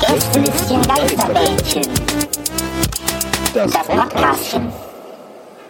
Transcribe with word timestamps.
Gästelistchen 0.00 0.82
Geisterbällchen. 0.82 1.82
Das 3.52 3.72
Podcastchen. 3.72 4.72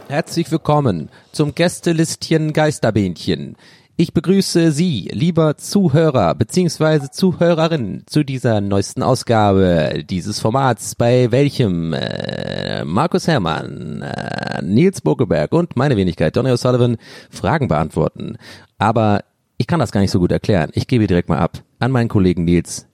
Herzlich 0.09 0.49
willkommen 0.53 1.11
zum 1.33 1.53
Gästelistchen 1.53 2.53
Geisterbähnchen. 2.53 3.57
Ich 3.97 4.13
begrüße 4.13 4.71
Sie, 4.71 5.09
lieber 5.13 5.57
Zuhörer 5.57 6.37
bzw. 6.37 7.09
Zuhörerin, 7.11 8.05
zu 8.07 8.23
dieser 8.23 8.61
neuesten 8.61 9.03
Ausgabe 9.03 10.05
dieses 10.09 10.39
Formats, 10.39 10.95
bei 10.95 11.33
welchem 11.33 11.93
äh, 11.93 12.85
Markus 12.85 13.27
Herrmann, 13.27 14.03
äh, 14.03 14.63
Nils 14.63 15.01
Bogelberg 15.01 15.53
und 15.53 15.77
meine 15.77 15.97
Wenigkeit 15.97 16.37
Donny 16.37 16.51
O'Sullivan 16.51 16.99
Fragen 17.31 17.67
beantworten. 17.67 18.37
Aber 18.79 19.25
ich 19.59 19.67
kann 19.67 19.81
das 19.81 19.93
gar 19.93 20.01
nicht 20.01 20.11
so 20.11 20.19
gut 20.19 20.33
erklären. 20.33 20.71
Ich 20.75 20.87
gebe 20.87 21.07
direkt 21.07 21.29
mal 21.29 21.39
ab 21.39 21.63
an 21.79 21.91
meinen 21.91 22.09
Kollegen 22.09 22.45
Nils. 22.45 22.87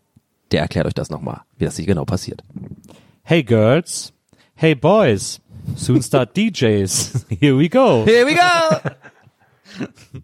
Der 0.50 0.60
erklärt 0.60 0.86
euch 0.86 0.94
das 0.94 1.10
nochmal, 1.10 1.42
wie 1.56 1.64
das 1.64 1.76
hier 1.76 1.86
genau 1.86 2.04
passiert. 2.04 2.42
Hey 3.22 3.42
girls. 3.42 4.12
Hey 4.54 4.74
boys. 4.74 5.40
Soon 5.76 6.02
start 6.02 6.30
DJs. 6.36 7.26
Here 7.40 7.56
we 7.58 7.68
go. 7.68 8.04
Here 8.04 8.26
we 8.26 8.34
go! 8.34 8.90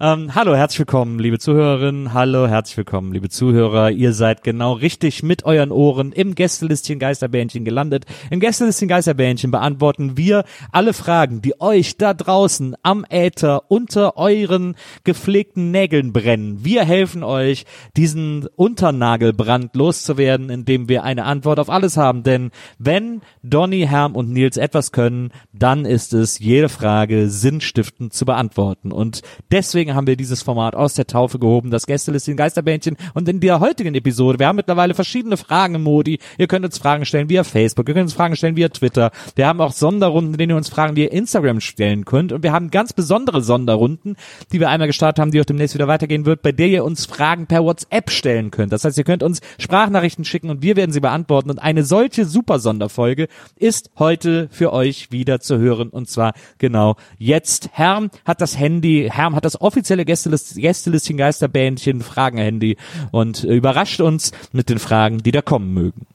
Ähm, 0.00 0.34
hallo, 0.34 0.56
herzlich 0.56 0.80
willkommen, 0.80 1.18
liebe 1.18 1.38
Zuhörerinnen. 1.38 2.14
Hallo, 2.14 2.48
herzlich 2.48 2.76
willkommen, 2.76 3.12
liebe 3.12 3.28
Zuhörer. 3.28 3.90
Ihr 3.90 4.14
seid 4.14 4.42
genau 4.42 4.72
richtig 4.72 5.22
mit 5.22 5.44
euren 5.44 5.70
Ohren 5.70 6.12
im 6.12 6.34
Gästelistchen 6.34 6.98
Geisterbähnchen 6.98 7.64
gelandet. 7.64 8.06
Im 8.30 8.40
Gästelistchen 8.40 8.88
Geisterbähnchen 8.88 9.50
beantworten 9.50 10.16
wir 10.16 10.44
alle 10.72 10.92
Fragen, 10.92 11.42
die 11.42 11.60
euch 11.60 11.98
da 11.98 12.14
draußen 12.14 12.74
am 12.82 13.04
Äther 13.10 13.70
unter 13.70 14.16
euren 14.16 14.74
gepflegten 15.04 15.70
Nägeln 15.70 16.12
brennen. 16.12 16.64
Wir 16.64 16.84
helfen 16.84 17.22
euch, 17.22 17.66
diesen 17.96 18.46
Unternagelbrand 18.56 19.76
loszuwerden, 19.76 20.48
indem 20.48 20.88
wir 20.88 21.04
eine 21.04 21.24
Antwort 21.24 21.60
auf 21.60 21.70
alles 21.70 21.96
haben. 21.96 22.22
Denn 22.22 22.50
wenn 22.78 23.20
Donny, 23.42 23.86
Herm 23.86 24.16
und 24.16 24.30
Nils 24.30 24.56
etwas 24.56 24.90
können, 24.90 25.30
dann 25.52 25.84
ist 25.84 26.14
es 26.14 26.38
jede 26.38 26.70
Frage 26.70 27.28
sinnstiftend 27.28 28.14
zu 28.14 28.24
beantworten. 28.24 28.71
Und 28.80 29.22
deswegen 29.50 29.94
haben 29.94 30.06
wir 30.06 30.16
dieses 30.16 30.42
Format 30.42 30.74
aus 30.74 30.94
der 30.94 31.06
Taufe 31.06 31.38
gehoben, 31.38 31.70
das 31.70 31.86
Gästelistchen 31.86 32.36
Geisterbändchen. 32.36 32.96
Und 33.14 33.28
in 33.28 33.40
der 33.40 33.60
heutigen 33.60 33.94
Episode, 33.94 34.38
wir 34.38 34.46
haben 34.46 34.56
mittlerweile 34.56 34.94
verschiedene 34.94 35.36
Fragen 35.36 35.76
im 35.76 35.82
Modi. 35.82 36.18
Ihr 36.38 36.46
könnt 36.46 36.64
uns 36.64 36.78
Fragen 36.78 37.04
stellen 37.04 37.28
via 37.28 37.44
Facebook, 37.44 37.88
ihr 37.88 37.94
könnt 37.94 38.04
uns 38.04 38.14
Fragen 38.14 38.36
stellen 38.36 38.56
via 38.56 38.68
Twitter. 38.68 39.10
Wir 39.36 39.46
haben 39.46 39.60
auch 39.60 39.72
Sonderrunden, 39.72 40.34
in 40.34 40.38
denen 40.38 40.50
ihr 40.50 40.56
uns 40.56 40.68
Fragen 40.68 40.96
via 40.96 41.10
Instagram 41.10 41.60
stellen 41.60 42.04
könnt. 42.04 42.32
Und 42.32 42.42
wir 42.42 42.52
haben 42.52 42.70
ganz 42.70 42.92
besondere 42.92 43.42
Sonderrunden, 43.42 44.16
die 44.52 44.60
wir 44.60 44.68
einmal 44.68 44.88
gestartet 44.88 45.20
haben, 45.20 45.30
die 45.30 45.40
auch 45.40 45.44
demnächst 45.44 45.74
wieder 45.74 45.88
weitergehen 45.88 46.26
wird, 46.26 46.42
bei 46.42 46.52
der 46.52 46.68
ihr 46.68 46.84
uns 46.84 47.06
Fragen 47.06 47.46
per 47.46 47.64
WhatsApp 47.64 48.10
stellen 48.10 48.50
könnt. 48.50 48.72
Das 48.72 48.84
heißt, 48.84 48.98
ihr 48.98 49.04
könnt 49.04 49.22
uns 49.22 49.40
Sprachnachrichten 49.58 50.24
schicken 50.24 50.50
und 50.50 50.62
wir 50.62 50.76
werden 50.76 50.92
sie 50.92 51.00
beantworten. 51.00 51.50
Und 51.50 51.58
eine 51.58 51.84
solche 51.84 52.24
super 52.24 52.58
Sonderfolge 52.58 53.28
ist 53.56 53.90
heute 53.98 54.48
für 54.50 54.72
euch 54.72 55.10
wieder 55.12 55.40
zu 55.40 55.58
hören. 55.58 55.88
Und 55.88 56.08
zwar 56.08 56.32
genau 56.58 56.96
jetzt. 57.18 57.70
Herm 57.72 58.10
hat 58.24 58.40
das 58.40 58.56
Handy, 58.62 59.10
Herm 59.12 59.34
hat 59.34 59.44
das 59.44 59.60
offizielle 59.60 60.04
Gästelist, 60.04 60.54
Gästelistchen 60.54 61.16
Geisterbändchen 61.16 62.00
Fragen-Handy 62.00 62.76
und 63.10 63.42
äh, 63.42 63.54
überrascht 63.54 64.00
uns 64.00 64.30
mit 64.52 64.70
den 64.70 64.78
Fragen, 64.78 65.18
die 65.18 65.32
da 65.32 65.42
kommen 65.42 65.74
mögen. 65.74 66.06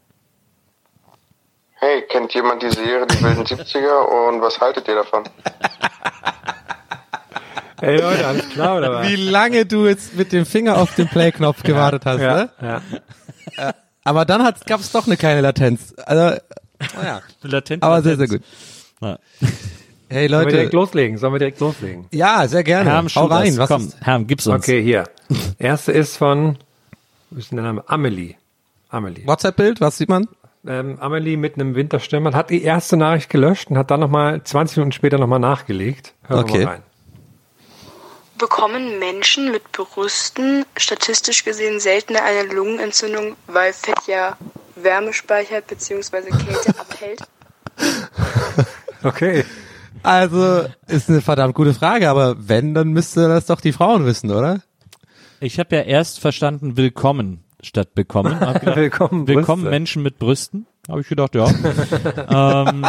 Hey, 1.74 2.04
kennt 2.10 2.34
jemand 2.34 2.64
die 2.64 2.70
Serie 2.70 3.06
Die 3.06 3.22
wilden 3.22 3.44
70er 3.44 4.30
und 4.30 4.42
was 4.42 4.62
haltet 4.62 4.88
ihr 4.88 4.96
davon? 4.96 5.26
Ey 7.82 8.02
Leute, 8.02 8.26
alles 8.26 8.50
klar 8.50 8.78
oder 8.78 8.94
was? 8.94 9.10
Wie 9.10 9.18
lange 9.18 9.66
du 9.66 9.86
jetzt 9.86 10.16
mit 10.16 10.32
dem 10.32 10.46
Finger 10.46 10.78
auf 10.78 10.96
den 10.96 11.10
Play-Knopf 11.10 11.64
gewartet 11.64 12.06
hast, 12.06 12.20
ne? 12.20 12.50
Ja. 12.62 12.82
Aber 14.04 14.26
dann 14.26 14.42
gab 14.66 14.80
es 14.80 14.92
doch 14.94 15.06
eine 15.06 15.18
kleine 15.18 15.42
Latenz. 15.42 15.94
Also, 15.98 16.40
naja. 16.96 17.22
Latent, 17.44 17.84
Aber 17.84 18.02
sehr, 18.02 18.16
sehr 18.16 18.28
gut. 18.28 18.42
Ja. 19.02 19.20
Hey 20.10 20.30
Sollen 20.30 20.46
wir 20.46 20.52
direkt 20.52 20.74
Leute. 20.74 20.86
loslegen? 20.86 21.18
Sollen 21.18 21.34
wir 21.34 21.40
direkt 21.40 21.60
loslegen? 21.60 22.06
Ja, 22.12 22.48
sehr 22.48 22.64
gerne. 22.64 22.90
Herm, 22.90 23.08
Hau 23.14 23.26
rein. 23.26 23.48
was, 23.54 23.58
Was 23.58 23.68
komm, 23.70 23.88
ist, 23.88 23.98
Herm, 24.02 24.26
gib's 24.28 24.48
uns. 24.48 24.64
Okay, 24.64 24.82
hier. 24.82 25.04
Erste 25.60 25.92
ist 25.92 26.16
von, 26.18 26.58
wie 27.30 27.40
ist 27.40 27.52
denn 27.52 27.58
der 27.58 27.66
Name? 27.66 27.84
Amelie. 27.88 28.36
Amelie. 28.90 29.28
WhatsApp-Bild, 29.28 29.82
was 29.82 29.98
sieht 29.98 30.08
man? 30.10 30.28
Ähm, 30.66 30.98
Amelie 31.00 31.36
mit 31.38 31.56
einem 31.56 31.76
Winterstürmer 31.76 32.34
hat 32.34 32.50
die 32.50 32.64
erste 32.64 32.96
Nachricht 32.98 33.30
gelöscht 33.30 33.70
und 33.70 33.78
hat 33.78 33.92
dann 33.92 34.00
nochmal 34.00 34.42
20 34.44 34.78
Minuten 34.78 34.92
später 34.94 35.18
nochmal 35.18 35.40
nachgelegt. 35.40 36.14
Hören 36.28 36.40
Okay. 36.44 36.60
wir 36.60 36.66
mal 36.66 36.72
rein. 36.72 36.84
bekommen 38.38 39.00
Menschen 39.00 39.52
mit 39.52 39.72
Brüsten 39.74 40.66
statistisch 40.78 41.44
gesehen 41.44 41.80
seltener 41.80 42.24
eine 42.24 42.44
Lungenentzündung, 42.54 43.36
weil 43.48 43.74
Fett 43.74 44.08
ja 44.08 44.38
Wärme 44.76 45.12
speichert 45.14 45.68
bzw. 45.68 46.30
Kälte 46.32 46.80
abhält? 46.80 47.22
Okay. 49.04 49.44
Also, 50.08 50.64
ist 50.88 51.10
eine 51.10 51.20
verdammt 51.20 51.54
gute 51.54 51.74
Frage, 51.74 52.10
aber 52.10 52.38
wenn, 52.48 52.74
dann 52.74 52.94
müsste 52.94 53.28
das 53.28 53.48
doch 53.48 53.60
die 53.60 53.74
Frauen 53.74 54.06
wissen, 54.06 54.32
oder? 54.32 54.62
Ich 55.42 55.60
habe 55.60 55.76
ja 55.76 55.82
erst 55.82 56.22
verstanden 56.22 56.78
willkommen 56.78 57.44
statt 57.62 57.94
bekommen. 57.94 58.40
Gedacht, 58.40 58.78
Willkommen, 58.78 59.28
willkommen. 59.28 59.66
Menschen 59.66 60.04
mit 60.04 60.18
Brüsten. 60.18 60.66
Habe 60.88 61.02
ich 61.02 61.10
gedacht, 61.10 61.36
ja. 61.36 61.50
ähm, 62.64 62.86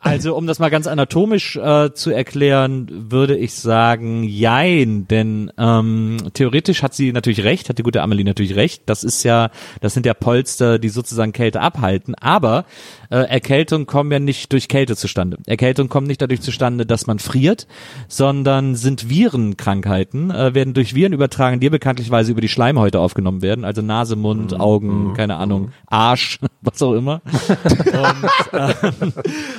also 0.00 0.36
um 0.36 0.46
das 0.46 0.58
mal 0.58 0.70
ganz 0.70 0.86
anatomisch 0.86 1.56
äh, 1.56 1.92
zu 1.92 2.10
erklären, 2.10 3.10
würde 3.10 3.36
ich 3.36 3.54
sagen, 3.54 4.22
jein, 4.22 5.08
denn 5.08 5.52
ähm, 5.58 6.18
theoretisch 6.34 6.82
hat 6.82 6.94
sie 6.94 7.12
natürlich 7.12 7.42
recht, 7.42 7.68
hat 7.68 7.78
die 7.78 7.82
gute 7.82 8.00
Amelie 8.00 8.24
natürlich 8.24 8.54
recht. 8.54 8.84
Das 8.86 9.02
ist 9.02 9.24
ja, 9.24 9.50
das 9.80 9.94
sind 9.94 10.06
ja 10.06 10.14
Polster, 10.14 10.78
die 10.78 10.88
sozusagen 10.88 11.32
Kälte 11.32 11.60
abhalten. 11.60 12.14
Aber 12.14 12.64
äh, 13.10 13.18
Erkältungen 13.18 13.86
kommen 13.86 14.10
ja 14.12 14.18
nicht 14.18 14.52
durch 14.52 14.68
Kälte 14.68 14.96
zustande. 14.96 15.38
Erkältungen 15.46 15.88
kommen 15.88 16.06
nicht 16.06 16.20
dadurch 16.20 16.40
zustande, 16.40 16.86
dass 16.86 17.06
man 17.06 17.18
friert, 17.18 17.66
sondern 18.08 18.74
sind 18.74 19.08
Virenkrankheiten, 19.08 20.30
äh, 20.30 20.54
werden 20.54 20.74
durch 20.74 20.94
Viren 20.94 21.12
übertragen, 21.12 21.60
die 21.60 21.70
bekanntlicherweise 21.70 22.32
über 22.32 22.40
die 22.40 22.48
Schleimhäute 22.48 23.00
aufgenommen 23.00 23.42
werden, 23.42 23.64
also 23.64 23.82
Nase, 23.82 24.16
Mund, 24.16 24.52
Mhm. 24.52 24.60
Augen, 24.60 25.14
keine 25.14 25.36
Ahnung, 25.36 25.72
Arsch, 25.86 26.38
was 26.60 26.82
auch 26.82 26.94
immer. 26.94 27.22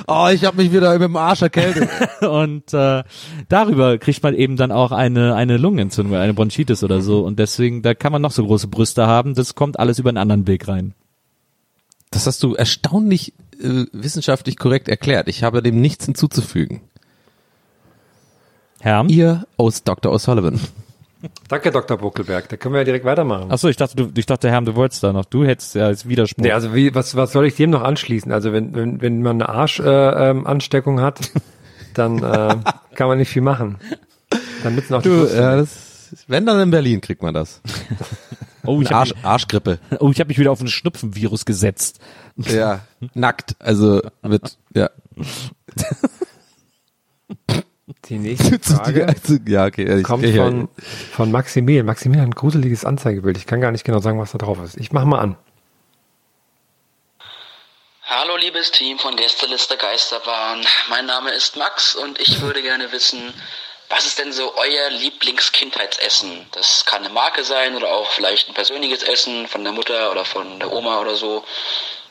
Oh, 0.06 0.28
ich 0.32 0.44
habe 0.44 0.56
mich 0.56 0.72
wieder 0.72 0.92
mit 0.92 1.02
dem 1.02 1.16
Arsch 1.16 1.42
erkältet. 1.42 1.88
Und 2.20 2.72
äh, 2.74 3.04
darüber 3.48 3.98
kriegt 3.98 4.22
man 4.22 4.34
eben 4.34 4.56
dann 4.56 4.72
auch 4.72 4.92
eine, 4.92 5.34
eine 5.34 5.56
Lungenentzündung, 5.56 6.16
eine 6.16 6.34
Bronchitis 6.34 6.82
oder 6.82 7.00
so. 7.00 7.20
Und 7.20 7.38
deswegen, 7.38 7.82
da 7.82 7.94
kann 7.94 8.12
man 8.12 8.22
noch 8.22 8.32
so 8.32 8.44
große 8.44 8.68
Brüste 8.68 9.06
haben, 9.06 9.34
das 9.34 9.54
kommt 9.54 9.78
alles 9.78 9.98
über 9.98 10.08
einen 10.08 10.18
anderen 10.18 10.46
Weg 10.46 10.68
rein. 10.68 10.94
Das 12.10 12.26
hast 12.26 12.42
du 12.42 12.54
erstaunlich 12.54 13.34
äh, 13.60 13.86
wissenschaftlich 13.92 14.56
korrekt 14.58 14.88
erklärt. 14.88 15.28
Ich 15.28 15.42
habe 15.42 15.62
dem 15.62 15.80
nichts 15.80 16.06
hinzuzufügen. 16.06 16.80
Herr? 18.80 19.04
Ihr 19.08 19.46
aus 19.56 19.84
Dr. 19.84 20.12
O'Sullivan. 20.12 20.58
Danke, 21.48 21.70
Dr. 21.70 21.98
Buckelberg. 21.98 22.48
Da 22.48 22.56
können 22.56 22.72
wir 22.74 22.78
ja 22.80 22.84
direkt 22.84 23.04
weitermachen. 23.04 23.50
Achso, 23.50 23.68
ich 23.68 23.76
dachte, 23.76 23.94
du, 23.96 24.10
ich 24.18 24.24
dachte, 24.24 24.50
Herr, 24.50 24.62
du 24.62 24.74
wolltest 24.74 25.02
da 25.02 25.12
noch. 25.12 25.26
Du 25.26 25.44
hättest 25.44 25.74
ja 25.74 25.84
als 25.86 26.08
Widerspruch. 26.08 26.42
Nee, 26.42 26.52
also 26.52 26.74
wie, 26.74 26.94
was, 26.94 27.14
was 27.14 27.32
soll 27.32 27.46
ich 27.46 27.56
dem 27.56 27.68
noch 27.70 27.82
anschließen? 27.82 28.32
Also 28.32 28.52
wenn, 28.54 28.74
wenn, 28.74 29.02
wenn 29.02 29.20
man 29.20 29.42
eine 29.42 29.48
Arschansteckung 29.50 30.18
äh, 30.22 30.30
ähm, 30.30 30.46
Ansteckung 30.46 31.00
hat, 31.00 31.20
dann 31.94 32.18
äh, 32.22 32.56
kann 32.94 33.08
man 33.08 33.18
nicht 33.18 33.28
viel 33.28 33.42
machen. 33.42 33.76
Dann 34.62 34.74
nützen 34.74 34.94
auch 34.94 35.02
die 35.02 35.08
Du, 35.08 35.14
nichts. 35.16 35.34
das, 35.34 36.24
wenn 36.26 36.46
dann 36.46 36.58
in 36.60 36.70
Berlin 36.70 37.00
kriegt 37.02 37.22
man 37.22 37.34
das. 37.34 37.60
Oh, 38.70 38.80
ich 38.80 38.88
habe 38.90 39.00
Arsch, 39.00 39.14
Arschgrippe. 39.22 39.80
mich, 39.90 40.00
oh, 40.00 40.10
ich 40.10 40.20
hab 40.20 40.28
mich 40.28 40.38
wieder 40.38 40.52
auf 40.52 40.60
ein 40.60 40.68
Schnupfenvirus 40.68 41.44
gesetzt. 41.44 41.98
Ja, 42.36 42.80
nackt. 43.14 43.56
Also 43.58 44.00
mit, 44.22 44.58
ja. 44.74 44.90
Die 48.04 48.18
nächste 48.18 48.58
Frage 48.60 49.08
Also, 49.08 49.38
ja, 49.46 49.66
okay. 49.66 49.98
Ich, 49.98 50.04
kommt 50.04 50.24
ich, 50.24 50.36
von, 50.36 50.68
von 51.12 51.32
Maximilian. 51.32 51.84
Maximilian 51.84 52.26
hat 52.26 52.30
ein 52.30 52.38
gruseliges 52.38 52.84
Anzeigebild. 52.84 53.36
Ich 53.36 53.46
kann 53.46 53.60
gar 53.60 53.72
nicht 53.72 53.84
genau 53.84 53.98
sagen, 53.98 54.20
was 54.20 54.30
da 54.30 54.38
drauf 54.38 54.62
ist. 54.62 54.76
Ich 54.76 54.92
mach 54.92 55.04
mal 55.04 55.18
an. 55.18 55.36
Hallo 58.04 58.36
liebes 58.36 58.70
Team 58.70 58.98
von 58.98 59.16
Gästeliste 59.16 59.76
Geisterbahn. 59.76 60.64
Mein 60.88 61.06
Name 61.06 61.30
ist 61.30 61.56
Max 61.56 61.96
und 61.96 62.20
ich 62.20 62.40
würde 62.40 62.62
gerne 62.62 62.92
wissen, 62.92 63.20
was 63.90 64.06
ist 64.06 64.18
denn 64.18 64.32
so 64.32 64.54
euer 64.56 64.90
Lieblingskindheitsessen? 64.90 66.30
Das 66.52 66.84
kann 66.86 67.04
eine 67.04 67.12
Marke 67.12 67.42
sein 67.44 67.74
oder 67.74 67.88
auch 67.88 68.10
vielleicht 68.10 68.48
ein 68.48 68.54
persönliches 68.54 69.02
Essen 69.02 69.48
von 69.48 69.64
der 69.64 69.72
Mutter 69.72 70.12
oder 70.12 70.24
von 70.24 70.60
der 70.60 70.72
Oma 70.72 71.00
oder 71.00 71.16
so. 71.16 71.44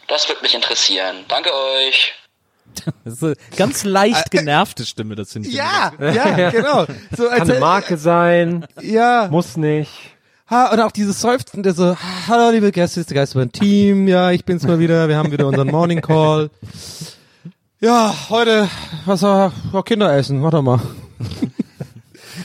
Das 0.07 0.27
würde 0.27 0.41
mich 0.41 0.53
interessieren. 0.53 1.25
Danke 1.27 1.51
euch. 1.53 2.13
Das 3.03 3.15
ist 3.15 3.23
eine 3.23 3.35
ganz 3.57 3.83
leicht 3.83 4.29
genervte 4.29 4.85
Stimme, 4.85 5.15
das 5.15 5.33
finde 5.33 5.49
ich. 5.49 5.55
ja, 5.55 5.91
ja, 5.99 6.49
genau. 6.51 6.85
So, 7.15 7.27
als, 7.27 7.39
Kann 7.39 7.51
eine 7.51 7.59
Marke 7.59 7.97
sein, 7.97 8.67
ja. 8.79 9.27
muss 9.29 9.57
nicht. 9.57 9.91
Ha, 10.49 10.71
und 10.71 10.79
auch 10.79 10.91
dieses 10.91 11.19
Seufzen, 11.19 11.63
der 11.63 11.73
so, 11.73 11.97
hallo 12.27 12.51
liebe 12.51 12.71
Gäste, 12.71 12.99
ist 12.99 13.09
der 13.09 13.15
Geisterbahn 13.15 13.51
Team, 13.51 14.07
ja, 14.07 14.31
ich 14.31 14.45
bin's 14.45 14.63
mal 14.63 14.79
wieder, 14.79 15.09
wir 15.09 15.17
haben 15.17 15.31
wieder 15.31 15.47
unseren 15.47 15.67
Morning 15.67 16.01
Call. 16.01 16.51
Ja, 17.79 18.15
heute, 18.29 18.69
was 19.05 19.23
war, 19.23 19.51
war 19.71 19.83
Kinderessen, 19.83 20.41
warte 20.43 20.61
mal. 20.61 20.79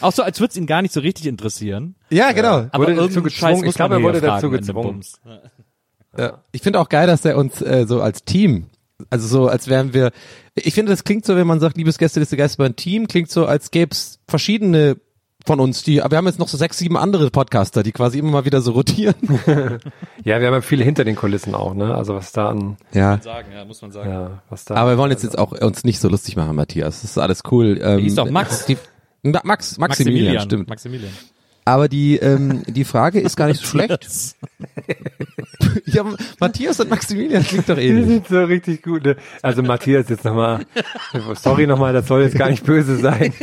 Auch 0.05 0.12
so, 0.12 0.23
als 0.23 0.39
würde 0.41 0.51
es 0.51 0.56
ihn 0.56 0.67
gar 0.67 0.83
nicht 0.83 0.93
so 0.93 1.01
richtig 1.01 1.27
interessieren. 1.27 1.95
Ja, 2.11 2.33
genau. 2.33 2.67
Aber 2.71 2.79
Wurde 2.79 2.95
dazu 2.95 3.23
gezwungen. 3.23 3.65
Ich 3.65 3.75
glaube, 3.75 3.95
er 3.95 4.03
wurde 4.03 4.21
dazu 4.21 4.51
gezwungen. 4.51 5.03
Ja. 6.17 6.43
Ich 6.53 6.62
finde 6.62 6.79
auch 6.81 6.89
geil, 6.89 7.06
dass 7.06 7.25
er 7.25 7.37
uns 7.37 7.61
äh, 7.61 7.87
so 7.89 8.01
als 8.01 8.25
Team, 8.25 8.67
also 9.11 9.27
so 9.27 9.49
als 9.49 9.67
wären 9.67 9.93
wir, 9.95 10.12
ich 10.55 10.75
finde, 10.75 10.93
das 10.93 11.03
klingt 11.03 11.25
so, 11.25 11.35
wenn 11.35 11.47
man 11.47 11.59
sagt, 11.59 11.77
liebes 11.77 11.99
Gästeliste 11.99 12.37
Geisterbahn 12.37 12.77
Team, 12.77 13.09
klingt 13.09 13.31
so, 13.31 13.47
als 13.47 13.73
gäb's 13.73 14.21
verschiedene 14.29 14.97
von 15.47 15.61
uns, 15.61 15.83
die, 15.83 16.01
aber 16.01 16.12
wir 16.12 16.19
haben 16.19 16.27
jetzt 16.27 16.39
noch 16.39 16.49
so 16.49 16.56
sechs, 16.56 16.79
sieben 16.79 16.97
andere 16.97 17.31
Podcaster, 17.31 17.83
die 17.83 17.93
quasi 17.93 18.19
immer 18.19 18.31
mal 18.31 18.45
wieder 18.45 18.61
so 18.61 18.73
rotieren. 18.73 19.15
Ja, 20.25 20.41
wir 20.41 20.47
haben 20.47 20.55
ja 20.55 20.61
viele 20.62 20.85
hinter 20.85 21.05
den 21.05 21.17
Kulissen 21.17 21.55
auch, 21.55 21.75
ne? 21.75 21.95
Also 21.95 22.15
was 22.15 22.33
da 22.33 22.49
an, 22.49 22.79
Ja. 22.95 23.21
Sagen, 23.21 23.49
ja, 23.53 23.67
muss 23.67 23.83
man 23.83 23.93
sagen. 23.93 24.11
ja, 24.11 24.43
was 24.49 24.65
da. 24.65 24.75
Aber 24.77 24.93
wir 24.93 24.99
wollen 24.99 25.11
jetzt, 25.11 25.23
jetzt 25.23 25.37
auch 25.37 25.53
uns 25.53 25.85
nicht 25.85 25.99
so 26.01 26.09
lustig 26.09 26.37
machen, 26.37 26.56
Matthias. 26.56 27.03
Das 27.03 27.11
ist 27.11 27.19
alles 27.19 27.43
cool. 27.51 27.79
Ähm, 27.83 27.99
Hieß 27.99 28.15
doch 28.15 28.31
Max. 28.31 28.65
Die, 28.65 28.79
Max, 29.44 29.79
Maximilian, 29.79 30.41
stimmt. 30.44 30.69
Maximilian. 30.69 31.12
Aber 31.67 31.88
die, 31.88 32.17
ähm, 32.17 32.62
die 32.67 32.85
Frage 32.85 33.21
ist 33.21 33.37
gar 33.37 33.47
nicht 33.49 33.61
so 33.61 33.67
schlecht. 33.67 34.37
ja, 35.87 36.05
Matthias 36.38 36.79
und 36.79 36.91
Maximilian 36.91 37.43
klingt 37.43 37.69
doch 37.71 37.76
Die 37.76 37.82
ähnlich. 37.88 38.06
sind 38.06 38.29
so 38.29 38.44
richtig 38.44 38.82
gut. 38.82 39.05
Ne? 39.05 39.17
Also 39.41 39.62
Matthias 39.62 40.11
jetzt 40.11 40.25
nochmal, 40.26 40.67
sorry 41.37 41.67
nochmal, 41.67 41.94
das 41.94 42.06
soll 42.06 42.23
jetzt 42.23 42.37
gar 42.37 42.50
nicht 42.50 42.65
böse 42.65 42.97
sein. 42.97 43.32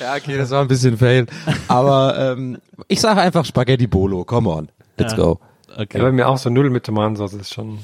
Ja, 0.00 0.14
okay, 0.14 0.36
das 0.36 0.50
war 0.50 0.60
ein 0.62 0.68
bisschen 0.68 0.98
fail. 0.98 1.26
Aber 1.68 2.16
ähm, 2.36 2.58
ich 2.88 3.00
sage 3.00 3.20
einfach 3.20 3.44
Spaghetti 3.44 3.86
Bolo. 3.86 4.24
Come 4.24 4.48
on, 4.50 4.68
let's 4.98 5.12
Ja. 5.12 5.18
go. 5.18 5.40
Okay. 5.78 5.98
Ja, 5.98 6.04
bei 6.04 6.12
mir 6.12 6.28
auch 6.28 6.38
so 6.38 6.48
Nudeln 6.48 6.72
mit 6.72 6.84
Tomatensauce 6.84 7.34
ist 7.34 7.52
schon, 7.52 7.78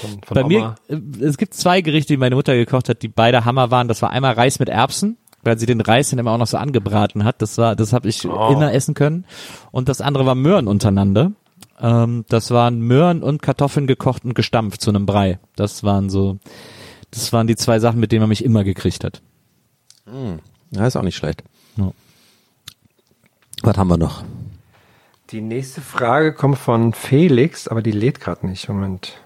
schon 0.00 0.20
von 0.24 0.34
Bei 0.34 0.44
Oma. 0.44 0.48
mir, 0.88 0.96
äh, 0.96 1.24
es 1.24 1.36
gibt 1.38 1.54
zwei 1.54 1.80
Gerichte, 1.80 2.12
die 2.14 2.16
meine 2.16 2.34
Mutter 2.34 2.54
gekocht 2.56 2.88
hat, 2.88 3.02
die 3.02 3.08
beide 3.08 3.44
Hammer 3.44 3.70
waren. 3.70 3.86
Das 3.86 4.02
war 4.02 4.10
einmal 4.10 4.32
Reis 4.34 4.58
mit 4.58 4.68
Erbsen, 4.68 5.16
weil 5.42 5.56
sie 5.58 5.66
den 5.66 5.80
Reis 5.80 6.10
dann 6.10 6.18
immer 6.18 6.32
auch 6.32 6.38
noch 6.38 6.48
so 6.48 6.56
angebraten 6.56 7.22
hat. 7.24 7.40
Das 7.42 7.56
war, 7.56 7.76
das 7.76 7.92
habe 7.92 8.08
ich 8.08 8.26
Oh. 8.28 8.48
immer 8.52 8.72
essen 8.72 8.94
können. 8.94 9.26
Und 9.70 9.88
das 9.88 10.00
andere 10.00 10.26
war 10.26 10.34
Möhren 10.34 10.66
untereinander. 10.66 11.32
Ähm, 11.80 12.24
das 12.28 12.50
waren 12.50 12.80
Möhren 12.80 13.22
und 13.22 13.42
Kartoffeln 13.42 13.86
gekocht 13.86 14.24
und 14.24 14.34
gestampft 14.34 14.80
zu 14.80 14.90
einem 14.90 15.06
Brei. 15.06 15.38
Das 15.54 15.84
waren 15.84 16.10
so, 16.10 16.38
das 17.12 17.32
waren 17.32 17.46
die 17.46 17.54
zwei 17.56 17.78
Sachen, 17.78 18.00
mit 18.00 18.10
denen 18.10 18.22
man 18.22 18.28
mich 18.30 18.44
immer 18.44 18.64
gekriegt 18.64 19.04
hat. 19.04 19.22
Ja, 20.72 20.86
ist 20.86 20.96
auch 20.96 21.02
nicht 21.02 21.16
schlecht. 21.16 21.44
Ja. 21.76 21.92
Was 23.62 23.76
haben 23.76 23.88
wir 23.88 23.96
noch? 23.98 24.24
Die 25.30 25.40
nächste 25.40 25.80
Frage 25.80 26.32
kommt 26.32 26.58
von 26.58 26.92
Felix, 26.92 27.66
aber 27.68 27.82
die 27.82 27.90
lädt 27.90 28.20
gerade 28.20 28.46
nicht. 28.46 28.68
Moment. 28.68 29.20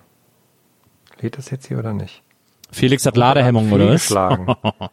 Lädt 1.20 1.36
das 1.36 1.50
jetzt 1.50 1.66
hier 1.66 1.78
oder 1.78 1.92
nicht? 1.92 2.22
Felix 2.72 3.04
hat 3.04 3.16
Ladehemmung, 3.16 3.70
oder 3.72 3.88
was? 3.90 4.08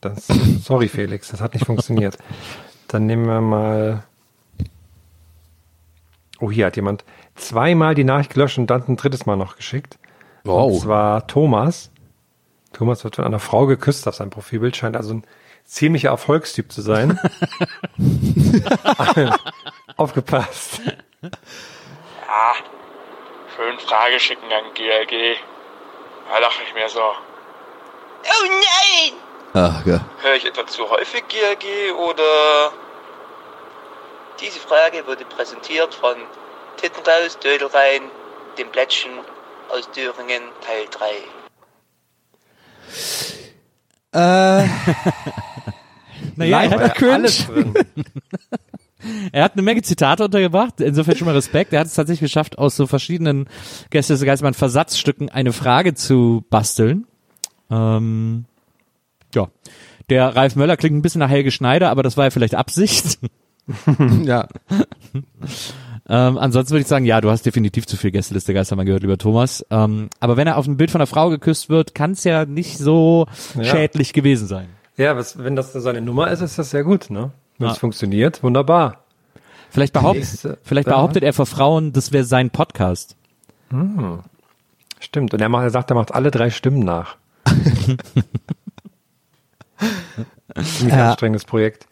Das, 0.00 0.26
sorry 0.62 0.88
Felix, 0.88 1.30
das 1.30 1.40
hat 1.40 1.54
nicht 1.54 1.64
funktioniert. 1.64 2.18
Dann 2.88 3.06
nehmen 3.06 3.24
wir 3.26 3.40
mal. 3.40 4.02
Oh, 6.40 6.50
hier 6.50 6.66
hat 6.66 6.76
jemand 6.76 7.04
zweimal 7.36 7.94
die 7.94 8.04
Nachricht 8.04 8.34
gelöscht 8.34 8.58
und 8.58 8.66
dann 8.66 8.84
ein 8.86 8.96
drittes 8.96 9.24
Mal 9.24 9.36
noch 9.36 9.56
geschickt. 9.56 9.98
Und 10.42 10.50
Wow. 10.50 10.78
zwar 10.82 11.26
Thomas. 11.26 11.90
Thomas 12.74 13.02
wird 13.02 13.16
von 13.16 13.24
einer 13.24 13.38
Frau 13.38 13.64
geküsst 13.64 14.06
auf 14.06 14.16
seinem 14.16 14.28
Profilbild, 14.28 14.76
scheint 14.76 14.94
also 14.96 15.14
ein 15.14 15.24
ziemlicher 15.64 16.10
Erfolgstyp 16.10 16.70
zu 16.70 16.82
sein. 16.82 17.18
Aufgepasst. 19.96 20.80
Ja, 21.22 22.54
schön 23.56 23.78
Frage 23.78 24.20
schicken 24.20 24.52
an 24.52 24.74
GLG. 24.74 25.36
Da 26.30 26.40
dachte 26.40 26.62
ich 26.66 26.74
mir 26.74 26.88
so, 26.88 27.00
oh 27.00 28.46
nein! 28.46 29.14
Ach, 29.54 29.86
ja. 29.86 30.04
Höre 30.20 30.34
ich 30.34 30.44
etwa 30.44 30.66
zu 30.66 30.88
häufig 30.88 31.24
GLG 31.28 31.92
oder... 31.92 32.72
Diese 34.40 34.58
Frage 34.58 35.06
wurde 35.06 35.24
präsentiert 35.24 35.94
von 35.94 36.16
Titten 36.76 37.02
raus, 37.06 37.38
Dödel 37.38 37.68
rein, 37.68 38.02
dem 38.58 38.68
Plättchen 38.70 39.12
aus 39.70 39.88
Thüringen, 39.92 40.42
Teil 40.60 40.86
3. 40.90 41.06
Äh, 44.14 44.68
Naja, 46.36 46.62
er 46.62 46.70
hat, 46.70 47.00
ja 47.00 47.08
alles 47.12 47.46
drin. 47.46 47.74
er 49.32 49.44
hat 49.44 49.52
eine 49.52 49.62
Menge 49.62 49.82
Zitate 49.82 50.24
untergebracht. 50.24 50.80
Insofern 50.80 51.16
schon 51.16 51.26
mal 51.26 51.34
Respekt. 51.34 51.72
Er 51.72 51.80
hat 51.80 51.86
es 51.86 51.94
tatsächlich 51.94 52.30
geschafft, 52.30 52.58
aus 52.58 52.76
so 52.76 52.86
verschiedenen 52.86 53.48
Gäste 53.90 54.14
des 54.14 54.22
Geistmann 54.22 54.54
Versatzstücken 54.54 55.28
eine 55.28 55.52
Frage 55.52 55.94
zu 55.94 56.44
basteln. 56.50 57.06
Ähm, 57.70 58.44
ja. 59.34 59.48
Der 60.10 60.36
Ralf 60.36 60.54
Möller 60.56 60.76
klingt 60.76 60.96
ein 60.96 61.02
bisschen 61.02 61.20
nach 61.20 61.30
Helge 61.30 61.50
Schneider, 61.50 61.90
aber 61.90 62.02
das 62.02 62.16
war 62.16 62.24
ja 62.24 62.30
vielleicht 62.30 62.54
Absicht. 62.54 63.18
ja. 64.24 64.48
Ähm, 66.06 66.36
ansonsten 66.36 66.72
würde 66.72 66.82
ich 66.82 66.86
sagen, 66.86 67.06
ja, 67.06 67.22
du 67.22 67.30
hast 67.30 67.46
definitiv 67.46 67.86
zu 67.86 67.96
viel 67.96 68.10
Gästeliste 68.10 68.52
Geistermann 68.52 68.84
gehört, 68.84 69.02
lieber 69.02 69.16
Thomas. 69.16 69.64
Ähm, 69.70 70.10
aber 70.20 70.36
wenn 70.36 70.46
er 70.46 70.58
auf 70.58 70.66
ein 70.66 70.76
Bild 70.76 70.90
von 70.90 71.00
einer 71.00 71.06
Frau 71.06 71.30
geküsst 71.30 71.70
wird, 71.70 71.94
kann 71.94 72.10
es 72.10 72.24
ja 72.24 72.44
nicht 72.44 72.76
so 72.76 73.26
Ja. 73.54 73.64
schädlich 73.64 74.12
gewesen 74.12 74.46
sein. 74.46 74.68
Ja, 74.96 75.16
was, 75.16 75.38
wenn 75.42 75.56
das 75.56 75.72
seine 75.72 76.00
Nummer 76.00 76.30
ist, 76.30 76.40
ist 76.40 76.58
das 76.58 76.70
sehr 76.70 76.84
gut, 76.84 77.10
ne? 77.10 77.32
Wenn 77.58 77.68
es 77.68 77.74
Ja. 77.76 77.80
funktioniert, 77.80 78.42
wunderbar. 78.42 79.04
Vielleicht, 79.70 79.92
behaupt, 79.92 80.18
Nächste- 80.18 80.58
vielleicht 80.62 80.86
behauptet 80.88 81.24
er 81.24 81.32
vor 81.32 81.46
Frauen, 81.46 81.92
das 81.92 82.12
wäre 82.12 82.24
sein 82.24 82.50
Podcast. 82.50 83.16
Stimmt. 85.00 85.34
Und 85.34 85.40
er, 85.40 85.48
macht, 85.48 85.64
er 85.64 85.70
sagt, 85.70 85.90
er 85.90 85.96
macht 85.96 86.14
alle 86.14 86.30
drei 86.30 86.50
Stimmen 86.50 86.78
nach. 86.84 87.16
Ziemlich 90.62 90.94
Ja. 90.96 91.08
anstrengendes 91.10 91.44
Projekt. 91.44 91.86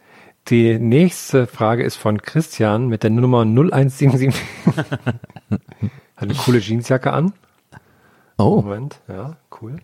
Die 0.48 0.78
nächste 0.78 1.46
Frage 1.46 1.82
ist 1.84 1.96
von 1.96 2.20
Christian 2.22 2.86
mit 2.88 3.02
der 3.02 3.10
Nummer 3.10 3.44
0177. 3.44 4.34
Hat 4.66 5.18
eine 6.16 6.34
coole 6.34 6.58
Jeansjacke 6.58 7.12
an. 7.12 7.32
Oh. 8.38 8.60
Moment, 8.62 8.98
ja, 9.08 9.36
cool. 9.60 9.76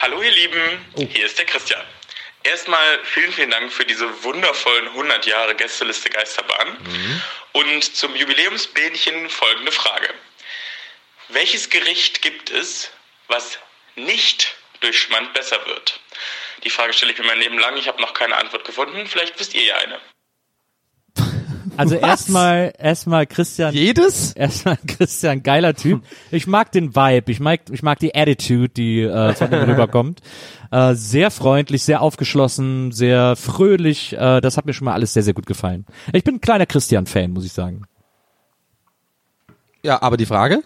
Hallo 0.00 0.16
ihr 0.16 0.30
Lieben, 0.30 1.10
hier 1.12 1.26
ist 1.26 1.38
der 1.38 1.46
Christian. 1.46 1.80
Erstmal 2.44 2.98
vielen, 3.04 3.32
vielen 3.32 3.50
Dank 3.50 3.72
für 3.72 3.84
diese 3.84 4.24
wundervollen 4.24 4.88
100 4.88 5.26
Jahre 5.26 5.54
Gästeliste 5.54 6.10
Geisterbahn. 6.10 6.76
Und 7.52 7.84
zum 7.84 8.14
Jubiläumsbähnchen 8.16 9.28
folgende 9.28 9.72
Frage. 9.72 10.08
Welches 11.28 11.70
Gericht 11.70 12.22
gibt 12.22 12.50
es, 12.50 12.90
was 13.28 13.58
nicht 13.96 14.56
durch 14.80 14.98
Schmand 14.98 15.32
besser 15.34 15.58
wird? 15.66 16.00
Die 16.64 16.70
Frage 16.70 16.92
stelle 16.92 17.12
ich 17.12 17.18
mir 17.18 17.26
mein 17.26 17.38
Leben 17.38 17.58
lang. 17.58 17.76
Ich 17.76 17.88
habe 17.88 18.00
noch 18.00 18.14
keine 18.14 18.36
Antwort 18.36 18.64
gefunden. 18.64 19.06
Vielleicht 19.06 19.38
wisst 19.38 19.54
ihr 19.54 19.64
ja 19.64 19.76
eine. 19.76 19.98
Also 21.76 21.94
erstmal, 21.94 22.72
erstmal 22.78 23.26
Christian. 23.26 23.72
Jedes? 23.72 24.32
Erstmal 24.32 24.78
Christian, 24.86 25.42
geiler 25.42 25.74
Typ. 25.74 26.02
Ich 26.30 26.46
mag 26.46 26.70
den 26.72 26.94
Vibe, 26.94 27.32
ich 27.32 27.40
mag, 27.40 27.60
ich 27.70 27.82
mag 27.82 27.98
die 27.98 28.14
Attitude, 28.14 28.68
die 28.68 29.00
äh, 29.00 29.34
von 29.34 29.52
ihm 29.52 29.62
rüberkommt. 29.62 30.20
Äh, 30.72 30.94
sehr 30.94 31.30
freundlich, 31.30 31.82
sehr 31.82 32.00
aufgeschlossen, 32.00 32.92
sehr 32.92 33.36
fröhlich. 33.36 34.14
Äh, 34.14 34.40
das 34.40 34.56
hat 34.56 34.64
mir 34.64 34.72
schon 34.72 34.86
mal 34.86 34.94
alles 34.94 35.12
sehr, 35.12 35.22
sehr 35.22 35.34
gut 35.34 35.44
gefallen. 35.44 35.84
Ich 36.14 36.24
bin 36.24 36.36
ein 36.36 36.40
kleiner 36.40 36.64
Christian-Fan, 36.64 37.30
muss 37.30 37.44
ich 37.44 37.52
sagen. 37.52 37.82
Ja, 39.82 40.00
aber 40.00 40.16
die 40.16 40.24
Frage? 40.24 40.62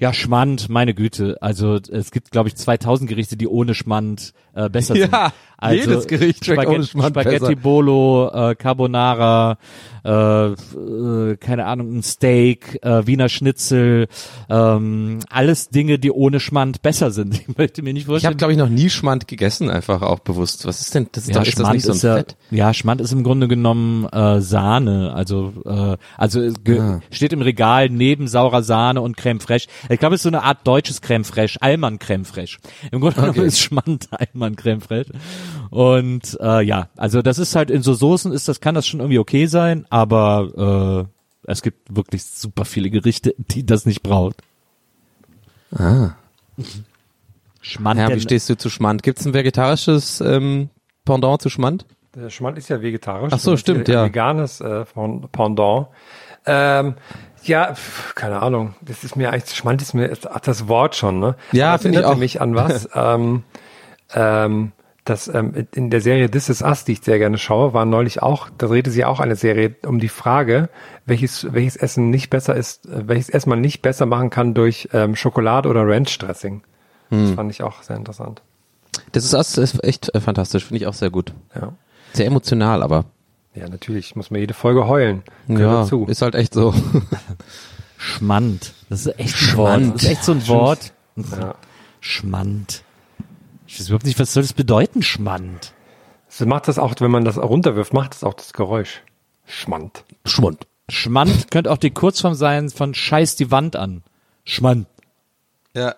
Ja, 0.00 0.12
Schmand, 0.12 0.68
meine 0.68 0.92
Güte. 0.92 1.38
Also 1.40 1.76
es 1.76 2.10
gibt, 2.10 2.32
glaube 2.32 2.48
ich, 2.48 2.56
2000 2.56 3.08
Gerichte, 3.08 3.36
die 3.36 3.46
ohne 3.46 3.74
Schmand 3.74 4.34
äh, 4.54 4.68
besser 4.68 4.94
sind. 4.96 5.14
Also, 5.60 5.90
jedes 5.90 6.06
Gericht 6.06 6.44
schmeckt 6.44 6.62
Spaghetti, 6.62 6.96
ohne 6.98 7.08
Spaghetti 7.08 7.38
besser. 7.40 7.56
Bolo, 7.56 8.30
äh, 8.32 8.54
Carbonara, 8.54 9.58
äh, 10.04 10.10
äh, 10.52 11.36
keine 11.36 11.66
Ahnung, 11.66 11.96
ein 11.98 12.02
Steak, 12.02 12.78
äh, 12.82 13.06
Wiener 13.06 13.28
Schnitzel, 13.28 14.06
ähm, 14.48 15.18
alles 15.28 15.68
Dinge, 15.70 15.98
die 15.98 16.12
ohne 16.12 16.40
Schmand 16.40 16.82
besser 16.82 17.10
sind. 17.10 17.40
Ich 17.48 17.56
möchte 17.58 17.82
mir 17.82 17.92
nicht 17.92 18.02
Ich 18.02 18.06
vorstellen. 18.06 18.30
habe, 18.30 18.36
glaube 18.38 18.52
ich, 18.52 18.58
noch 18.58 18.68
nie 18.68 18.88
Schmand 18.90 19.26
gegessen, 19.26 19.68
einfach 19.70 20.02
auch 20.02 20.20
bewusst. 20.20 20.64
Was 20.66 20.80
ist 20.80 20.94
denn, 20.94 21.08
das 21.12 21.24
ist 21.24 21.30
ja, 21.30 21.40
doch, 21.40 21.42
ist 21.46 21.54
das 21.58 21.60
Schmand 21.62 21.74
nicht 21.74 21.84
so 21.84 21.90
ein 21.92 21.96
ist 21.96 22.02
ja, 22.02 22.14
Fett? 22.16 22.36
ja, 22.50 22.72
Schmand 22.74 23.00
ist 23.00 23.12
im 23.12 23.24
Grunde 23.24 23.48
genommen 23.48 24.06
äh, 24.06 24.40
Sahne, 24.40 25.12
also 25.14 25.52
äh, 25.66 25.96
also 26.16 26.40
Ah. 26.68 27.00
steht 27.10 27.32
im 27.32 27.42
Regal 27.42 27.88
neben 27.88 28.28
saurer 28.28 28.62
Sahne 28.62 29.00
und 29.00 29.16
Creme 29.16 29.40
fraiche. 29.40 29.68
Ich 29.88 29.98
glaube, 29.98 30.14
es 30.14 30.20
ist 30.20 30.22
so 30.24 30.28
eine 30.28 30.42
Art 30.44 30.66
deutsches 30.66 31.00
Creme 31.00 31.24
fraiche, 31.24 31.60
Allmann 31.60 31.98
Creme 31.98 32.24
fraiche. 32.24 32.58
Im 32.92 33.00
Grunde 33.00 33.16
genommen 33.16 33.30
Okay. 33.38 33.46
ist 33.46 33.58
Schmand 33.60 34.08
Allmann 34.12 34.54
Creme 34.56 34.80
fraiche. 34.80 35.10
Und 35.70 36.38
äh, 36.40 36.62
ja, 36.62 36.88
also 36.96 37.22
das 37.22 37.38
ist 37.38 37.54
halt 37.56 37.70
in 37.70 37.82
so 37.82 37.94
Soßen 37.94 38.32
ist 38.32 38.48
das 38.48 38.60
kann 38.60 38.74
das 38.74 38.86
schon 38.86 39.00
irgendwie 39.00 39.18
okay 39.18 39.46
sein, 39.46 39.86
aber 39.90 41.06
äh, 41.46 41.50
es 41.50 41.62
gibt 41.62 41.94
wirklich 41.94 42.24
super 42.24 42.64
viele 42.64 42.90
Gerichte, 42.90 43.34
die 43.38 43.64
das 43.64 43.86
nicht 43.86 44.02
braucht. 44.02 44.42
Ah. 45.74 46.10
Schmand. 47.60 48.00
Ja, 48.00 48.14
wie 48.14 48.20
stehst 48.20 48.48
du 48.48 48.56
zu 48.56 48.70
Schmand? 48.70 49.02
Gibt's 49.02 49.24
ein 49.26 49.34
vegetarisches 49.34 50.20
ähm, 50.20 50.70
Pendant 51.04 51.42
zu 51.42 51.48
Schmand? 51.50 51.86
Der 52.14 52.30
Schmand 52.30 52.56
ist 52.58 52.68
ja 52.68 52.80
vegetarisch. 52.80 53.32
Ach 53.32 53.38
so, 53.38 53.56
stimmt, 53.56 53.88
ein 53.88 53.92
ja. 53.92 54.04
Veganes 54.04 54.60
äh, 54.60 54.84
Pen- 54.86 55.28
Pendant. 55.30 55.88
Ähm, 56.46 56.94
ja, 57.44 57.74
pf, 57.74 58.14
keine 58.14 58.40
Ahnung. 58.40 58.74
Das 58.80 59.04
ist 59.04 59.16
mir 59.16 59.30
eigentlich, 59.32 59.54
Schmand 59.54 59.82
ist 59.82 59.92
mir, 59.94 60.16
ach, 60.30 60.40
das 60.40 60.66
Wort 60.68 60.96
schon, 60.96 61.20
ne? 61.20 61.36
Ja, 61.52 61.74
es 61.74 61.82
finde 61.82 62.00
ich 62.00 62.04
auch. 62.06 62.16
mich 62.16 62.40
an 62.40 62.54
was, 62.54 62.88
ähm, 62.94 63.42
ähm, 64.14 64.72
das, 65.08 65.28
ähm, 65.28 65.66
in 65.74 65.90
der 65.90 66.00
Serie 66.00 66.30
This 66.30 66.48
Is 66.48 66.62
Us, 66.62 66.84
die 66.84 66.92
ich 66.92 67.00
sehr 67.02 67.18
gerne 67.18 67.38
schaue, 67.38 67.72
war 67.74 67.84
neulich 67.84 68.22
auch, 68.22 68.48
da 68.58 68.66
drehte 68.66 68.90
sich 68.90 69.04
auch 69.04 69.20
eine 69.20 69.36
Serie 69.36 69.74
um 69.86 69.98
die 69.98 70.08
Frage, 70.08 70.68
welches, 71.06 71.52
welches 71.52 71.76
Essen 71.76 72.10
nicht 72.10 72.30
besser 72.30 72.54
ist, 72.56 72.86
äh, 72.86 73.08
welches 73.08 73.28
Essen 73.30 73.50
man 73.50 73.60
nicht 73.60 73.82
besser 73.82 74.06
machen 74.06 74.30
kann 74.30 74.54
durch 74.54 74.88
ähm, 74.92 75.16
Schokolade 75.16 75.68
oder 75.68 75.86
Ranch-Dressing. 75.86 76.62
Das 77.10 77.18
Hm. 77.30 77.34
fand 77.36 77.50
ich 77.50 77.62
auch 77.62 77.82
sehr 77.82 77.96
interessant. 77.96 78.42
Das 79.12 79.24
ist, 79.24 79.32
das 79.32 79.56
ist 79.56 79.82
echt 79.84 80.14
äh, 80.14 80.20
fantastisch, 80.20 80.64
finde 80.66 80.82
ich 80.82 80.86
auch 80.86 80.94
sehr 80.94 81.10
gut. 81.10 81.32
Ja. 81.54 81.72
Sehr 82.12 82.26
emotional, 82.26 82.82
aber. 82.82 83.04
Ja, 83.54 83.68
natürlich, 83.68 84.14
muss 84.14 84.30
man 84.30 84.40
jede 84.40 84.54
Folge 84.54 84.86
heulen. 84.86 85.22
Gehört 85.46 85.60
Ja, 85.60 85.80
dazu. 85.82 86.06
ist 86.06 86.20
halt 86.22 86.34
echt 86.34 86.52
so. 86.54 86.74
Schmand. 87.96 88.74
Das 88.88 89.00
ist 89.06 89.18
echt 89.18 89.34
ein 89.34 89.38
Schmand. 89.38 89.86
Wort. 89.86 89.94
Das 89.94 90.02
ist 90.02 90.08
echt 90.10 90.24
so 90.24 90.32
ein 90.32 90.48
Wort. 90.48 90.92
Ja. 91.16 91.54
Schmand. 92.00 92.84
Ich 93.68 93.78
weiß 93.78 93.88
überhaupt 93.88 94.06
nicht, 94.06 94.18
was 94.18 94.32
soll 94.32 94.42
das 94.42 94.54
bedeuten, 94.54 95.02
Schmand? 95.02 95.74
So 96.26 96.46
macht 96.46 96.68
das 96.68 96.78
auch, 96.78 96.94
wenn 97.00 97.10
man 97.10 97.26
das 97.26 97.36
runterwirft, 97.36 97.92
macht 97.92 98.14
das 98.14 98.24
auch 98.24 98.32
das 98.32 98.54
Geräusch. 98.54 99.02
Schmand. 99.44 100.04
Schmund. 100.24 100.66
Schmand 100.88 101.50
könnte 101.50 101.70
auch 101.70 101.76
die 101.76 101.90
Kurzform 101.90 102.34
sein 102.34 102.70
von 102.70 102.94
Scheiß 102.94 103.36
die 103.36 103.50
Wand 103.50 103.76
an. 103.76 104.02
Schmand. 104.44 104.86
Ja. 105.74 105.94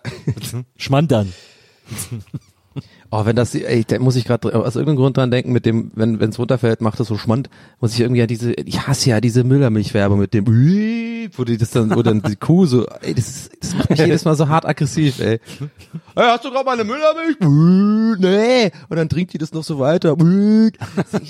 Schmand 0.76 1.12
an. 1.12 1.32
Oh, 3.12 3.25
wenn 3.25 3.35
das, 3.35 3.57
ey, 3.57 3.85
da 3.85 3.99
muss 3.99 4.14
ich 4.14 4.25
gerade 4.25 4.55
aus 4.55 4.76
irgendeinem 4.76 4.97
Grund 4.97 5.17
dran 5.17 5.33
denken, 5.33 5.52
mit 5.52 5.67
dem, 5.67 5.90
wenn 5.95 6.21
es 6.21 6.38
runterfällt, 6.38 6.81
macht 6.81 7.00
das 7.00 7.09
so 7.09 7.19
Schmand, 7.19 7.50
muss 7.81 7.93
ich 7.95 8.00
irgendwie 8.00 8.23
an 8.23 8.29
diese, 8.29 8.52
ich 8.52 8.87
hasse 8.87 9.11
ja 9.11 9.21
diese 9.21 9.43
Müllermilchwerbung 9.43 10.21
mit 10.21 10.33
dem, 10.33 10.47
wo 11.37 11.45
die 11.45 11.57
das 11.57 11.71
dann, 11.71 11.95
wo 11.95 12.02
dann 12.02 12.23
die 12.23 12.37
Kuh 12.37 12.67
so, 12.67 12.87
ey, 13.02 13.12
das, 13.12 13.29
ist, 13.29 13.50
das 13.61 13.75
macht 13.75 13.90
mich 13.90 13.99
jedes 13.99 14.25
Mal 14.25 14.37
so 14.37 14.49
hart 14.49 14.64
aggressiv, 14.64 15.19
ey. 15.21 15.40
Hey, 16.14 16.26
hast 16.29 16.45
du 16.45 16.50
gerade 16.50 16.64
mal 16.64 16.73
eine 16.73 16.85
Müllermilch? 16.85 17.37
Nee. 18.21 18.71
Und 18.88 18.97
dann 18.97 19.09
trinkt 19.09 19.33
die 19.33 19.38
das 19.38 19.52
noch 19.52 19.62
so 19.62 19.79
weiter. 19.79 20.17
Das 20.17 21.23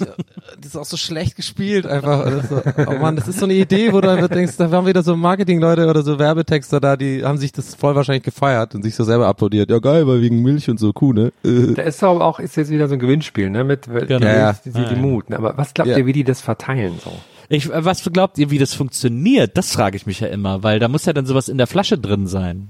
ist 0.65 0.77
auch 0.77 0.85
so 0.85 0.97
schlecht 0.97 1.37
gespielt 1.37 1.87
einfach. 1.87 2.45
So, 2.49 2.63
oh 2.87 2.99
Mann, 2.99 3.17
das 3.17 3.29
ist 3.29 3.39
so 3.39 3.45
eine 3.45 3.55
Idee, 3.55 3.93
wo 3.93 4.01
du 4.01 4.11
einfach 4.11 4.29
denkst, 4.29 4.57
da 4.57 4.71
waren 4.71 4.87
wieder 4.87 5.03
so 5.03 5.15
Marketingleute 5.15 5.87
oder 5.87 6.03
so 6.03 6.19
Werbetexter 6.19 6.81
da, 6.81 6.97
die 6.97 7.25
haben 7.25 7.39
sich 7.39 7.53
das 7.53 7.75
voll 7.75 7.95
wahrscheinlich 7.95 8.25
gefeiert 8.25 8.75
und 8.75 8.83
sich 8.83 8.95
so 8.95 9.05
selber 9.05 9.29
applaudiert. 9.29 9.71
Ja 9.71 9.79
geil, 9.79 10.07
weil 10.07 10.21
wegen 10.23 10.43
Milch 10.43 10.69
und 10.69 10.81
so 10.81 10.93
Kuh, 10.93 11.13
ne? 11.13 11.33
Äh. 11.73 11.75
Da 11.77 11.83
ist 11.83 12.03
aber 12.03 12.25
auch, 12.25 12.39
ist 12.41 12.57
jetzt 12.57 12.71
wieder 12.71 12.89
so 12.89 12.95
ein 12.95 13.01
Gewinnspiel, 13.01 13.51
ne, 13.51 13.65
mit, 13.65 13.87
Genau. 13.87 14.19
die, 14.19 14.25
Ja, 14.25 14.53
die, 14.65 14.71
die, 14.71 14.79
ja. 14.81 14.89
die 14.89 14.97
Mut, 15.01 15.31
ne? 15.31 15.37
Aber 15.39 15.57
was 15.57 15.75
glaubt 15.75 15.91
Ja. 15.91 15.97
ihr, 15.99 16.07
wie 16.07 16.13
die 16.13 16.25
das 16.25 16.41
verteilen, 16.41 16.99
so? 17.03 17.13
Ich, 17.49 17.71
äh, 17.71 17.85
was 17.85 18.03
glaubt 18.13 18.39
ihr, 18.39 18.51
wie 18.51 18.59
das 18.59 18.75
funktioniert? 18.75 19.57
Das 19.57 19.73
frage 19.73 19.97
ich 19.97 20.07
mich 20.07 20.21
ja 20.21 20.29
immer, 20.29 20.63
weil 20.63 20.79
da 20.79 20.89
muss 20.89 21.05
ja 21.07 21.13
dann 21.13 21.27
sowas 21.27 21.49
in 21.49 21.59
der 21.59 21.67
Flasche 21.67 21.99
drin 21.99 22.27
sein. 22.27 22.69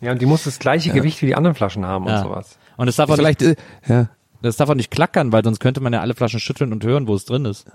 Ja, 0.00 0.12
und 0.12 0.20
die 0.20 0.26
muss 0.26 0.44
das 0.44 0.58
gleiche 0.58 0.90
Gewicht 0.90 1.22
wie 1.22 1.26
die 1.26 1.34
anderen 1.36 1.54
Flaschen 1.54 1.86
haben 1.86 2.06
Ja. 2.08 2.16
und 2.18 2.24
sowas. 2.28 2.58
Und 2.76 2.88
es 2.88 2.96
darf 2.96 3.08
auch 3.10 3.16
Vielleicht, 3.16 3.40
nicht, 3.40 3.58
äh, 3.88 3.92
ja. 3.92 4.08
das 4.40 4.56
darf 4.56 4.68
auch 4.68 4.74
nicht 4.74 4.90
klackern, 4.90 5.32
weil 5.32 5.44
sonst 5.44 5.60
könnte 5.60 5.80
man 5.80 5.92
ja 5.92 6.00
alle 6.00 6.14
Flaschen 6.14 6.40
schütteln 6.40 6.72
und 6.72 6.82
hören, 6.84 7.06
wo 7.06 7.14
es 7.14 7.24
drin 7.24 7.44
ist. 7.44 7.66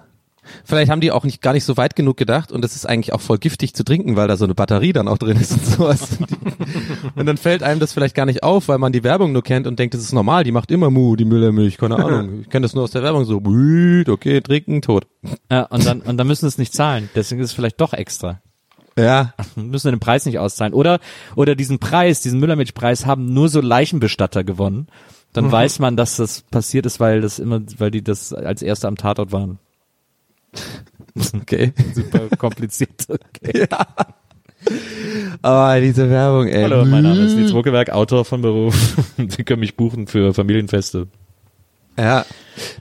Vielleicht 0.66 0.92
haben 0.92 1.02
die 1.02 1.12
auch 1.12 1.24
nicht 1.24 1.42
gar 1.42 1.54
nicht 1.54 1.64
so 1.66 1.78
weit 1.78 1.96
genug 1.96 2.18
gedacht 2.18 2.52
und 2.52 2.62
das 2.64 2.76
ist 2.76 2.86
eigentlich 2.88 3.14
auch 3.14 3.22
voll 3.22 3.38
giftig 3.38 3.74
zu 3.74 3.84
trinken, 3.84 4.16
weil 4.16 4.28
da 4.28 4.38
so 4.38 4.46
eine 4.46 4.56
Batterie 4.56 4.94
dann 4.94 5.08
auch 5.08 5.18
drin 5.18 5.38
ist 5.38 5.52
und 5.54 5.66
sowas. 5.66 6.18
und 7.16 7.26
dann 7.26 7.38
fällt 7.38 7.64
einem 7.64 7.80
das 7.80 7.94
vielleicht 7.94 8.16
gar 8.16 8.26
nicht 8.26 8.44
auf, 8.44 8.68
weil 8.68 8.78
man 8.78 8.92
die 8.92 9.04
Werbung 9.04 9.32
nur 9.32 9.44
kennt 9.44 9.68
und 9.68 9.80
denkt, 9.80 9.94
das 9.94 10.02
ist 10.02 10.14
normal, 10.14 10.44
die 10.44 10.52
macht 10.52 10.72
immer 10.72 10.90
Mu, 10.90 11.16
die 11.16 11.26
Müllermilch, 11.26 11.78
keine 11.78 11.96
Ahnung. 12.04 12.42
Ich 12.42 12.50
kenne 12.50 12.64
das 12.66 12.74
nur 12.74 12.84
aus 12.84 12.92
der 12.92 13.04
Werbung 13.04 13.26
so, 13.26 13.38
okay, 13.38 14.42
trinken, 14.42 14.82
tot. 14.82 15.08
Ja, 15.52 15.64
und 15.64 15.86
dann, 15.86 16.02
und 16.02 16.18
dann 16.18 16.28
müssen 16.28 16.42
sie 16.42 16.48
es 16.50 16.58
nicht 16.58 16.74
zahlen. 16.74 17.10
Deswegen 17.16 17.42
ist 17.42 17.48
es 17.52 17.54
vielleicht 17.54 17.80
doch 17.82 17.94
extra. 17.94 18.42
Ja, 18.98 19.34
müssen 19.56 19.92
den 19.92 20.00
Preis 20.00 20.26
nicht 20.26 20.40
auszahlen. 20.40 20.74
Oder, 20.74 21.00
oder 21.36 21.56
diesen 21.56 21.80
Preis, 21.80 22.22
diesen 22.22 22.40
Müllermilchpreis 22.40 23.06
haben 23.06 23.34
nur 23.34 23.50
so 23.50 23.62
Leichenbestatter 23.62 24.44
gewonnen. 24.44 24.88
Dann 25.34 25.46
Mhm. 25.46 25.52
weiß 25.52 25.80
man, 25.80 25.96
dass 25.98 26.16
das 26.16 26.42
passiert 26.42 26.86
ist, 26.88 27.00
weil 27.00 27.22
das 27.22 27.38
immer, 27.38 27.62
weil 27.78 27.92
die 27.92 28.04
das 28.04 28.34
als 28.34 28.62
Erste 28.64 28.88
am 28.88 28.96
Tatort 28.96 29.32
waren. 29.32 29.60
okay. 31.42 31.74
Super 31.94 32.36
kompliziert. 32.38 33.08
Okay. 33.10 33.68
Ja. 34.70 35.38
Aber 35.42 35.80
diese 35.80 36.10
Werbung, 36.10 36.48
ey. 36.48 36.64
Hallo, 36.64 36.84
mein 36.84 37.04
Name 37.04 37.22
ist 37.22 37.36
Nils 37.36 37.54
Ruckeberg, 37.54 37.92
Autor 37.92 38.26
von 38.26 38.42
Beruf. 38.42 38.98
Sie 39.30 39.44
können 39.44 39.62
mich 39.62 39.78
buchen 39.78 40.08
für 40.08 40.34
Familienfeste. 40.34 41.08
Ja, 41.98 42.26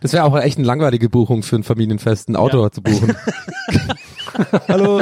das 0.00 0.12
wäre 0.12 0.24
auch 0.24 0.36
echt 0.38 0.58
eine 0.58 0.66
langweilige 0.66 1.08
Buchung 1.08 1.42
für 1.42 1.56
ein 1.56 1.62
Familienfest, 1.62 2.28
einen 2.28 2.36
Autor 2.36 2.72
zu 2.72 2.82
buchen. 2.82 3.14
Hallo, 4.68 5.00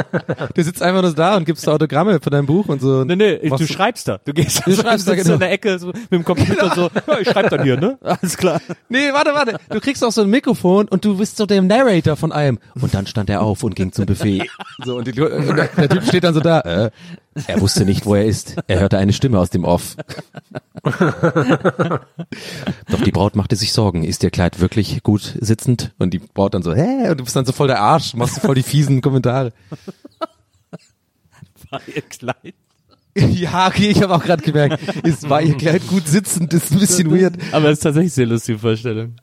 du 0.53 0.63
sitzt 0.63 0.81
einfach 0.81 1.01
nur 1.01 1.13
da 1.13 1.35
und 1.37 1.45
gibst 1.45 1.67
Autogramme 1.67 2.19
von 2.19 2.31
deinem 2.31 2.45
Buch 2.45 2.67
und 2.67 2.81
so. 2.81 3.03
Nee, 3.03 3.15
nee, 3.15 3.39
Was- 3.49 3.59
du 3.61 3.67
schreibst 3.67 4.07
da. 4.07 4.19
Du 4.23 4.33
gehst 4.33 4.61
Du 4.65 4.71
schreibst 4.75 5.07
da, 5.07 5.15
genau. 5.15 5.33
in 5.33 5.39
der 5.39 5.51
Ecke 5.51 5.77
so, 5.79 5.87
mit 5.87 6.11
dem 6.11 6.23
Computer 6.23 6.73
so, 6.75 6.89
ja, 7.07 7.19
ich 7.19 7.29
schreib 7.29 7.49
dann 7.49 7.63
hier, 7.63 7.77
ne? 7.79 7.97
Alles 8.03 8.37
klar. 8.37 8.61
Nee, 8.89 9.11
warte, 9.13 9.33
warte. 9.33 9.57
Du 9.69 9.79
kriegst 9.79 10.03
auch 10.03 10.11
so 10.11 10.21
ein 10.21 10.29
Mikrofon 10.29 10.87
und 10.87 11.03
du 11.05 11.17
bist 11.17 11.37
so 11.37 11.45
der 11.45 11.61
Narrator 11.61 12.15
von 12.15 12.31
allem. 12.31 12.59
Und 12.79 12.93
dann 12.93 13.07
stand 13.07 13.29
er 13.29 13.41
auf 13.41 13.63
und 13.63 13.75
ging 13.75 13.91
zum 13.91 14.05
Buffet. 14.05 14.43
So, 14.83 14.97
und, 14.97 15.07
die, 15.07 15.19
und 15.21 15.55
der, 15.55 15.67
der 15.67 15.89
Typ 15.89 16.05
steht 16.05 16.23
dann 16.23 16.33
so 16.33 16.39
da. 16.39 16.61
Äh, 16.61 16.91
er 17.47 17.61
wusste 17.61 17.85
nicht, 17.85 18.05
wo 18.05 18.15
er 18.15 18.25
ist. 18.25 18.55
Er 18.67 18.79
hörte 18.79 18.97
eine 18.97 19.13
Stimme 19.13 19.39
aus 19.39 19.49
dem 19.49 19.63
Off. 19.63 19.95
Doch 20.83 22.01
die 23.03 23.11
Braut 23.11 23.35
machte 23.35 23.55
sich 23.55 23.73
Sorgen. 23.73 24.03
Ist 24.03 24.23
ihr 24.23 24.31
Kleid 24.31 24.59
wirklich 24.59 25.03
gut 25.03 25.37
sitzend? 25.39 25.93
Und 25.97 26.13
die 26.13 26.19
Braut 26.19 26.53
dann 26.53 26.63
so, 26.63 26.73
hä? 26.73 27.09
Und 27.09 27.19
du 27.19 27.23
bist 27.23 27.35
dann 27.35 27.45
so 27.45 27.51
voll 27.51 27.67
der 27.67 27.81
Arsch, 27.81 28.13
machst 28.13 28.35
so 28.35 28.41
voll 28.41 28.55
die 28.55 28.63
fiesen 28.63 29.01
Kommentare. 29.01 29.53
War 31.69 31.81
ihr 31.93 32.01
Kleid. 32.01 32.55
Ja, 33.17 33.67
okay, 33.67 33.89
ich 33.89 34.01
habe 34.01 34.13
auch 34.13 34.23
gerade 34.23 34.43
gemerkt, 34.43 35.05
ist, 35.05 35.29
war 35.29 35.41
ihr 35.41 35.55
Kleid 35.55 35.87
gut 35.87 36.05
sitzend, 36.05 36.53
ist 36.53 36.71
ein 36.71 36.79
bisschen 36.79 37.11
weird. 37.11 37.35
Aber 37.53 37.69
es 37.69 37.79
ist 37.79 37.83
tatsächlich 37.83 38.13
sehr 38.13 38.25
lustige 38.25 38.59
Vorstellung. 38.59 39.15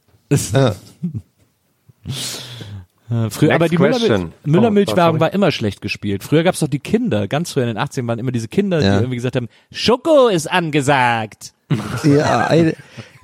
Ja. 3.13 3.27
Äh, 3.27 3.31
Früher, 3.31 3.49
Next 3.51 3.55
aber 3.61 3.69
die 3.69 3.79
Müllermilch. 3.79 4.33
Müllermilchwerbung 4.45 5.17
Oh, 5.19 5.21
war 5.21 5.33
immer 5.33 5.51
schlecht 5.53 5.81
gespielt. 5.83 6.23
Früher 6.25 6.43
gab's 6.43 6.61
doch 6.61 6.69
die 6.69 6.79
Kinder, 6.79 7.29
ganz 7.29 7.53
früher 7.53 7.65
in 7.65 7.75
den 7.75 7.79
80ern 7.79 8.07
waren 8.07 8.19
immer 8.19 8.33
diese 8.33 8.49
Kinder, 8.49 8.81
Ja. 8.81 8.93
die 8.97 9.03
irgendwie 9.05 9.17
gesagt 9.17 9.37
haben, 9.37 9.49
Schoko 9.71 10.29
ist 10.29 10.51
angesagt. 10.51 11.53
Ja, 12.05 12.49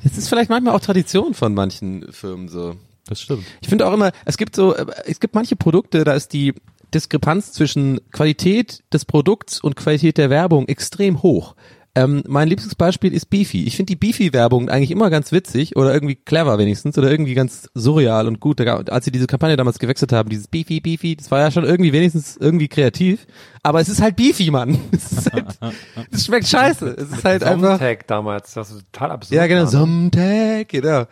das 0.05 0.17
ist 0.17 0.29
vielleicht 0.29 0.49
manchmal 0.49 0.75
auch 0.75 0.81
Tradition 0.81 1.35
von 1.35 1.53
manchen 1.55 2.11
Firmen 2.13 2.49
so. 2.49 2.77
Das 3.07 3.21
stimmt. 3.21 3.45
Ich 3.61 3.69
finde 3.69 3.87
auch 3.87 3.93
immer, 3.93 4.13
es 4.25 4.37
gibt 4.39 4.55
so, 4.57 4.75
äh, 4.75 4.87
es 5.07 5.21
gibt 5.21 5.35
manche 5.35 5.57
Produkte, 5.57 6.05
da 6.05 6.13
ist 6.15 6.33
die 6.33 6.55
Diskrepanz 6.95 7.53
zwischen 7.53 8.01
Qualität 8.13 8.83
des 8.93 9.05
Produkts 9.05 9.61
und 9.61 9.77
Qualität 9.77 10.17
der 10.17 10.31
Werbung 10.31 10.67
extrem 10.69 11.23
hoch. 11.23 11.55
Ähm, 11.95 12.23
mein 12.29 12.49
liebstes 12.49 12.75
Beispiel 12.75 13.13
ist 13.13 13.27
Beefy. 13.27 13.65
Ich 13.65 13.77
finde 13.77 13.91
die 13.91 13.97
Beefy-Werbung 13.97 14.69
eigentlich 14.69 14.91
immer 14.91 15.11
ganz 15.11 15.33
witzig 15.33 15.75
oder 15.77 15.93
irgendwie 15.93 16.15
clever 16.15 16.59
wenigstens 16.59 16.97
oder 16.97 17.11
irgendwie 17.11 17.35
ganz 17.35 17.69
surreal 17.75 18.29
und 18.29 18.41
gut. 18.41 18.61
Als 18.61 19.05
sie 19.05 19.11
diese 19.11 19.27
Kampagne 19.27 19.57
damals 19.57 19.79
gewechselt 19.79 20.13
haben, 20.13 20.29
dieses 20.29 20.47
Beefy, 20.47 20.81
Beefy, 20.81 21.17
das 21.17 21.31
war 21.31 21.41
ja 21.41 21.51
schon 21.51 21.65
irgendwie 21.65 21.93
wenigstens 21.93 22.37
irgendwie 22.37 22.69
kreativ. 22.69 23.27
Aber 23.63 23.81
es 23.81 23.89
ist 23.89 24.01
halt 24.01 24.17
Beefy, 24.17 24.51
Mann. 24.51 24.79
Es, 24.93 25.13
ist 25.13 25.33
halt, 25.33 25.59
es 26.13 26.27
schmeckt 26.27 26.47
scheiße. 26.47 26.89
Es 26.99 27.11
ist 27.11 27.25
halt 27.25 27.43
einfach. 27.43 27.79
Somtag 27.79 28.07
damals, 28.07 28.55
das 28.55 28.71
ist 28.71 28.93
total 28.93 29.13
absurd. 29.13 29.37
Ja, 29.37 29.47
genau? 29.47 29.67
Somtag, 29.67 30.69
genau. 30.69 31.05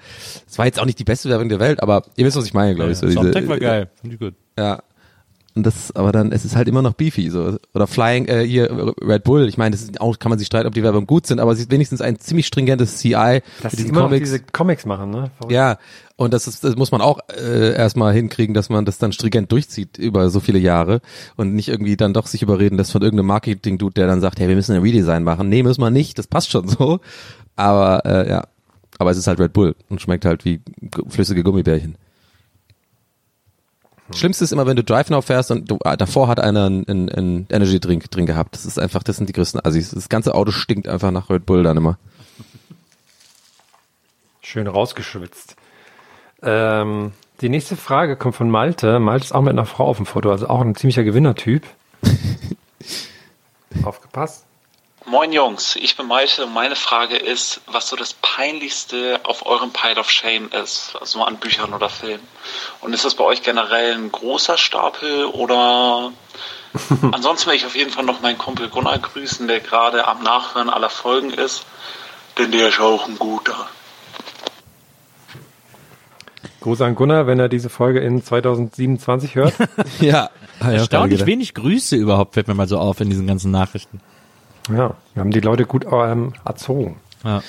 Das 0.46 0.58
war 0.58 0.66
jetzt 0.66 0.78
auch 0.78 0.84
nicht 0.84 0.98
die 0.98 1.04
beste 1.04 1.28
Werbung 1.28 1.48
der 1.48 1.60
Welt, 1.60 1.82
aber 1.82 2.02
ihr 2.16 2.26
wisst, 2.26 2.36
was 2.36 2.46
ich 2.46 2.54
meine, 2.54 2.74
glaube 2.74 2.92
ich. 2.92 2.98
So 2.98 3.08
Soundtrack 3.08 3.48
war 3.48 3.58
geil. 3.58 3.90
Finde 4.00 4.14
ich 4.14 4.20
gut. 4.20 4.34
Ja. 4.58 4.82
Und 5.56 5.64
das, 5.64 5.96
aber 5.96 6.12
dann, 6.12 6.32
es 6.32 6.44
ist 6.44 6.54
halt 6.54 6.68
immer 6.68 6.82
noch 6.82 6.92
Beefy, 6.92 7.30
so. 7.30 7.56
Oder 7.74 7.86
Flying, 7.86 8.26
äh, 8.28 8.46
hier, 8.46 8.92
Red 9.00 9.24
Bull. 9.24 9.48
Ich 9.48 9.56
meine, 9.56 9.74
das 9.74 9.82
ist 9.82 10.02
auch, 10.02 10.18
kann 10.18 10.28
man 10.28 10.38
sich 10.38 10.48
streiten, 10.48 10.68
ob 10.68 10.74
die 10.74 10.82
Werbung 10.82 11.06
gut 11.06 11.26
sind, 11.26 11.40
aber 11.40 11.54
sie 11.56 11.62
ist 11.62 11.70
wenigstens 11.70 12.02
ein 12.02 12.18
ziemlich 12.18 12.46
stringentes 12.46 12.98
CI. 12.98 13.40
Dass 13.62 13.70
für 13.70 13.70
sie 13.70 13.76
diesen 13.76 13.88
immer 13.88 14.02
Comics. 14.02 14.28
diese 14.28 14.40
Comics 14.40 14.84
machen, 14.84 15.08
ne? 15.08 15.30
Verrückt. 15.38 15.52
Ja, 15.52 15.78
und 16.16 16.34
das 16.34 16.46
ist, 16.46 16.62
das 16.62 16.76
muss 16.76 16.92
man 16.92 17.00
auch 17.00 17.20
äh, 17.34 17.74
erstmal 17.74 18.12
hinkriegen, 18.12 18.52
dass 18.54 18.68
man 18.68 18.84
das 18.84 18.98
dann 18.98 19.12
stringent 19.12 19.50
durchzieht 19.50 19.96
über 19.96 20.28
so 20.28 20.40
viele 20.40 20.58
Jahre 20.58 21.00
und 21.36 21.54
nicht 21.54 21.68
irgendwie 21.68 21.96
dann 21.96 22.12
doch 22.12 22.26
sich 22.26 22.42
überreden 22.42 22.76
lässt 22.76 22.92
von 22.92 23.00
irgendeinem 23.00 23.28
Marketing-Dude, 23.28 23.94
der 23.94 24.06
dann 24.06 24.20
sagt, 24.20 24.38
hey, 24.38 24.48
wir 24.48 24.56
müssen 24.56 24.74
ein 24.74 24.82
Redesign 24.82 25.24
machen. 25.24 25.48
Nee, 25.48 25.62
müssen 25.62 25.80
wir 25.80 25.90
nicht, 25.90 26.18
das 26.18 26.26
passt 26.26 26.50
schon 26.50 26.68
so. 26.68 27.00
Aber 27.56 28.04
äh, 28.04 28.28
ja, 28.28 28.44
aber 28.98 29.10
es 29.10 29.16
ist 29.16 29.26
halt 29.26 29.40
Red 29.40 29.54
Bull 29.54 29.74
und 29.88 30.02
schmeckt 30.02 30.26
halt 30.26 30.44
wie 30.44 30.60
flüssige 31.08 31.42
Gummibärchen. 31.42 31.96
Schlimmste 34.14 34.44
ist 34.44 34.52
immer, 34.52 34.66
wenn 34.66 34.76
du 34.76 34.84
Drive 34.84 35.10
Now 35.10 35.20
fährst 35.20 35.50
und 35.50 35.70
du, 35.70 35.78
äh, 35.84 35.96
davor 35.96 36.28
hat 36.28 36.38
einer 36.38 36.66
einen, 36.66 36.88
einen, 36.88 37.08
einen 37.10 37.46
Energy 37.50 37.80
Drink 37.80 38.10
drin 38.10 38.26
gehabt. 38.26 38.54
Das 38.54 38.64
ist 38.64 38.78
einfach, 38.78 39.02
das 39.02 39.16
sind 39.16 39.28
die 39.28 39.32
größten 39.32 39.64
Assis. 39.64 39.90
Das 39.90 40.08
ganze 40.08 40.34
Auto 40.34 40.52
stinkt 40.52 40.88
einfach 40.88 41.10
nach 41.10 41.28
Red 41.28 41.46
Bull 41.46 41.62
dann 41.62 41.76
immer. 41.76 41.98
Schön 44.42 44.68
rausgeschwitzt. 44.68 45.56
Ähm, 46.42 47.12
die 47.40 47.48
nächste 47.48 47.76
Frage 47.76 48.16
kommt 48.16 48.36
von 48.36 48.48
Malte. 48.48 49.00
Malte 49.00 49.24
ist 49.24 49.32
auch 49.32 49.42
mit 49.42 49.50
einer 49.50 49.66
Frau 49.66 49.86
auf 49.86 49.96
dem 49.96 50.06
Foto, 50.06 50.30
also 50.30 50.48
auch 50.48 50.60
ein 50.60 50.76
ziemlicher 50.76 51.02
Gewinnertyp. 51.02 51.66
Aufgepasst. 53.82 54.46
Moin 55.16 55.32
Jungs, 55.32 55.76
ich 55.76 55.96
bin 55.96 56.08
Malte 56.08 56.44
und 56.44 56.52
meine 56.52 56.76
Frage 56.76 57.16
ist, 57.16 57.62
was 57.66 57.88
so 57.88 57.96
das 57.96 58.12
Peinlichste 58.12 59.18
auf 59.22 59.46
eurem 59.46 59.70
Pile 59.70 59.98
of 59.98 60.10
Shame 60.10 60.50
ist, 60.50 60.94
also 61.00 61.22
an 61.22 61.38
Büchern 61.38 61.72
oder 61.72 61.88
Filmen. 61.88 62.22
Und 62.82 62.92
ist 62.92 63.06
das 63.06 63.14
bei 63.14 63.24
euch 63.24 63.42
generell 63.42 63.94
ein 63.94 64.12
großer 64.12 64.58
Stapel 64.58 65.24
oder 65.24 66.12
ansonsten 67.12 67.48
will 67.48 67.56
ich 67.56 67.64
auf 67.64 67.74
jeden 67.74 67.90
Fall 67.90 68.04
noch 68.04 68.20
meinen 68.20 68.36
Kumpel 68.36 68.68
Gunnar 68.68 68.98
grüßen, 68.98 69.48
der 69.48 69.60
gerade 69.60 70.06
am 70.06 70.22
Nachhören 70.22 70.68
aller 70.68 70.90
Folgen 70.90 71.30
ist, 71.30 71.64
denn 72.36 72.52
der 72.52 72.68
ist 72.68 72.78
auch 72.78 73.08
ein 73.08 73.18
guter. 73.18 73.56
Gruß 76.60 76.82
an 76.82 76.94
Gunnar, 76.94 77.26
wenn 77.26 77.40
er 77.40 77.48
diese 77.48 77.70
Folge 77.70 78.00
in 78.00 78.22
2027 78.22 79.34
hört. 79.34 79.54
ja. 80.00 80.28
Erstaunlich 80.60 81.24
wenig 81.24 81.54
Grüße 81.54 81.96
überhaupt, 81.96 82.34
fällt 82.34 82.48
mir 82.48 82.54
mal 82.54 82.68
so 82.68 82.78
auf 82.78 83.00
in 83.00 83.08
diesen 83.08 83.26
ganzen 83.26 83.50
Nachrichten. 83.50 84.02
Ja, 84.68 84.94
wir 85.14 85.20
haben 85.20 85.30
die 85.30 85.40
Leute 85.40 85.64
gut 85.64 85.86
ähm, 85.90 86.32
erzogen. 86.44 86.96
Ja. 87.24 87.42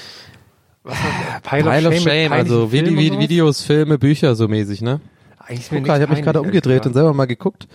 Was 0.83 0.97
war 0.97 1.61
Pile, 1.61 1.89
of 1.89 1.95
Shame, 1.95 2.29
mit 2.29 2.31
also 2.31 2.67
peinlichen 2.67 2.97
Vide? 2.97 3.19
Videos, 3.19 3.61
Filme, 3.61 3.97
Bücher 3.97 4.35
so 4.35 4.47
mäßig, 4.47 4.81
ne? 4.81 5.01
Eigentlich 5.39 5.71
mir 5.71 5.81
Guck, 5.81 5.87
ich 5.95 6.01
habe 6.01 6.13
mich 6.13 6.23
gerade 6.23 6.41
umgedreht 6.41 6.85
und 6.85 6.93
selber 6.93 7.13
mal 7.13 7.25
geguckt. 7.25 7.67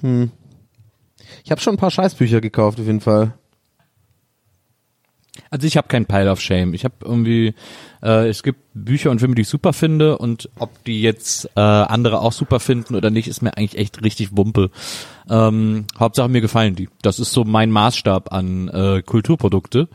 Hm. 0.00 0.30
Ich 1.44 1.50
habe 1.50 1.60
schon 1.60 1.74
ein 1.74 1.78
paar 1.78 1.90
Scheißbücher 1.90 2.40
gekauft, 2.40 2.80
auf 2.80 2.86
jeden 2.86 3.00
Fall. 3.00 3.34
Also 5.52 5.66
ich 5.66 5.76
habe 5.76 5.86
keinen 5.86 6.06
Pile 6.06 6.30
of 6.30 6.40
Shame. 6.40 6.72
Ich 6.72 6.82
habe 6.84 6.94
irgendwie, 7.04 7.54
äh, 8.02 8.26
es 8.26 8.42
gibt 8.42 8.60
Bücher 8.72 9.10
und 9.10 9.18
Filme, 9.18 9.34
die 9.34 9.42
ich 9.42 9.48
super 9.48 9.74
finde 9.74 10.16
und 10.16 10.48
ob 10.58 10.82
die 10.84 11.02
jetzt 11.02 11.44
äh, 11.56 11.60
andere 11.60 12.22
auch 12.22 12.32
super 12.32 12.58
finden 12.58 12.94
oder 12.94 13.10
nicht, 13.10 13.28
ist 13.28 13.42
mir 13.42 13.54
eigentlich 13.54 13.76
echt 13.76 14.02
richtig 14.02 14.34
Wumpe. 14.34 14.70
Ähm, 15.28 15.84
Hauptsache 16.00 16.30
mir 16.30 16.40
gefallen 16.40 16.74
die. 16.74 16.88
Das 17.02 17.18
ist 17.18 17.32
so 17.32 17.44
mein 17.44 17.70
Maßstab 17.70 18.32
an 18.32 18.68
äh, 18.68 19.02
Kulturprodukte. 19.02 19.90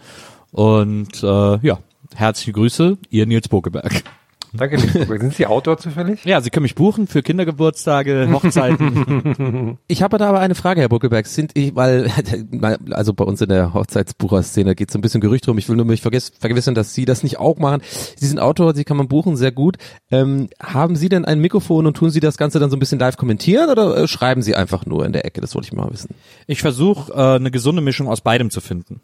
Und 0.51 1.23
äh, 1.23 1.57
ja, 1.65 1.79
herzliche 2.13 2.51
Grüße, 2.51 2.99
ihr 3.09 3.25
Nils 3.25 3.47
Bokeberg. 3.47 4.03
Danke, 4.53 4.77
Bokeberg. 4.77 5.21
Sind 5.21 5.35
Sie 5.35 5.45
Autor 5.45 5.77
zufällig? 5.77 6.23
Ja, 6.25 6.41
Sie 6.41 6.49
können 6.49 6.63
mich 6.63 6.75
buchen 6.75 7.07
für 7.07 7.21
Kindergeburtstage, 7.21 8.29
Hochzeiten. 8.33 9.77
Ich 9.87 10.01
habe 10.01 10.17
da 10.17 10.29
aber 10.29 10.39
eine 10.39 10.55
Frage, 10.55 10.81
Herr 10.81 10.89
Buckelberg. 10.89 11.27
Sind 11.27 11.51
ich, 11.55 11.75
weil, 11.75 12.11
also 12.91 13.13
bei 13.13 13.25
uns 13.25 13.41
in 13.41 13.49
der 13.49 13.73
Hochzeitsbucher-Szene 13.73 14.75
geht 14.75 14.91
so 14.91 14.97
ein 14.97 15.01
bisschen 15.01 15.21
Gerücht 15.21 15.47
rum. 15.47 15.57
Ich 15.57 15.69
will 15.69 15.75
nur 15.75 15.85
mich 15.85 16.01
vergewissern, 16.01 16.75
dass 16.75 16.93
Sie 16.93 17.05
das 17.05 17.23
nicht 17.23 17.39
auch 17.39 17.57
machen. 17.57 17.81
Sie 18.15 18.27
sind 18.27 18.39
Autor, 18.39 18.73
Sie 18.75 18.83
kann 18.83 18.97
man 18.97 19.07
buchen, 19.07 19.35
sehr 19.35 19.51
gut. 19.51 19.77
Ähm, 20.11 20.49
haben 20.61 20.95
Sie 20.95 21.09
denn 21.09 21.25
ein 21.25 21.39
Mikrofon 21.39 21.85
und 21.85 21.97
tun 21.97 22.09
Sie 22.09 22.19
das 22.19 22.37
Ganze 22.37 22.59
dann 22.59 22.69
so 22.69 22.77
ein 22.77 22.79
bisschen 22.79 22.99
live 22.99 23.17
kommentieren 23.17 23.69
oder 23.69 23.97
äh, 23.97 24.07
schreiben 24.07 24.41
Sie 24.41 24.55
einfach 24.55 24.85
nur 24.85 25.05
in 25.05 25.13
der 25.13 25.25
Ecke? 25.25 25.41
Das 25.41 25.55
wollte 25.55 25.67
ich 25.67 25.73
mal 25.73 25.91
wissen. 25.91 26.15
Ich 26.47 26.61
versuche 26.61 27.11
äh, 27.13 27.35
eine 27.35 27.51
gesunde 27.51 27.81
Mischung 27.81 28.07
aus 28.07 28.21
beidem 28.21 28.49
zu 28.49 28.61
finden. 28.61 29.01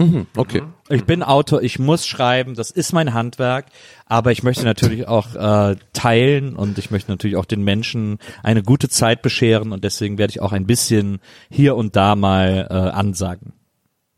Mhm, 0.00 0.26
okay. 0.34 0.62
Ich 0.88 1.04
bin 1.04 1.22
Autor, 1.22 1.62
ich 1.62 1.78
muss 1.78 2.06
schreiben, 2.06 2.54
das 2.54 2.70
ist 2.70 2.94
mein 2.94 3.12
Handwerk, 3.12 3.66
aber 4.06 4.32
ich 4.32 4.42
möchte 4.42 4.64
natürlich 4.64 5.06
auch 5.06 5.34
äh, 5.34 5.76
teilen 5.92 6.56
und 6.56 6.78
ich 6.78 6.90
möchte 6.90 7.10
natürlich 7.10 7.36
auch 7.36 7.44
den 7.44 7.62
Menschen 7.62 8.18
eine 8.42 8.62
gute 8.62 8.88
Zeit 8.88 9.20
bescheren 9.20 9.72
und 9.72 9.84
deswegen 9.84 10.16
werde 10.16 10.30
ich 10.30 10.40
auch 10.40 10.52
ein 10.52 10.64
bisschen 10.64 11.18
hier 11.50 11.76
und 11.76 11.96
da 11.96 12.16
mal 12.16 12.66
äh, 12.70 12.74
ansagen. 12.74 13.52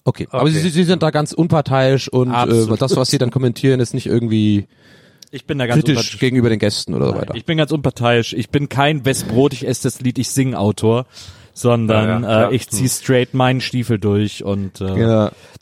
Okay, 0.05 0.29
aber 0.31 0.49
Sie, 0.51 0.61
Sie 0.71 0.85
sind 0.85 1.03
da 1.03 1.11
ganz 1.11 1.33
unparteiisch 1.33 2.09
und 2.09 2.33
äh, 2.33 2.77
das, 2.77 2.97
was 2.97 3.11
Sie 3.11 3.19
dann 3.19 3.33
kommentieren, 3.33 3.81
ist 3.81 3.93
nicht 3.93 4.07
irgendwie 4.07 4.69
Ich 5.33 5.47
bin 5.47 5.59
da 5.59 5.67
ganz 5.67 5.85
kritisch 5.85 6.19
gegenüber 6.19 6.49
den 6.49 6.61
Gästen 6.61 6.95
oder 6.95 7.09
so 7.09 7.15
weiter. 7.17 7.35
Ich 7.35 7.45
bin 7.45 7.57
ganz 7.57 7.73
unparteiisch. 7.73 8.35
Ich 8.35 8.51
bin 8.51 8.69
kein 8.69 9.05
Westbrot, 9.05 9.53
ich 9.53 9.67
esse 9.67 9.85
das 9.85 10.01
Lied, 10.01 10.19
ich 10.19 10.31
sing 10.31 10.55
Autor, 10.55 11.07
sondern 11.55 12.23
Ja, 12.25 12.43
ja, 12.43 12.49
äh, 12.51 12.55
ich 12.55 12.69
zieh 12.69 12.89
straight 12.89 13.35
meinen 13.35 13.61
Stiefel 13.61 13.99
durch 13.99 14.43
und 14.45 14.81
äh. 14.81 14.85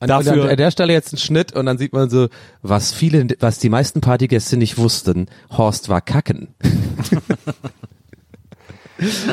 An, 0.00 0.08
dafür 0.08 0.44
an, 0.44 0.50
an 0.50 0.56
der 0.56 0.70
Stelle 0.70 0.92
jetzt 0.92 1.12
ein 1.12 1.18
Schnitt 1.18 1.52
und 1.52 1.66
dann 1.66 1.76
sieht 1.78 1.92
man 1.92 2.08
so, 2.08 2.28
was 2.62 2.92
viele, 2.92 3.26
was 3.40 3.58
die 3.58 3.68
meisten 3.68 4.00
Partygäste 4.00 4.56
nicht 4.56 4.78
wussten, 4.78 5.26
Horst 5.50 5.88
war 5.88 6.00
kacken. 6.00 6.48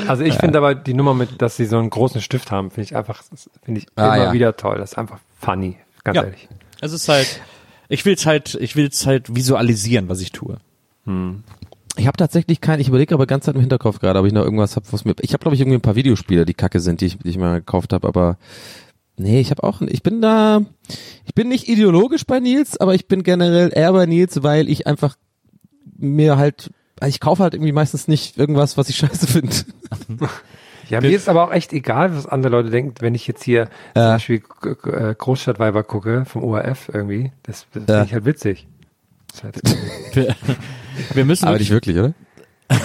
Also 0.08 0.24
ich 0.24 0.36
finde 0.36 0.60
aber 0.60 0.76
die 0.76 0.93
Nummer 0.93 1.13
mit, 1.13 1.41
dass 1.41 1.58
sie 1.58 1.65
so 1.65 1.78
einen 1.78 1.89
großen 1.89 2.22
Stift 2.22 2.52
haben, 2.52 2.72
finde 2.72 2.84
ich 2.84 2.96
einfach, 2.96 3.22
finde 3.63 3.82
ich 3.82 3.88
Ah, 3.98 4.15
immer 4.15 4.26
ja. 4.26 4.34
wieder 4.34 4.56
toll. 4.56 4.78
Das 4.78 4.93
ist 4.93 4.98
einfach 4.98 5.20
funny, 5.41 5.76
ganz 6.06 6.15
ja, 6.15 6.24
ehrlich. 6.24 6.48
es 6.80 6.93
ist 6.93 7.10
halt, 7.10 7.41
ich 7.89 8.06
will's 8.06 8.26
halt, 8.26 8.56
ich 8.62 8.78
will's 8.78 9.06
halt 9.06 9.36
visualisieren, 9.36 10.08
was 10.08 10.22
ich 10.22 10.32
tue. 10.32 10.58
Ich 11.98 12.08
habe 12.08 12.18
tatsächlich 12.18 12.62
kein, 12.62 12.80
ich 12.80 12.88
überlege 12.88 13.14
aber 13.14 13.26
ganz 13.26 13.46
Zeit 13.46 13.56
im 13.56 13.62
Hinterkopf 13.62 14.00
gerade, 14.00 14.20
ob 14.20 14.26
ich 14.26 14.34
noch 14.34 14.44
irgendwas 14.44 14.76
habe, 14.76 14.86
was 14.92 15.04
mir, 15.06 15.16
ich 15.22 15.34
habe 15.34 15.42
glaube 15.42 15.56
ich 15.56 15.62
irgendwie 15.62 15.78
ein 15.78 15.82
paar 15.82 15.96
Videospiele, 15.96 16.46
die 16.46 16.54
kacke 16.54 16.80
sind, 16.80 17.02
die 17.02 17.08
ich, 17.08 17.18
die 17.18 17.30
ich 17.30 17.38
mal 17.38 17.60
gekauft 17.60 17.94
habe, 17.94 18.08
aber 18.08 18.38
nee, 19.18 19.40
ich 19.40 19.50
habe 19.52 19.64
auch, 19.64 19.82
ich 19.82 20.04
bin 20.04 20.22
da, 20.22 20.62
ich 21.26 21.34
bin 21.34 21.50
nicht 21.50 21.68
ideologisch 21.68 22.26
bei 22.26 22.40
Nils, 22.40 22.78
aber 22.80 22.94
ich 22.96 23.08
bin 23.08 23.24
generell 23.24 23.72
eher 23.74 23.92
bei 23.94 24.06
Nils, 24.06 24.44
weil 24.44 24.70
ich 24.70 24.86
einfach 24.88 25.18
mir 25.98 26.38
halt, 26.38 26.70
also 27.00 27.10
ich 27.10 27.20
kaufe 27.20 27.42
halt 27.44 27.54
irgendwie 27.56 27.72
meistens 27.72 28.08
nicht 28.08 28.38
irgendwas, 28.38 28.78
was 28.78 28.90
ich 28.90 28.96
scheiße 28.98 29.26
finde. 29.28 29.56
Ja, 30.90 31.02
mir 31.02 31.10
ist 31.16 31.28
aber 31.28 31.44
auch 31.46 31.52
echt 31.52 31.74
egal, 31.74 32.16
was 32.16 32.28
andere 32.28 32.52
Leute 32.52 32.70
denken, 32.70 32.94
wenn 33.00 33.16
ich 33.16 33.28
jetzt 33.28 33.44
hier 33.44 33.66
zum 33.94 34.04
Beispiel 34.04 34.42
äh, 34.86 35.16
Großstadtweiber 35.18 35.84
gucke 35.84 36.26
vom 36.26 36.44
ORF 36.44 36.90
irgendwie. 36.94 37.32
Das, 37.44 37.66
das 37.74 37.84
finde 37.84 37.94
Ja. 37.94 38.04
ich 38.04 38.14
halt 38.14 38.26
witzig. 38.26 38.68
Halt 39.44 39.60
Wir, 41.14 41.26
müssen 41.26 41.46
Aber 41.46 41.58
nicht 41.58 41.72
wirklich, 41.72 41.98
oder? 41.98 42.14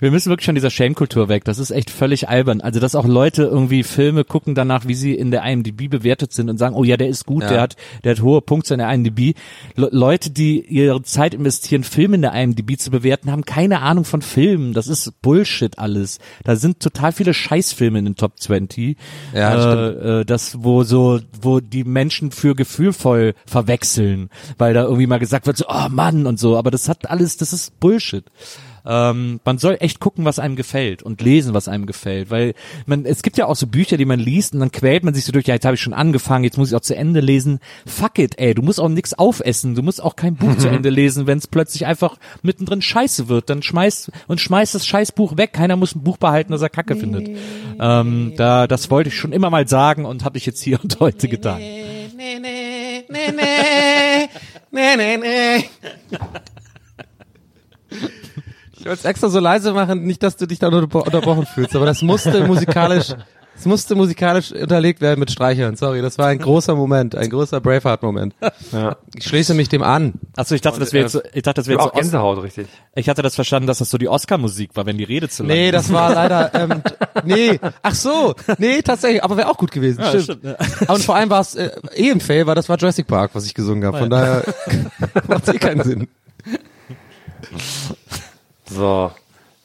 wir 0.00 0.10
müssen 0.10 0.30
wirklich 0.30 0.46
von 0.46 0.54
dieser 0.54 0.70
Shame-Kultur 0.70 1.28
weg. 1.28 1.44
Das 1.44 1.58
ist 1.58 1.70
echt 1.70 1.90
völlig 1.90 2.28
albern. 2.28 2.60
Also, 2.60 2.80
dass 2.80 2.94
auch 2.94 3.06
Leute 3.06 3.44
irgendwie 3.44 3.82
Filme 3.82 4.24
gucken 4.24 4.54
danach, 4.54 4.86
wie 4.86 4.94
sie 4.94 5.14
in 5.14 5.30
der 5.30 5.44
IMDb 5.44 5.88
bewertet 5.88 6.32
sind 6.32 6.50
und 6.50 6.58
sagen, 6.58 6.74
oh 6.74 6.84
ja, 6.84 6.96
der 6.96 7.08
ist 7.08 7.26
gut, 7.26 7.42
Ja. 7.42 7.48
der 7.48 7.60
hat, 7.60 7.76
der 8.04 8.12
hat 8.12 8.22
hohe 8.22 8.40
Punkte 8.40 8.74
in 8.74 8.78
der 8.78 8.92
IMDb. 8.92 9.34
Le 9.76 9.88
Leute, 9.92 10.30
die 10.30 10.60
ihre 10.60 11.02
Zeit 11.02 11.34
investieren, 11.34 11.84
Filme 11.84 12.16
in 12.16 12.22
der 12.22 12.32
IMDb 12.34 12.78
zu 12.78 12.90
bewerten, 12.90 13.30
haben 13.30 13.44
keine 13.44 13.80
Ahnung 13.80 14.04
von 14.04 14.22
Filmen. 14.22 14.72
Das 14.72 14.88
ist 14.88 15.20
Bullshit 15.22 15.78
alles. 15.78 16.18
Da 16.44 16.56
sind 16.56 16.80
total 16.80 17.12
viele 17.12 17.34
Scheißfilme 17.34 17.98
in 17.98 18.04
den 18.04 18.16
Top 18.16 18.38
20. 18.40 18.96
Ja, 19.34 19.54
das 19.54 19.64
äh, 19.64 20.20
äh, 20.20 20.24
das, 20.24 20.56
wo 20.62 20.82
so, 20.84 21.20
wo 21.40 21.60
die 21.60 21.84
Menschen 21.84 22.30
für 22.30 22.54
gefühlvoll 22.54 23.34
verwechseln, 23.46 24.30
weil 24.58 24.74
da 24.74 24.82
irgendwie 24.82 25.06
mal 25.06 25.18
gesagt 25.18 25.46
wird, 25.46 25.56
so, 25.56 25.66
oh 25.68 25.88
Mann 25.90 26.26
und 26.26 26.38
so, 26.38 26.56
aber 26.56 26.70
das 26.70 26.88
hat 26.88 27.10
alles, 27.10 27.36
das 27.36 27.52
ist 27.52 27.78
Bullshit. 27.80 28.24
Ähm, 28.86 29.40
man 29.44 29.58
soll 29.58 29.78
echt 29.80 30.00
gucken, 30.00 30.24
was 30.24 30.38
einem 30.38 30.56
gefällt 30.56 31.02
und 31.02 31.22
lesen, 31.22 31.54
was 31.54 31.68
einem 31.68 31.86
gefällt, 31.86 32.30
weil 32.30 32.54
man, 32.86 33.06
es 33.06 33.22
gibt 33.22 33.38
ja 33.38 33.46
auch 33.46 33.56
so 33.56 33.66
Bücher, 33.66 33.96
die 33.96 34.04
man 34.04 34.20
liest 34.20 34.52
und 34.52 34.60
dann 34.60 34.72
quält 34.72 35.04
man 35.04 35.14
sich 35.14 35.24
so 35.24 35.32
durch, 35.32 35.46
ja, 35.46 35.54
jetzt 35.54 35.64
habe 35.64 35.74
ich 35.74 35.80
schon 35.80 35.94
angefangen, 35.94 36.44
jetzt 36.44 36.58
muss 36.58 36.68
ich 36.68 36.76
auch 36.76 36.82
zu 36.82 36.94
Ende 36.94 37.20
lesen. 37.20 37.60
Fuck 37.86 38.18
it, 38.18 38.38
ey, 38.38 38.54
du 38.54 38.62
musst 38.62 38.80
auch 38.80 38.88
nix 38.88 39.14
aufessen, 39.14 39.74
du 39.74 39.82
musst 39.82 40.02
auch 40.02 40.16
kein 40.16 40.36
Buch 40.36 40.56
zu 40.58 40.68
Ende 40.70 40.90
lesen, 40.90 41.26
wenn 41.26 41.38
es 41.38 41.46
plötzlich 41.46 41.86
einfach 41.86 42.18
mittendrin 42.42 42.82
scheiße 42.82 43.28
wird, 43.28 43.48
dann 43.48 43.62
schmeißt 43.62 44.10
und 44.28 44.40
schmeißt 44.40 44.74
das 44.74 44.86
Scheißbuch 44.86 45.36
weg, 45.36 45.52
keiner 45.52 45.76
muss 45.76 45.94
ein 45.94 46.02
Buch 46.02 46.18
behalten, 46.18 46.52
das 46.52 46.62
er 46.62 46.68
kacke 46.68 46.96
findet. 46.96 47.30
Ähm, 47.80 48.34
da, 48.36 48.66
das 48.66 48.90
wollte 48.90 49.08
ich 49.08 49.16
schon 49.16 49.32
immer 49.32 49.50
mal 49.50 49.66
sagen 49.66 50.04
und 50.04 50.24
habe 50.24 50.38
ich 50.38 50.46
jetzt 50.46 50.62
hier 50.62 50.78
und 50.82 51.00
heute 51.00 51.28
getan. 51.28 51.60
Ich 58.84 58.88
wollte 58.90 59.00
es 59.00 59.04
extra 59.06 59.30
so 59.30 59.40
leise 59.40 59.72
machen, 59.72 60.02
nicht, 60.04 60.22
dass 60.22 60.36
du 60.36 60.46
dich 60.46 60.58
da 60.58 60.68
unter- 60.68 61.04
unterbrochen 61.06 61.46
fühlst, 61.46 61.74
aber 61.74 61.86
das 61.86 62.02
musste 62.02 62.46
musikalisch, 62.46 63.14
Es 63.56 63.66
musste 63.66 63.94
musikalisch 63.94 64.50
unterlegt 64.50 65.00
werden 65.00 65.20
mit 65.20 65.30
Streichern. 65.30 65.76
Sorry, 65.76 66.02
das 66.02 66.18
war 66.18 66.26
ein 66.26 66.40
großer 66.40 66.74
Moment, 66.74 67.14
ein 67.14 67.30
großer 67.30 67.60
Braveheart-Moment. 67.60 68.34
Ja. 68.72 68.96
Ich 69.14 69.24
schließe 69.28 69.54
mich 69.54 69.68
dem 69.68 69.82
an. 69.84 70.14
Achso, 70.36 70.56
ich 70.56 70.60
dachte, 70.60 70.80
das 70.80 70.92
wäre 70.92 71.04
jetzt, 71.04 71.22
ich 71.32 71.42
dachte, 71.44 71.60
das 71.60 71.68
wäre 71.68 71.78
jetzt 71.80 71.88
auch 71.88 71.94
Gänsehaut, 71.94 72.42
richtig. 72.42 72.66
Ich 72.96 73.08
hatte 73.08 73.22
das 73.22 73.36
verstanden, 73.36 73.68
dass 73.68 73.78
das 73.78 73.90
so 73.90 73.96
die 73.96 74.08
Oscar-Musik 74.08 74.70
war, 74.74 74.86
wenn 74.86 74.98
die 74.98 75.04
Rede 75.04 75.28
zu 75.28 75.44
lang 75.44 75.52
Nee, 75.56 75.70
das 75.70 75.92
war 75.92 76.12
leider, 76.12 76.52
ähm, 76.60 76.82
nee, 77.24 77.60
ach 77.80 77.94
so, 77.94 78.34
nee, 78.58 78.82
tatsächlich, 78.82 79.22
aber 79.22 79.36
wäre 79.36 79.48
auch 79.48 79.56
gut 79.56 79.70
gewesen, 79.70 80.00
Ja, 80.00 80.08
stimmt. 80.08 80.24
stimmt, 80.24 80.44
ja. 80.44 80.56
Und 80.92 81.02
vor 81.04 81.14
allem 81.14 81.30
war 81.30 81.40
es 81.40 81.54
äh, 81.54 81.70
eh 81.94 82.10
im 82.10 82.18
Fail, 82.20 82.46
weil 82.48 82.56
das 82.56 82.68
war 82.68 82.76
Jurassic 82.76 83.06
Park, 83.06 83.30
was 83.34 83.46
ich 83.46 83.54
gesungen 83.54 83.84
habe, 83.84 83.98
von 83.98 84.10
daher 84.10 84.42
macht 85.28 85.48
eh 85.48 85.58
keinen 85.58 85.84
Sinn. 85.84 86.08
So. 88.74 89.12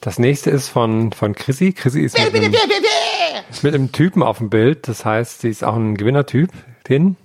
Das 0.00 0.18
nächste 0.18 0.50
ist 0.50 0.68
von, 0.68 1.12
von 1.12 1.34
Chrissy. 1.34 1.72
Chrissy 1.72 2.02
ist 2.02 2.18
mit 2.18 2.34
einem, 2.34 2.54
mit 3.62 3.74
einem 3.74 3.92
Typen 3.92 4.22
auf 4.22 4.38
dem 4.38 4.48
Bild. 4.48 4.88
Das 4.88 5.04
heißt, 5.04 5.40
sie 5.40 5.50
ist 5.50 5.64
auch 5.64 5.74
ein 5.74 5.96
Gewinnertyp. 5.96 6.50
Hin. 6.86 7.16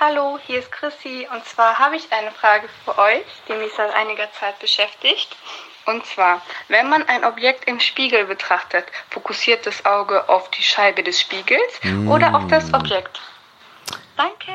Hallo, 0.00 0.38
hier 0.44 0.58
ist 0.58 0.72
Chrissy 0.72 1.28
und 1.32 1.44
zwar 1.44 1.78
habe 1.78 1.94
ich 1.94 2.10
eine 2.10 2.32
Frage 2.32 2.68
für 2.84 2.98
euch, 2.98 3.22
die 3.48 3.52
mich 3.52 3.70
seit 3.76 3.94
einiger 3.94 4.32
Zeit 4.32 4.58
beschäftigt. 4.58 5.36
Und 5.86 6.04
zwar, 6.06 6.42
wenn 6.68 6.88
man 6.88 7.06
ein 7.08 7.24
Objekt 7.24 7.68
im 7.68 7.78
Spiegel 7.78 8.24
betrachtet, 8.24 8.86
fokussiert 9.10 9.66
das 9.66 9.84
Auge 9.84 10.28
auf 10.28 10.50
die 10.50 10.62
Scheibe 10.62 11.02
des 11.02 11.20
Spiegels 11.20 11.80
oder 12.08 12.34
auf 12.34 12.46
das 12.48 12.72
Objekt? 12.74 13.20
Danke. 14.16 14.52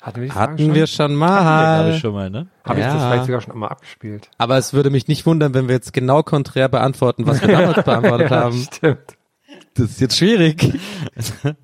Hatten 0.00 0.20
wir 0.22 0.28
die 0.28 0.34
Hatten 0.34 0.74
wir 0.74 0.86
schon 0.86 1.14
mal. 1.14 1.76
Glaube 1.82 1.94
ich 1.96 2.00
schon 2.00 2.14
mal, 2.14 2.30
ne? 2.30 2.46
Habe 2.64 2.80
ich 2.80 2.86
das 2.86 2.94
Ja. 2.94 3.08
vielleicht 3.10 3.26
sogar 3.26 3.40
schon 3.42 3.52
einmal 3.52 3.68
abgespielt? 3.68 4.30
Aber 4.38 4.56
es 4.56 4.72
würde 4.72 4.90
mich 4.90 5.08
nicht 5.08 5.26
wundern, 5.26 5.52
wenn 5.54 5.68
wir 5.68 5.74
jetzt 5.74 5.92
genau 5.92 6.22
konträr 6.22 6.68
beantworten, 6.68 7.26
was 7.26 7.40
wir 7.42 7.48
damals 7.48 7.84
beantwortet 7.84 8.30
haben. 8.30 8.66
Stimmt. 8.72 9.16
Das 9.74 9.90
ist 9.90 10.00
jetzt 10.00 10.16
schwierig. 10.16 10.72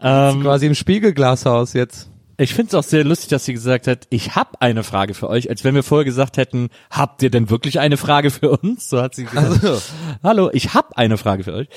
Ähm, 0.00 0.42
Quasi 0.42 0.66
im 0.66 0.74
Spiegelglashaus 0.74 1.72
jetzt. 1.72 2.10
Ich 2.36 2.52
finde 2.52 2.68
es 2.70 2.74
auch 2.74 2.82
sehr 2.82 3.04
lustig, 3.04 3.28
dass 3.30 3.44
sie 3.44 3.52
gesagt 3.54 3.86
hat, 3.86 4.06
ich 4.10 4.34
habe 4.34 4.60
eine 4.60 4.82
Frage 4.82 5.14
für 5.14 5.30
euch, 5.30 5.48
als 5.48 5.62
wenn 5.64 5.74
wir 5.76 5.84
vorher 5.84 6.04
gesagt 6.04 6.36
hätten, 6.36 6.68
habt 6.90 7.22
ihr 7.22 7.30
denn 7.30 7.48
wirklich 7.48 7.78
eine 7.78 7.96
Frage 7.96 8.30
für 8.30 8.50
uns? 8.50 8.90
So 8.90 9.00
hat 9.00 9.14
sie 9.14 9.24
gesagt. 9.24 9.64
Also. 9.64 9.80
Hallo, 10.22 10.50
ich 10.52 10.74
habe 10.74 10.96
eine 10.98 11.16
Frage 11.16 11.44
für 11.44 11.54
euch. 11.54 11.68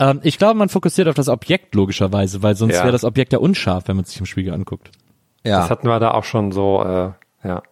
Ähm, 0.00 0.20
ich 0.24 0.36
glaube, 0.36 0.58
man 0.58 0.68
fokussiert 0.68 1.06
auf 1.08 1.14
das 1.14 1.28
Objekt 1.28 1.74
logischerweise, 1.76 2.42
weil 2.42 2.56
sonst 2.56 2.74
Ja. 2.74 2.80
wäre 2.82 2.92
das 2.92 3.04
Objekt 3.04 3.32
ja 3.32 3.38
unscharf, 3.38 3.84
wenn 3.86 3.96
man 3.96 4.04
sich 4.04 4.18
im 4.18 4.26
Spiegel 4.26 4.52
anguckt. 4.52 4.90
Ja. 5.44 5.60
Das 5.60 5.70
hatten 5.70 5.88
wir 5.88 5.98
da 6.00 6.12
auch 6.12 6.24
schon 6.24 6.52
so, 6.52 6.82
äh, 6.82 7.48
ja. 7.48 7.62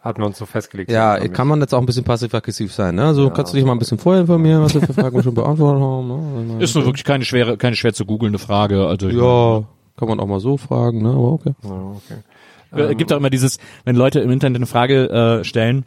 Hatten 0.00 0.20
wir 0.20 0.26
uns 0.26 0.38
so 0.38 0.46
festgelegt. 0.46 0.90
Ja, 0.90 1.18
kann 1.28 1.46
man 1.46 1.60
jetzt 1.60 1.72
auch 1.74 1.78
ein 1.78 1.86
bisschen 1.86 2.04
passiv-aggressiv 2.04 2.72
sein, 2.72 2.96
ne? 2.96 3.14
So 3.14 3.30
kannst 3.30 3.52
du 3.52 3.56
dich 3.56 3.64
mal 3.64 3.72
ein 3.72 3.78
bisschen 3.78 3.98
vorher 3.98 4.22
informieren, 4.22 4.62
was 4.62 4.74
wir 4.74 4.80
für 4.82 4.94
Fragen 4.94 5.22
schon 5.22 5.34
beantwortet 5.34 5.80
haben. 5.82 6.56
Ne? 6.58 6.62
Ist 6.64 6.74
nur 6.74 6.84
wirklich 6.84 7.04
keine 7.04 7.24
schwere, 7.24 7.56
keine 7.56 7.76
schwer 7.76 7.92
zu 7.92 8.04
googelnde 8.04 8.38
Frage. 8.40 8.86
Also 8.86 9.08
Ja, 9.08 9.64
kann 9.96 10.08
man 10.08 10.18
auch 10.20 10.26
mal 10.26 10.40
so 10.40 10.56
fragen, 10.56 11.02
ne? 11.02 11.10
Aber 11.10 11.32
okay. 11.32 11.54
Ja, 11.62 11.70
okay. 11.70 12.90
Äh, 12.90 12.94
gibt 12.94 13.12
auch 13.12 13.18
immer 13.18 13.30
dieses, 13.30 13.58
wenn 13.84 13.96
Leute 13.96 14.20
im 14.20 14.30
Internet 14.30 14.56
eine 14.56 14.66
Frage 14.66 15.10
äh, 15.10 15.44
stellen, 15.44 15.84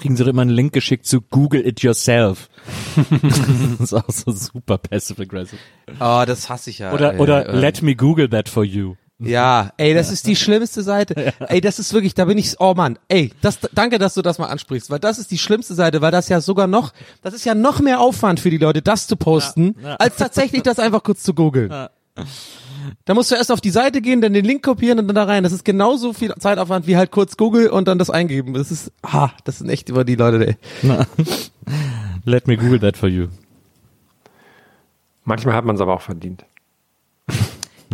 kriegen 0.00 0.16
sie 0.16 0.24
doch 0.24 0.30
immer 0.30 0.42
einen 0.42 0.50
Link 0.50 0.72
geschickt 0.72 1.06
zu 1.06 1.20
Google 1.20 1.64
it 1.66 1.80
yourself. 1.82 2.48
das 3.78 3.80
ist 3.80 3.94
auch 3.94 4.08
so 4.08 4.32
super 4.32 4.78
passive 4.78 5.22
aggressive. 5.22 5.60
Oh, 6.00 6.24
das 6.26 6.48
hasse 6.48 6.70
ich 6.70 6.80
ja. 6.80 6.92
Oder 6.92 7.14
ey, 7.14 7.20
oder 7.20 7.48
äh, 7.48 7.56
let 7.56 7.82
me 7.82 7.94
Google 7.94 8.28
that 8.30 8.48
for 8.48 8.64
you. 8.64 8.96
Ja, 9.26 9.72
ey, 9.76 9.94
das 9.94 10.10
ist 10.10 10.26
die 10.26 10.36
schlimmste 10.36 10.82
Seite. 10.82 11.32
Ey, 11.48 11.60
das 11.60 11.78
ist 11.78 11.92
wirklich, 11.92 12.14
da 12.14 12.24
bin 12.24 12.38
ich, 12.38 12.58
oh 12.60 12.74
Mann, 12.74 12.98
ey, 13.08 13.32
das, 13.40 13.58
danke, 13.72 13.98
dass 13.98 14.14
du 14.14 14.22
das 14.22 14.38
mal 14.38 14.46
ansprichst, 14.46 14.90
weil 14.90 14.98
das 14.98 15.18
ist 15.18 15.30
die 15.30 15.38
schlimmste 15.38 15.74
Seite, 15.74 16.00
weil 16.00 16.10
das 16.10 16.28
ja 16.28 16.40
sogar 16.40 16.66
noch, 16.66 16.92
das 17.22 17.34
ist 17.34 17.44
ja 17.44 17.54
noch 17.54 17.80
mehr 17.80 18.00
Aufwand 18.00 18.40
für 18.40 18.50
die 18.50 18.58
Leute, 18.58 18.82
das 18.82 19.06
zu 19.06 19.16
posten, 19.16 19.76
Ja, 19.82 19.90
ja. 19.90 19.96
als 19.96 20.16
tatsächlich 20.16 20.62
das 20.62 20.78
einfach 20.78 21.02
kurz 21.02 21.22
zu 21.22 21.34
googeln. 21.34 21.70
Da 23.04 23.14
musst 23.14 23.30
du 23.30 23.34
erst 23.34 23.50
auf 23.50 23.60
die 23.60 23.70
Seite 23.70 24.00
gehen, 24.00 24.20
dann 24.20 24.32
den 24.34 24.44
Link 24.44 24.62
kopieren 24.62 24.98
und 24.98 25.08
dann 25.08 25.14
da 25.16 25.24
rein. 25.24 25.42
Das 25.42 25.52
ist 25.52 25.64
genauso 25.64 26.12
viel 26.12 26.34
Zeitaufwand 26.38 26.86
wie 26.86 26.96
halt 26.96 27.10
kurz 27.10 27.36
Google 27.36 27.68
und 27.68 27.88
dann 27.88 27.98
das 27.98 28.10
eingeben. 28.10 28.54
Das 28.54 28.70
ist, 28.70 28.92
ah, 29.02 29.30
das 29.44 29.58
sind 29.58 29.68
echt 29.70 29.88
über 29.88 30.04
die 30.04 30.14
Leute, 30.14 30.46
ey. 30.46 30.56
Let 32.24 32.46
me 32.46 32.56
Google 32.56 32.80
that 32.80 32.96
for 32.96 33.08
you. 33.08 33.28
Manchmal 35.24 35.54
hat 35.54 35.64
man 35.64 35.76
es 35.76 35.80
aber 35.80 35.94
auch 35.94 36.02
verdient. 36.02 36.44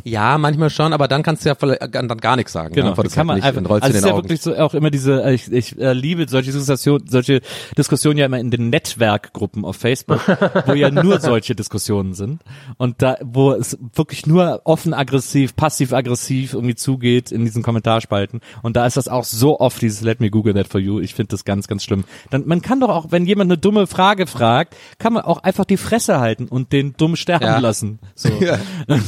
Ja, 0.04 0.38
manchmal 0.38 0.70
schon, 0.70 0.92
aber 0.92 1.08
dann 1.08 1.22
kannst 1.22 1.44
du 1.44 1.48
ja 1.48 1.54
vielleicht 1.54 1.94
dann 1.94 2.08
gar 2.08 2.36
nichts 2.36 2.52
sagen. 2.52 2.74
Genau, 2.74 2.84
ne? 2.86 2.90
Antwortest 2.90 3.14
kann 3.16 3.26
man 3.26 3.36
nicht 3.36 3.44
einfach, 3.44 3.70
also 3.70 3.88
es 3.88 3.94
ist 3.96 4.04
ja 4.04 4.12
Augen. 4.12 4.22
wirklich 4.24 4.40
so 4.42 4.56
auch 4.56 4.74
immer 4.74 4.90
diese, 4.90 5.22
äh, 5.24 5.34
ich, 5.34 5.50
ich 5.52 5.78
äh, 5.78 5.92
liebe 5.92 6.26
solche 6.28 6.52
Diskussionen, 6.52 7.06
solche 7.06 7.40
Diskussionen 7.76 8.18
ja 8.18 8.26
immer 8.26 8.38
in 8.38 8.50
den 8.50 8.70
Netzwerkgruppen 8.70 9.64
auf 9.64 9.76
Facebook, 9.76 10.20
wo 10.66 10.72
ja 10.74 10.90
nur 10.90 11.20
solche 11.20 11.54
Diskussionen 11.54 12.14
sind 12.14 12.42
und 12.78 13.02
da, 13.02 13.16
wo 13.22 13.52
es 13.52 13.78
wirklich 13.94 14.26
nur 14.26 14.60
offen 14.64 14.94
aggressiv, 14.94 15.56
passiv 15.56 15.92
aggressiv 15.92 16.54
irgendwie 16.54 16.74
zugeht 16.74 17.32
in 17.32 17.44
diesen 17.44 17.62
Kommentarspalten 17.62 18.40
und 18.62 18.76
da 18.76 18.86
ist 18.86 18.96
das 18.96 19.08
auch 19.08 19.24
so 19.24 19.60
oft 19.60 19.80
dieses 19.82 20.00
Let 20.00 20.20
me 20.20 20.30
Google 20.30 20.54
that 20.54 20.68
for 20.68 20.80
you. 20.80 21.00
Ich 21.00 21.14
finde 21.14 21.30
das 21.30 21.44
ganz, 21.44 21.68
ganz 21.68 21.84
schlimm. 21.84 22.04
Dann, 22.30 22.46
man 22.46 22.62
kann 22.62 22.80
doch 22.80 22.88
auch, 22.88 23.06
wenn 23.10 23.26
jemand 23.26 23.50
eine 23.50 23.58
dumme 23.58 23.86
Frage 23.86 24.26
fragt, 24.26 24.76
kann 24.98 25.12
man 25.12 25.22
auch 25.22 25.42
einfach 25.42 25.64
die 25.64 25.76
Fresse 25.76 26.20
halten 26.20 26.46
und 26.48 26.72
den 26.72 26.94
dumm 26.96 27.16
sterben 27.16 27.44
Ja. 27.44 27.58
lassen. 27.58 27.98
So. 28.14 28.30
Ja. 28.40 28.58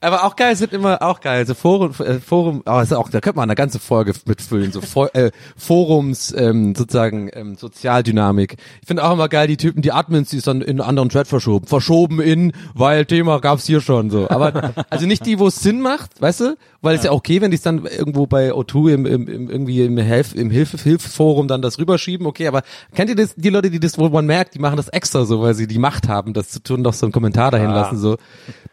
Aber 0.00 0.24
auch 0.24 0.36
geil 0.36 0.54
sind 0.54 0.72
immer 0.72 1.02
auch 1.02 1.20
geil. 1.20 1.44
So 1.46 1.54
Forum, 1.54 1.92
äh, 1.98 2.20
Forum, 2.20 2.62
oh, 2.66 2.78
ist 2.80 2.92
auch, 2.94 3.08
da 3.08 3.20
könnte 3.20 3.36
man 3.36 3.48
eine 3.48 3.56
ganze 3.56 3.80
Folge 3.80 4.12
mitfüllen. 4.26 4.70
So 4.70 4.80
For, 4.80 5.12
äh, 5.16 5.32
Forums, 5.56 6.32
ähm, 6.36 6.74
sozusagen 6.76 7.30
ähm, 7.32 7.56
Sozialdynamik. 7.56 8.56
Ich 8.80 8.86
finde 8.86 9.04
auch 9.04 9.12
immer 9.12 9.28
geil 9.28 9.48
die 9.48 9.56
Typen, 9.56 9.82
die 9.82 9.90
Admins, 9.90 10.30
die 10.30 10.36
ist 10.36 10.46
dann 10.46 10.60
in 10.60 10.80
einen 10.80 10.88
anderen 10.88 11.08
Chat 11.08 11.26
verschoben. 11.26 11.66
Verschoben 11.66 12.20
in, 12.20 12.52
weil 12.74 13.06
Thema 13.06 13.40
gab's 13.40 13.66
hier 13.66 13.80
schon 13.80 14.10
so. 14.10 14.28
Aber 14.30 14.72
also 14.90 15.06
nicht 15.06 15.26
die, 15.26 15.38
wo 15.38 15.48
es 15.48 15.60
Sinn 15.60 15.80
macht, 15.80 16.20
weißt 16.20 16.40
du? 16.40 16.56
Weil 16.80 16.94
es 16.94 17.02
ja 17.02 17.10
okay, 17.10 17.40
wenn 17.40 17.50
die 17.50 17.56
es 17.56 17.62
dann 17.62 17.84
irgendwo 17.84 18.28
bei 18.28 18.52
O2 18.52 18.92
im, 18.92 19.04
im, 19.06 19.26
im 19.26 19.50
irgendwie 19.50 19.82
im 19.82 19.98
Hilf, 19.98 20.32
im 20.36 20.50
Hilfe, 20.50 20.76
Hilfeforum 20.78 21.48
dann 21.48 21.60
das 21.60 21.78
rüberschieben, 21.80 22.24
okay, 22.24 22.46
aber 22.46 22.62
kennt 22.94 23.10
ihr 23.10 23.16
das, 23.16 23.34
die 23.34 23.50
Leute, 23.50 23.68
die 23.68 23.80
das, 23.80 23.98
wo 23.98 24.08
man 24.08 24.26
merkt, 24.26 24.54
die 24.54 24.60
machen 24.60 24.76
das 24.76 24.86
extra 24.88 25.24
so, 25.24 25.40
weil 25.42 25.54
sie 25.54 25.66
die 25.66 25.78
Macht 25.80 26.06
haben, 26.06 26.34
das 26.34 26.50
zu 26.50 26.62
tun, 26.62 26.84
doch 26.84 26.92
so 26.94 27.04
einen 27.06 27.12
Kommentar 27.12 27.50
dahin 27.50 27.70
Ah. 27.70 27.74
lassen, 27.74 27.98
so. 27.98 28.16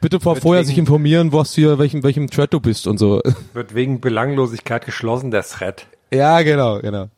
Bitte 0.02 0.20
vor 0.20 0.36
vorher 0.36 0.64
sich 0.64 0.78
informieren, 0.78 1.15
was 1.32 1.54
hier, 1.56 1.78
welchem, 1.80 2.04
welchem 2.04 2.30
Thread 2.30 2.54
du 2.54 2.60
bist 2.60 2.88
und 2.88 2.98
so. 2.98 3.22
Wird 3.54 3.74
wegen 3.76 4.00
Belanglosigkeit 4.02 4.86
geschlossen, 4.86 5.32
der 5.32 5.44
Thread. 5.44 5.88
Ja, 6.14 6.42
genau, 6.42 6.80
genau. 6.80 7.10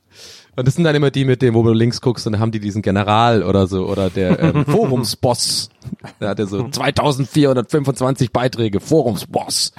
Und 0.56 0.68
das 0.68 0.74
sind 0.76 0.86
dann 0.86 0.96
immer 0.96 1.12
die 1.12 1.24
mit 1.26 1.42
dem, 1.44 1.54
wo 1.54 1.62
du 1.64 1.72
links 1.72 2.02
guckst 2.02 2.26
und 2.26 2.34
dann 2.34 2.42
haben 2.42 2.52
die 2.52 2.60
diesen 2.60 2.82
General 2.82 3.44
oder 3.44 3.68
so, 3.68 3.88
oder 3.88 4.10
der 4.10 4.40
ähm, 4.40 4.66
Forumsboss. 4.68 5.70
Der 6.20 6.30
hat 6.30 6.40
ja 6.40 6.48
so 6.48 6.68
2425 6.68 8.32
Beiträge, 8.32 8.80
Forumsboss. 8.80 9.74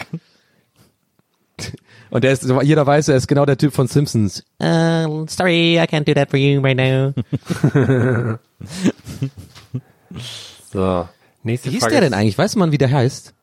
Und 2.11 2.23
der 2.25 2.33
ist, 2.33 2.47
jeder 2.63 2.87
weiß, 2.87 3.09
er 3.09 3.17
ist 3.17 3.27
genau 3.27 3.45
der 3.45 3.59
Typ 3.59 3.75
von 3.75 3.89
Simpsons. 3.89 4.45
Uh, 4.63 5.27
sorry, 5.27 5.77
I 5.79 5.83
can't 5.87 6.05
do 6.05 6.15
that 6.15 6.31
for 6.31 6.39
you 6.39 6.61
right 6.61 6.77
now. 6.77 7.13
So, 10.73 11.09
nächste 11.43 11.69
Wie 11.69 11.75
hieß 11.75 11.81
Frage. 11.81 11.95
der 11.95 12.03
ist- 12.03 12.11
denn 12.11 12.19
eigentlich? 12.19 12.39
Weiß 12.39 12.57
man, 12.57 12.73
wie 12.73 12.79
der 12.79 12.91
heißt? 12.91 13.35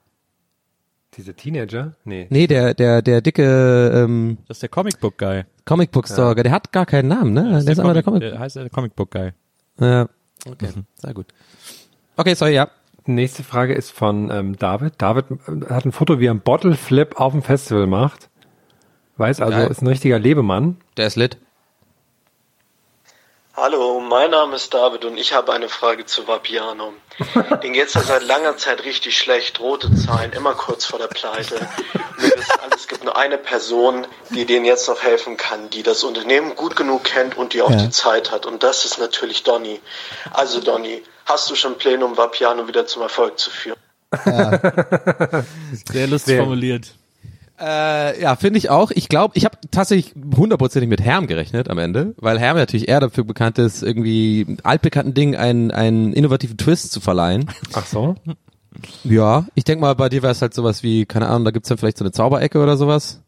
Diese 1.18 1.34
Teenager? 1.34 1.94
Nee. 2.04 2.28
Nee, 2.30 2.48
der, 2.48 2.74
der, 2.74 3.02
der 3.02 3.22
dicke 3.22 3.92
ähm, 3.94 4.38
Das 4.48 4.58
ist 4.58 4.64
der 4.64 4.70
Comic 4.70 5.00
Book 5.00 5.18
Guy. 5.18 5.44
Comic 5.64 5.92
Book 5.92 6.08
Stalker, 6.08 6.44
der 6.44 6.52
hat 6.52 6.72
gar 6.72 6.86
keinen 6.86 7.08
Namen, 7.08 7.34
ne? 7.34 7.44
der 7.64 7.72
ist 7.72 7.80
einfach 7.80 7.94
der 7.94 8.04
Comic. 8.04 8.22
Der 8.22 8.38
heißt 8.38 8.58
der 8.58 8.70
Comic 8.70 8.96
Book 8.96 9.12
Guy. 9.12 9.32
Ja, 9.80 10.08
okay, 10.48 10.70
sehr 10.96 11.14
gut. 11.14 11.28
Okay, 12.18 12.34
sorry, 12.34 12.54
ja. 12.54 12.70
Nächste 13.06 13.44
Frage 13.44 13.74
ist 13.74 13.92
von 13.92 14.32
ähm, 14.32 14.58
David. 14.58 14.94
David 14.98 15.26
äh, 15.32 15.74
hat 15.74 15.86
ein 15.86 15.92
Foto, 15.92 16.20
wie 16.20 16.26
er 16.26 16.32
einen 16.32 16.42
Bottle 16.42 16.76
Flip 16.76 17.20
auf 17.20 17.34
dem 17.34 17.44
Festival 17.44 17.88
macht. 17.88 18.30
Weiß 19.18 19.42
also, 19.42 19.58
Geil. 19.58 19.68
ist 19.70 19.82
ein 19.82 19.88
richtiger 19.88 20.20
Lebemann. 20.20 20.78
Der 20.98 21.08
ist 21.08 21.16
lit. 21.16 21.38
Hallo, 23.58 24.02
mein 24.02 24.32
Name 24.32 24.58
ist 24.58 24.74
David 24.74 25.06
und 25.06 25.18
ich 25.18 25.32
habe 25.32 25.54
eine 25.54 25.70
Frage 25.70 26.06
zu 26.06 26.28
Vapiano. 26.28 26.92
Den 27.64 27.72
geht's 27.72 27.94
ja 27.94 28.02
seit 28.02 28.24
langer 28.24 28.58
Zeit 28.58 28.84
richtig 28.84 29.18
schlecht, 29.18 29.62
rote 29.62 29.94
Zahlen, 29.96 30.34
immer 30.34 30.54
kurz 30.56 30.84
vor 30.86 31.00
der 31.00 31.08
Pleite. 31.08 31.56
Und 31.56 32.24
wir 32.24 32.36
wissen 32.36 32.60
alle, 32.62 32.76
es 32.76 32.88
gibt 32.90 33.06
nur 33.06 33.16
eine 33.16 33.38
Person, 33.38 34.06
die 34.32 34.46
denen 34.46 34.66
jetzt 34.66 34.90
noch 34.90 35.02
helfen 35.02 35.38
kann, 35.38 35.70
die 35.70 35.84
das 35.84 36.04
Unternehmen 36.04 36.56
gut 36.56 36.76
genug 36.76 37.06
kennt 37.06 37.38
und 37.38 37.54
die 37.54 37.62
auch 37.62 37.70
Ja. 37.72 37.78
die 37.78 37.90
Zeit 37.92 38.32
hat. 38.32 38.46
Und 38.46 38.62
das 38.62 38.84
ist 38.84 39.00
natürlich 39.00 39.44
Donny. 39.44 39.80
Also 40.34 40.60
Donny, 40.60 41.02
hast 41.26 41.50
du 41.50 41.56
schon 41.56 41.78
Pläne, 41.78 42.04
um 42.04 42.18
Vapiano 42.18 42.68
wieder 42.68 42.86
zum 42.88 43.04
Erfolg 43.04 43.40
zu 43.40 43.50
führen? 43.52 43.78
Sehr 45.92 46.08
lustig 46.08 46.34
Sehr. 46.34 46.40
formuliert. 46.44 46.88
Äh, 47.60 48.22
ja, 48.22 48.36
finde 48.36 48.58
ich 48.58 48.70
auch. 48.70 48.92
Ich 48.92 49.08
glaube, 49.08 49.34
ich 49.38 49.46
habe 49.46 49.58
tatsächlich 49.72 50.14
hundertprozentig 50.36 50.90
mit 50.90 51.02
Herm 51.02 51.26
gerechnet 51.28 51.70
am 51.70 51.78
Ende, 51.78 52.14
weil 52.18 52.38
Herm 52.38 52.58
natürlich 52.58 52.90
eher 52.90 53.00
dafür 53.00 53.24
bekannt 53.24 53.58
ist, 53.60 53.82
irgendwie 53.82 54.58
altbekannten 54.64 55.14
Dingen 55.14 55.36
einen, 55.36 55.72
einen 55.72 56.12
innovativen 56.12 56.58
Twist 56.58 56.92
zu 56.92 57.00
verleihen. 57.00 57.50
Ach 57.74 57.86
so? 57.86 58.16
Ja, 59.06 59.46
ich 59.56 59.64
denk 59.64 59.80
mal, 59.80 59.96
bei 59.96 60.10
dir 60.10 60.22
wäre 60.22 60.34
es 60.34 60.42
halt 60.42 60.54
sowas 60.54 60.84
wie, 60.84 61.06
keine 61.06 61.28
Ahnung, 61.28 61.46
da 61.46 61.52
gibt's 61.52 61.70
dann 61.70 61.78
vielleicht 61.78 61.98
so 61.98 62.04
eine 62.04 62.12
Zauberecke 62.12 62.62
oder 62.62 62.76
sowas. 62.76 63.22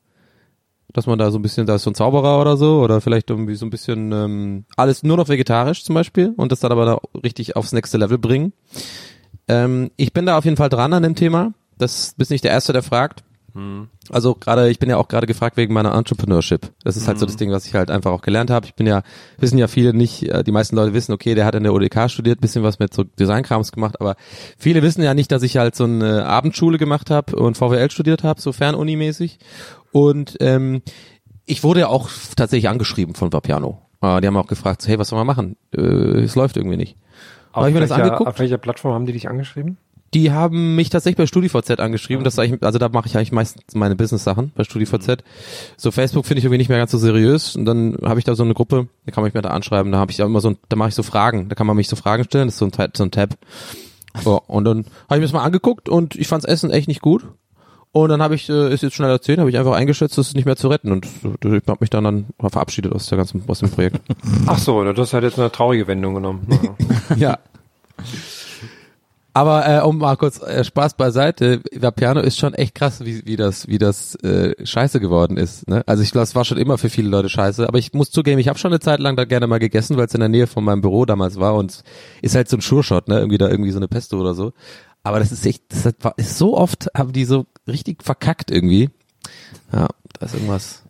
dass 0.93 1.05
man 1.05 1.19
da 1.19 1.31
so 1.31 1.37
ein 1.39 1.41
bisschen, 1.41 1.65
da 1.67 1.75
ist 1.75 1.83
so 1.83 1.91
ein 1.91 1.95
Zauberer 1.95 2.41
oder 2.41 2.57
so, 2.57 2.81
oder 2.81 3.01
vielleicht 3.01 3.29
irgendwie 3.29 3.55
so 3.55 3.65
ein 3.65 3.69
bisschen 3.69 4.11
ähm, 4.11 4.65
alles 4.75 5.03
nur 5.03 5.15
noch 5.17 5.29
vegetarisch 5.29 5.83
zum 5.83 5.95
Beispiel 5.95 6.33
und 6.37 6.51
das 6.51 6.59
dann 6.59 6.71
aber 6.71 6.85
da 6.85 6.99
richtig 7.23 7.55
aufs 7.55 7.71
nächste 7.71 7.97
Level 7.97 8.17
bringen. 8.17 8.51
Ähm, 9.47 9.91
ich 9.95 10.11
bin 10.11 10.25
da 10.25 10.37
auf 10.37 10.45
jeden 10.45 10.57
Fall 10.57 10.69
dran 10.69 10.93
an 10.93 11.03
dem 11.03 11.15
Thema. 11.15 11.53
Das 11.77 12.13
bist 12.17 12.31
nicht 12.31 12.43
der 12.43 12.51
Erste, 12.51 12.73
der 12.73 12.83
fragt. 12.83 13.23
Hm. 13.57 13.87
Also 14.11 14.35
gerade, 14.35 14.69
ich 14.69 14.77
bin 14.77 14.87
ja 14.87 14.97
auch 14.97 15.07
gerade 15.07 15.25
gefragt 15.25 15.57
wegen 15.57 15.73
meiner 15.73 15.95
Entrepreneurship. 15.95 16.71
Das 16.83 16.95
ist 16.95 17.07
halt 17.07 17.17
so 17.17 17.25
Mhm. 17.25 17.27
das 17.29 17.35
Ding, 17.37 17.51
was 17.51 17.65
ich 17.65 17.73
halt 17.73 17.89
einfach 17.89 18.11
auch 18.11 18.21
gelernt 18.21 18.51
habe. 18.51 18.67
Ich 18.67 18.75
bin 18.75 18.85
ja, 18.85 19.01
wissen 19.39 19.57
ja 19.57 19.67
viele 19.67 19.95
nicht, 19.95 20.23
äh, 20.29 20.43
die 20.43 20.51
meisten 20.51 20.75
Leute 20.75 20.93
wissen, 20.93 21.11
okay, 21.11 21.33
der 21.33 21.45
hat 21.45 21.55
in 21.55 21.63
der 21.63 21.73
ODK 21.73 22.07
studiert, 22.07 22.39
bisschen 22.39 22.61
was 22.61 22.77
mit 22.77 22.93
so 22.93 23.03
Designkrams 23.03 23.71
gemacht, 23.71 23.99
aber 23.99 24.15
viele 24.59 24.83
wissen 24.83 25.01
ja 25.01 25.15
nicht, 25.15 25.31
dass 25.31 25.41
ich 25.41 25.57
halt 25.57 25.75
so 25.75 25.85
eine 25.85 26.27
Abendschule 26.27 26.77
gemacht 26.77 27.09
habe 27.09 27.35
und 27.35 27.57
VWL 27.57 27.89
studiert 27.89 28.23
habe, 28.23 28.39
so 28.39 28.51
fernunimäßig. 28.51 29.39
Und 29.91 30.37
ähm, 30.39 30.83
ich 31.47 31.63
wurde 31.63 31.79
ja 31.79 31.87
auch 31.87 32.09
tatsächlich 32.35 32.69
angeschrieben 32.69 33.15
von 33.15 33.33
Vapiano. 33.33 33.81
Äh, 34.01 34.21
die 34.21 34.27
haben 34.27 34.37
auch 34.37 34.45
gefragt, 34.47 34.83
so, 34.83 34.89
hey, 34.89 34.99
was 34.99 35.07
soll 35.07 35.17
man 35.17 35.25
machen? 35.25 35.57
Äh, 35.75 35.81
es 35.81 36.35
läuft 36.35 36.57
irgendwie 36.57 36.77
nicht. 36.77 36.95
Auf, 37.53 37.63
Hab 37.63 37.69
ich 37.69 37.73
mir 37.73 37.79
das 37.79 37.89
welcher, 37.89 38.03
angeguckt? 38.03 38.29
auf 38.29 38.37
welcher 38.37 38.59
Plattform 38.59 38.93
haben 38.93 39.05
die 39.07 39.13
dich 39.13 39.27
angeschrieben? 39.27 39.77
Die 40.13 40.31
haben 40.31 40.75
mich 40.75 40.89
tatsächlich 40.89 41.17
bei 41.17 41.27
StudiVZ 41.27 41.79
angeschrieben. 41.79 42.23
Das 42.23 42.35
ist 42.35 42.39
eigentlich, 42.39 42.63
also 42.63 42.79
da 42.79 42.87
mache 42.89 43.07
ich 43.07 43.17
eigentlich 43.17 43.31
meistens 43.33 43.75
meine 43.75 43.95
Business-Sachen 43.95 44.51
bei 44.55 44.63
StudiVZ. 44.63 45.23
So 45.75 45.91
Facebook 45.91 46.25
finde 46.25 46.39
ich 46.39 46.45
irgendwie 46.45 46.59
nicht 46.59 46.69
mehr 46.69 46.77
ganz 46.77 46.91
so 46.91 46.97
seriös. 46.97 47.55
Und 47.55 47.65
dann 47.65 47.97
habe 48.03 48.19
ich 48.19 48.25
da 48.25 48.33
so 48.35 48.43
eine 48.43 48.53
Gruppe, 48.53 48.87
da 49.05 49.11
kann 49.11 49.21
man 49.21 49.27
mich 49.27 49.33
mir 49.33 49.41
da 49.41 49.49
anschreiben. 49.49 49.91
Da 49.91 49.97
habe 49.97 50.11
ich 50.11 50.21
auch 50.23 50.27
immer 50.27 50.39
so, 50.41 50.51
ein, 50.51 50.57
da 50.69 50.77
mache 50.77 50.89
ich 50.89 50.95
so 50.95 51.03
Fragen. 51.03 51.49
Da 51.49 51.55
kann 51.55 51.67
man 51.67 51.75
mich 51.75 51.89
so 51.89 51.95
Fragen 51.97 52.23
stellen. 52.23 52.47
Das 52.47 52.55
ist 52.55 52.59
so 52.59 52.65
ein, 52.65 52.71
Tab- 52.71 52.95
so 52.95 53.03
ein 53.03 53.11
Tab. 53.11 53.35
So, 54.23 54.41
und 54.47 54.63
dann 54.63 54.77
habe 55.09 55.15
ich 55.15 55.19
mir 55.19 55.21
das 55.21 55.33
mal 55.33 55.43
angeguckt 55.43 55.89
und 55.89 56.15
ich 56.15 56.27
fand's 56.27 56.45
Essen 56.45 56.71
echt 56.71 56.87
nicht 56.87 57.01
gut. 57.01 57.27
Und 57.91 58.09
dann 58.09 58.21
habe 58.21 58.35
ich, 58.35 58.47
äh, 58.49 58.73
ist 58.73 58.83
jetzt 58.83 58.95
schnell 58.95 59.09
erzählt, 59.09 59.39
habe 59.39 59.49
ich 59.49 59.57
einfach 59.57 59.73
eingeschätzt, 59.75 60.17
das 60.17 60.27
ist 60.29 60.35
nicht 60.35 60.45
mehr 60.45 60.55
zu 60.55 60.67
retten. 60.69 60.91
Und 60.91 61.05
ich 61.05 61.67
habe 61.67 61.77
mich 61.79 61.89
dann 61.89 62.03
dann 62.03 62.25
verabschiedet 62.39 62.93
aus 62.93 63.07
der 63.07 63.17
ganzen, 63.17 63.43
aus 63.47 63.59
dem 63.59 63.69
Projekt. 63.71 63.99
Ach 64.45 64.57
so, 64.57 64.83
das 64.93 65.13
hat 65.13 65.23
jetzt 65.23 65.39
eine 65.39 65.51
traurige 65.51 65.87
Wendung 65.87 66.13
genommen. 66.15 66.47
ja. 67.17 67.37
Aber 69.37 69.67
äh, 69.69 69.81
um 69.81 69.99
mal 69.99 70.17
kurz 70.17 70.41
äh, 70.41 70.63
Spaß 70.63 70.95
beiseite, 70.95 71.61
Vapiano 71.71 72.21
ist 72.21 72.39
schon 72.39 72.55
echt 72.55 72.73
krass, 72.73 73.05
wie, 73.05 73.23
wie 73.27 73.35
das, 73.35 73.67
wie 73.67 73.77
das 73.77 74.15
äh, 74.23 74.55
scheiße 74.65 74.99
geworden 74.99 75.37
ist. 75.37 75.69
Ne? 75.69 75.83
Also 75.85 76.01
ich 76.01 76.11
glaube, 76.11 76.23
es 76.23 76.33
war 76.33 76.43
schon 76.43 76.57
immer 76.57 76.79
für 76.79 76.89
viele 76.89 77.09
Leute 77.09 77.29
scheiße. 77.29 77.67
Aber 77.67 77.77
ich 77.77 77.93
muss 77.93 78.09
zugeben, 78.09 78.39
ich 78.39 78.47
habe 78.47 78.57
schon 78.57 78.71
eine 78.71 78.79
Zeit 78.79 78.99
lang 78.99 79.15
da 79.15 79.25
gerne 79.25 79.45
mal 79.45 79.59
gegessen, 79.59 79.95
weil 79.95 80.07
es 80.07 80.15
in 80.15 80.21
der 80.21 80.29
Nähe 80.29 80.47
von 80.47 80.63
meinem 80.63 80.81
Büro 80.81 81.05
damals 81.05 81.39
war 81.39 81.53
und 81.53 81.83
ist 82.23 82.33
halt 82.33 82.49
so 82.49 82.57
ein 82.57 82.61
Sure-Shot, 82.61 83.09
ne? 83.09 83.19
Irgendwie 83.19 83.37
da 83.37 83.47
irgendwie 83.47 83.69
so 83.69 83.77
eine 83.77 83.87
Pesto 83.87 84.19
oder 84.19 84.33
so. 84.33 84.53
Aber 85.03 85.19
das 85.19 85.31
ist 85.31 85.45
echt, 85.45 85.65
das 85.69 85.93
ist 86.17 86.39
so 86.39 86.57
oft 86.57 86.87
haben 86.97 87.13
die 87.13 87.25
so 87.25 87.45
richtig 87.67 88.01
verkackt 88.01 88.49
irgendwie. 88.49 88.89
Ja, 89.71 89.87
da 90.17 90.25
ist 90.25 90.33
irgendwas. 90.33 90.86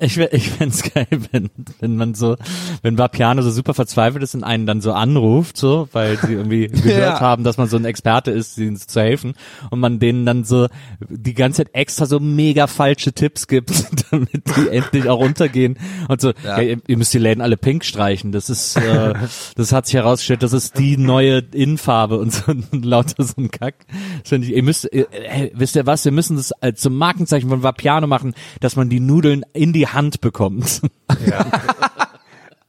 Ich, 0.00 0.16
ich 0.16 0.50
fänd's 0.50 0.82
geil, 0.94 1.08
wenn, 1.32 1.50
wenn 1.80 1.96
man 1.96 2.14
so, 2.14 2.36
wenn 2.82 2.98
Vapiano 2.98 3.42
so 3.42 3.50
super 3.50 3.74
verzweifelt 3.74 4.22
ist 4.22 4.34
und 4.36 4.44
einen 4.44 4.64
dann 4.64 4.80
so 4.80 4.92
anruft, 4.92 5.56
so, 5.56 5.88
weil 5.92 6.16
sie 6.18 6.34
irgendwie 6.34 6.68
gehört 6.68 7.14
Ja. 7.14 7.20
haben, 7.20 7.42
dass 7.42 7.56
man 7.56 7.66
so 7.68 7.76
ein 7.76 7.84
Experte 7.84 8.30
ist, 8.30 8.56
ihnen 8.58 8.76
zu 8.76 9.00
helfen 9.00 9.34
und 9.70 9.80
man 9.80 9.98
denen 9.98 10.24
dann 10.24 10.44
so 10.44 10.68
die 11.08 11.34
ganze 11.34 11.64
Zeit 11.64 11.74
extra 11.74 12.06
so 12.06 12.20
mega 12.20 12.68
falsche 12.68 13.12
Tipps 13.12 13.48
gibt, 13.48 13.72
damit 14.12 14.42
die 14.56 14.68
endlich 14.68 15.08
auch 15.08 15.18
untergehen 15.18 15.78
und 16.08 16.20
so, 16.20 16.28
ja. 16.44 16.58
Ja. 16.58 16.60
ihr, 16.60 16.78
ihr 16.86 16.96
müsst 16.96 17.12
die 17.12 17.18
Läden 17.18 17.40
alle 17.40 17.56
pink 17.56 17.84
streichen, 17.84 18.30
das 18.30 18.50
ist, 18.50 18.76
äh, 18.76 19.14
das 19.56 19.72
hat 19.72 19.86
sich 19.86 19.96
herausgestellt, 19.96 20.44
das 20.44 20.52
ist 20.52 20.78
die 20.78 20.96
neue 20.96 21.38
Innenfarbe 21.38 22.18
und 22.18 22.32
so 22.32 22.44
und 22.52 22.84
lauter 22.84 23.24
so 23.24 23.34
ein 23.36 23.50
Kack. 23.50 23.74
Das 24.22 24.30
ich, 24.30 24.50
ihr 24.54 24.62
müsst, 24.62 24.92
äh, 24.92 25.06
äh, 25.10 25.50
wisst 25.54 25.74
ihr 25.74 25.86
was, 25.86 26.04
wir 26.04 26.12
müssen 26.12 26.36
das 26.36 26.52
zum 26.76 26.94
Markenzeichen 26.96 27.48
von 27.48 27.64
Vapiano 27.64 28.06
machen, 28.06 28.34
dass 28.60 28.76
man 28.76 28.88
die 28.88 29.00
Nudeln 29.00 29.44
in 29.52 29.72
die 29.72 29.87
Hand 29.92 30.20
bekommt. 30.20 30.82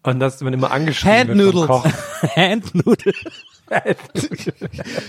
Und 0.03 0.19
dass 0.19 0.41
man 0.41 0.53
immer 0.53 0.71
angeschrieben 0.71 1.38
wird 1.38 1.53
vom 1.53 1.67
Koch. 1.67 1.86
Handnudel. 2.36 3.13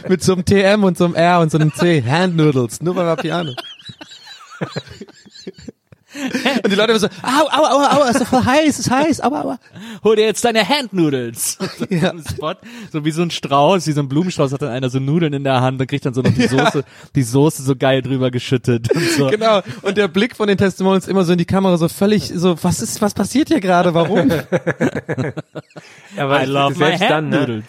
Mit 0.09 0.23
so 0.23 0.35
einem 0.35 0.44
TM 0.44 0.85
und 0.85 0.99
so 0.99 1.05
einem 1.07 1.14
R 1.14 1.40
und 1.40 1.51
so 1.51 1.59
einem 1.59 1.73
C. 1.73 2.03
Hand 2.03 2.37
Noodles. 2.37 2.83
Nur 2.83 2.94
bei 2.94 3.07
Vapiano. 3.07 3.53
Und 6.64 6.70
die 6.70 6.77
Leute 6.77 6.90
immer 6.92 6.99
so, 6.99 7.07
au, 7.07 7.46
au, 7.51 7.64
au, 7.64 8.03
au, 8.03 8.11
ist 8.11 8.20
doch 8.20 8.27
voll 8.27 8.44
heiß, 8.44 8.79
ist 8.79 8.90
heiß, 8.90 9.20
aua, 9.23 9.42
aua. 9.42 9.59
Hol 10.03 10.16
dir 10.16 10.25
jetzt 10.25 10.44
deine 10.44 10.68
Handnudels. 10.68 11.59
ja. 11.88 12.12
Spot, 12.29 12.55
so 12.92 13.05
wie 13.05 13.11
so 13.11 13.23
ein 13.23 13.31
Strauß, 13.31 13.87
wie 13.87 13.92
so 13.92 14.01
ein 14.01 14.09
Blumenstrauß 14.09 14.53
hat 14.53 14.62
dann 14.62 14.70
einer 14.70 14.90
so 14.90 14.99
Nudeln 14.99 15.33
in 15.33 15.44
der 15.44 15.61
Hand, 15.61 15.81
dann 15.81 15.87
kriegt 15.87 16.05
dann 16.05 16.14
so 16.14 16.23
noch 16.23 16.33
die 16.33 16.42
Ja. 16.42 16.49
Soße, 16.49 16.85
die 17.14 17.23
Soße 17.23 17.62
so 17.62 17.77
geil 17.77 18.03
drüber 18.03 18.31
geschüttet 18.31 18.90
und 18.92 19.03
so. 19.11 19.29
Genau. 19.29 19.61
Und 19.83 19.96
der 19.96 20.09
Blick 20.09 20.37
von 20.37 20.49
den 20.49 20.59
Testimonials 20.59 21.07
immer 21.07 21.25
so 21.25 21.33
in 21.33 21.38
die 21.38 21.44
Kamera, 21.44 21.77
so 21.77 21.88
völlig 21.88 22.33
so, 22.35 22.62
was 22.62 22.83
ist, 22.83 23.01
was 23.01 23.14
passiert 23.14 23.49
hier 23.49 23.61
gerade, 23.61 23.94
warum? 23.94 24.31
Aber 26.16 26.42
I 26.42 26.46
love 26.46 26.73
my 26.73 26.87
selbst 26.87 27.11
dann, 27.11 27.29
ne, 27.29 27.62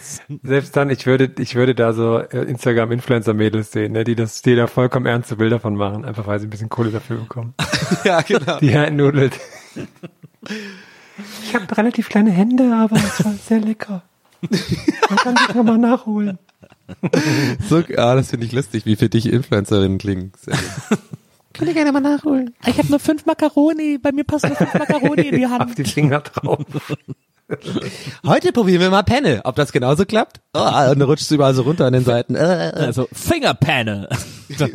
selbst 0.44 0.76
dann, 0.76 0.90
ich 0.90 1.06
würde, 1.06 1.32
ich 1.38 1.56
würde 1.56 1.76
da 1.76 1.94
so 1.94 2.18
äh, 2.18 2.44
Instagram-Influencer-Mädels 2.44 3.72
sehen, 3.72 3.92
ne, 3.94 4.04
die 4.04 4.16
das, 4.16 4.42
die 4.42 4.56
da 4.56 4.68
vollkommen 4.68 5.06
ernste 5.06 5.36
Bilder 5.36 5.60
von 5.60 5.76
machen, 5.76 6.06
einfach 6.06 6.26
weil 6.28 6.40
sie 6.40 6.48
ein 6.48 6.50
bisschen 6.50 6.70
Kohle 6.70 6.90
dafür 6.92 7.18
bekommen. 7.18 7.54
ja, 8.04 8.22
genau. 8.22 8.60
Die 8.60 8.76
Handnudelt. 8.78 9.40
Ich 11.44 11.56
habe 11.56 11.78
relativ 11.78 12.10
kleine 12.10 12.32
Hände, 12.32 12.74
aber 12.76 12.96
es 12.98 13.24
war 13.24 13.34
sehr 13.34 13.60
lecker. 13.60 14.04
Man 14.42 15.18
kann 15.18 15.38
sich 15.38 15.54
nochmal 15.54 15.78
nachholen. 15.78 16.40
So, 17.70 17.84
ah, 17.98 18.16
das 18.16 18.30
finde 18.32 18.46
ich 18.48 18.52
lustig, 18.52 18.86
wie 18.86 18.96
für 18.96 19.08
dich 19.08 19.32
Influencerinnen 19.32 19.98
klingen. 19.98 20.32
Kann 21.54 21.68
ich 21.68 21.74
gerne 21.74 21.92
mal 21.92 22.00
nachholen. 22.00 22.56
Ich 22.66 22.78
habe 22.78 22.88
nur 22.90 23.00
fünf 23.00 23.26
Macaroni, 23.26 23.98
bei 23.98 24.12
mir 24.12 24.24
passen 24.24 24.48
nur 24.48 24.58
fünf 24.58 24.74
Macaroni 24.74 25.28
in 25.28 25.36
die 25.38 25.48
Hand. 25.48 25.62
Auf 25.62 25.76
die 25.76 25.84
Finger 25.84 26.22
drauf. 26.22 26.60
Heute 28.26 28.52
probieren 28.52 28.82
wir 28.82 28.90
mal 28.90 29.04
Penne. 29.04 29.42
Ob 29.44 29.56
das 29.56 29.72
genauso 29.72 30.06
klappt? 30.06 30.42
Oh, 30.54 30.60
und 30.60 30.66
dann 30.72 31.02
rutscht 31.02 31.24
es 31.24 31.32
überall 31.32 31.54
so 31.54 31.64
runter 31.64 31.86
an 31.86 31.94
den 31.94 32.04
Seiten. 32.04 32.36
Äh, 32.36 32.70
äh. 32.70 32.74
Also 32.74 33.08
Fingerpenne. 33.12 34.08
der, 34.60 34.68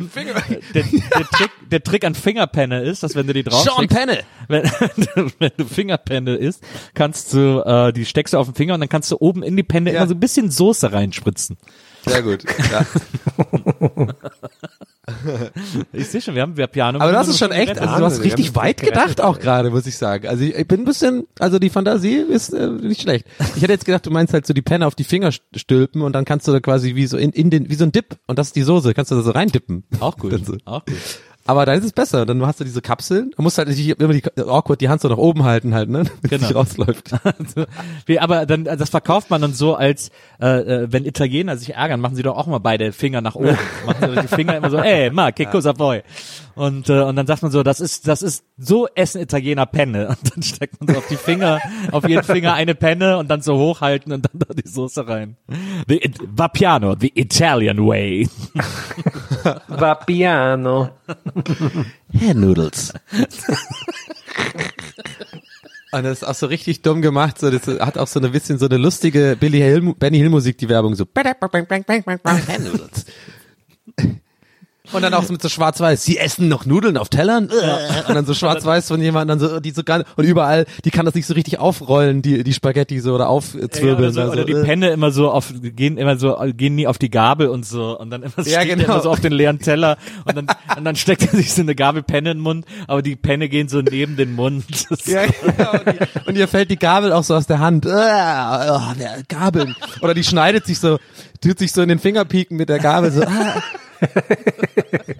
der, 0.73 0.83
Trick, 0.83 1.51
der 1.69 1.83
Trick 1.83 2.03
an 2.05 2.15
Fingerpenne 2.15 2.81
ist, 2.81 3.03
dass 3.03 3.15
wenn 3.15 3.27
du 3.27 3.33
die 3.33 3.43
drauf 3.43 3.63
Sean 3.63 3.87
Penne. 3.87 4.19
wenn, 4.47 4.63
wenn 5.39 5.51
du 5.57 5.65
Fingerpenne 5.65 6.35
isst, 6.35 6.63
kannst 6.93 7.33
du 7.33 7.61
äh, 7.65 7.93
die 7.93 8.05
steckst 8.05 8.33
du 8.33 8.37
auf 8.37 8.47
den 8.47 8.55
Finger 8.55 8.73
und 8.73 8.79
dann 8.79 8.89
kannst 8.89 9.11
du 9.11 9.17
oben 9.19 9.43
in 9.43 9.55
die 9.55 9.63
Penne 9.63 9.91
Ja. 9.91 9.99
immer 9.99 10.07
so 10.07 10.13
ein 10.15 10.19
bisschen 10.19 10.49
Soße 10.51 10.91
reinspritzen. 10.91 11.57
Sehr 12.07 12.21
gut. 12.23 12.43
Ja. 12.71 12.85
Ich 15.93 16.07
sehe 16.09 16.19
schon, 16.21 16.35
wir 16.35 16.41
haben 16.41 16.57
wir 16.57 16.67
Piano. 16.67 16.99
Aber 16.99 17.11
das 17.13 17.29
ist 17.29 17.37
schon 17.39 17.51
echt, 17.51 17.69
also 17.79 17.83
du 17.83 17.89
hast 17.91 18.01
Wahnsinn, 18.01 18.23
richtig 18.23 18.55
weit 18.55 18.81
gedacht 18.81 19.21
auch 19.21 19.39
gerade, 19.39 19.69
muss 19.69 19.87
ich 19.87 19.97
sagen. 19.97 20.27
Also 20.27 20.43
ich, 20.43 20.67
bin 20.67 20.81
ein 20.81 20.85
bisschen, 20.85 21.27
also 21.39 21.59
die 21.59 21.69
Fantasie 21.69 22.15
ist 22.17 22.49
äh, 22.53 22.67
nicht 22.69 23.01
schlecht. 23.03 23.25
Ich 23.55 23.61
hätte 23.61 23.71
jetzt 23.71 23.85
gedacht, 23.85 24.05
du 24.05 24.11
meinst 24.11 24.33
halt 24.33 24.45
so 24.45 24.53
die 24.53 24.61
Penne 24.61 24.85
auf 24.85 24.95
die 24.95 25.05
Finger 25.05 25.29
st- 25.29 25.39
stülpen 25.55 26.01
und 26.01 26.11
dann 26.13 26.25
kannst 26.25 26.45
du 26.47 26.51
da 26.51 26.59
quasi 26.59 26.95
wie 26.95 27.07
so 27.07 27.17
in, 27.17 27.31
in 27.31 27.49
den, 27.49 27.69
wie 27.69 27.75
so 27.75 27.85
ein 27.85 27.93
Dip 27.93 28.17
und 28.27 28.37
das 28.37 28.47
ist 28.47 28.57
die 28.57 28.63
Soße, 28.63 28.93
kannst 28.93 29.11
du 29.11 29.15
da 29.15 29.21
so 29.21 29.31
reindippen. 29.31 29.85
auch 30.01 30.17
gut, 30.17 30.45
so. 30.45 30.57
auch 30.65 30.83
gut. 30.85 30.95
Aber 31.47 31.65
dann 31.65 31.79
ist 31.79 31.85
es 31.85 31.93
besser. 31.93 32.25
Dann 32.25 32.45
hast 32.45 32.59
du 32.59 32.63
diese 32.63 32.81
Kapseln. 32.81 33.31
Du 33.35 33.41
musst 33.41 33.57
halt 33.57 33.67
nicht 33.69 33.79
immer 33.99 34.13
die, 34.13 34.23
awkward 34.37 34.79
die 34.81 34.89
Hand 34.89 35.01
so 35.01 35.07
nach 35.07 35.17
oben 35.17 35.43
halten 35.43 35.73
halt, 35.73 35.89
ne? 35.89 36.03
Wenn 36.21 36.29
Genau. 36.29 36.43
nicht 36.47 36.55
rausläuft. 36.55 37.11
Also, 37.23 37.65
aber 38.19 38.45
dann, 38.45 38.63
das 38.65 38.89
verkauft 38.89 39.29
man 39.29 39.41
dann 39.41 39.53
so 39.53 39.75
als, 39.75 40.11
äh, 40.41 40.47
äh, 40.83 40.87
wenn 40.91 41.05
Italiener 41.05 41.57
sich 41.57 41.73
ärgern, 41.75 41.99
machen 41.99 42.15
sie 42.15 42.23
doch 42.23 42.35
auch 42.37 42.47
mal 42.47 42.59
beide 42.59 42.91
Finger 42.91 43.21
nach 43.21 43.35
oben. 43.35 43.57
machen 43.85 44.13
sie 44.15 44.21
die 44.21 44.27
Finger 44.27 44.57
immer 44.57 44.69
so, 44.69 44.77
ey, 44.77 45.09
ma, 45.09 45.31
che 45.31 45.45
cosa 45.45 45.77
vuoi? 45.77 46.01
Und, 46.57 46.89
äh, 46.89 47.01
und 47.03 47.15
dann 47.15 47.27
sagt 47.27 47.43
man 47.43 47.51
so, 47.51 47.61
das 47.61 47.79
ist, 47.79 48.07
das 48.07 48.23
ist, 48.23 48.43
so 48.57 48.87
essen 48.95 49.21
Italiener 49.21 49.67
Penne. 49.67 50.07
Und 50.21 50.35
dann 50.35 50.41
steckt 50.41 50.79
man 50.79 50.91
so 50.91 50.99
auf 50.99 51.07
die 51.07 51.15
Finger, 51.15 51.59
auf 51.91 52.09
jeden 52.09 52.23
Finger 52.23 52.55
eine 52.55 52.73
Penne 52.73 53.19
und 53.19 53.29
dann 53.29 53.41
so 53.41 53.57
hochhalten 53.57 54.11
und 54.11 54.25
dann 54.25 54.39
da 54.39 54.53
die 54.53 54.67
Soße 54.67 55.07
rein. 55.07 55.37
The, 55.87 56.03
it, 56.03 56.17
Vapiano, 56.19 56.95
the 56.99 57.11
Italian 57.13 57.85
way. 57.85 58.27
Vapiano. 59.67 60.89
Noodles. 62.33 62.93
Und 65.91 66.03
das 66.03 66.21
ist 66.21 66.23
auch 66.23 66.35
so 66.35 66.47
richtig 66.47 66.81
dumm 66.81 67.03
gemacht. 67.03 67.39
So, 67.39 67.51
das 67.51 67.67
hat 67.67 67.99
auch 67.99 68.07
so 68.07 68.19
ein 68.19 68.31
bisschen 68.31 68.57
so 68.57 68.65
eine 68.65 68.77
lustige 68.77 69.37
Billy 69.39 69.59
Hill, 69.59 69.93
Benny 69.93 70.17
Hill 70.17 70.29
Musik, 70.29 70.57
die 70.57 70.69
Werbung 70.69 70.95
so. 70.95 71.05
Und 74.93 75.01
dann 75.01 75.13
auch 75.13 75.23
so 75.23 75.33
mit 75.33 75.41
so 75.41 75.49
schwarz-weiß. 75.49 76.03
Sie 76.03 76.17
essen 76.17 76.47
noch 76.47 76.65
Nudeln 76.65 76.97
auf 76.97 77.09
Tellern? 77.09 77.49
Und 78.07 78.15
dann 78.15 78.25
so 78.25 78.33
schwarz-weiß 78.33 78.87
von 78.87 79.01
jemandem, 79.01 79.39
dann 79.39 79.49
so, 79.49 79.59
die 79.59 79.71
so 79.71 79.83
gar, 79.83 80.03
und 80.15 80.25
überall, 80.25 80.65
die 80.85 80.91
kann 80.91 81.05
das 81.05 81.13
nicht 81.15 81.25
so 81.27 81.33
richtig 81.33 81.59
aufrollen, 81.59 82.21
die, 82.21 82.43
die 82.43 82.53
Spaghetti 82.53 82.99
so 82.99 83.13
oder 83.13 83.25
Ja, 83.25 83.29
aufzwirbeln. 83.29 83.97
oder, 83.97 84.11
so, 84.11 84.21
Also, 84.21 84.33
oder 84.33 84.45
die 84.45 84.53
äh. 84.53 84.63
Penne 84.63 84.89
immer 84.89 85.11
so 85.11 85.29
auf, 85.29 85.53
gehen 85.61 85.97
immer 85.97 86.17
so, 86.17 86.37
gehen 86.55 86.75
nie 86.75 86.87
auf 86.87 86.97
die 86.97 87.09
Gabel 87.09 87.47
und 87.47 87.65
so, 87.65 87.99
und 87.99 88.09
dann 88.09 88.23
immer, 88.23 88.47
Ja, 88.47 88.63
genau. 88.63 88.85
immer 88.85 89.01
so 89.01 89.09
auf 89.09 89.19
den 89.19 89.33
leeren 89.33 89.59
Teller, 89.59 89.97
und 90.25 90.37
dann, 90.37 90.47
und 90.77 90.85
dann 90.85 90.95
steckt 90.95 91.23
er 91.23 91.29
sich 91.37 91.53
so 91.53 91.61
eine 91.61 91.75
Gabel 91.75 92.03
Penne 92.03 92.31
in 92.31 92.37
den 92.37 92.43
Mund, 92.43 92.65
aber 92.87 93.01
die 93.01 93.15
Penne 93.15 93.49
gehen 93.49 93.67
so 93.67 93.81
neben 93.81 94.15
den 94.15 94.35
Mund. 94.35 94.65
Ja, 95.05 95.23
genau. 95.25 95.71
Und, 95.71 95.85
die, 95.85 96.29
und 96.29 96.37
ihr 96.37 96.47
fällt 96.47 96.71
die 96.71 96.77
Gabel 96.77 97.11
auch 97.11 97.23
so 97.23 97.35
aus 97.35 97.47
der 97.47 97.59
Hand. 97.59 97.85
Ah, 97.87 98.93
oh, 98.95 99.03
Gabeln. 99.27 99.75
Oder 100.01 100.13
die 100.13 100.23
schneidet 100.23 100.65
sich 100.65 100.79
so, 100.79 100.97
tut 101.41 101.59
sich 101.59 101.71
so 101.71 101.81
in 101.81 101.89
den 101.89 101.99
Fingerpieken 101.99 102.55
mit 102.57 102.69
der 102.69 102.79
Gabel 102.79 103.11
so. 103.11 103.23
Ah. 103.23 103.61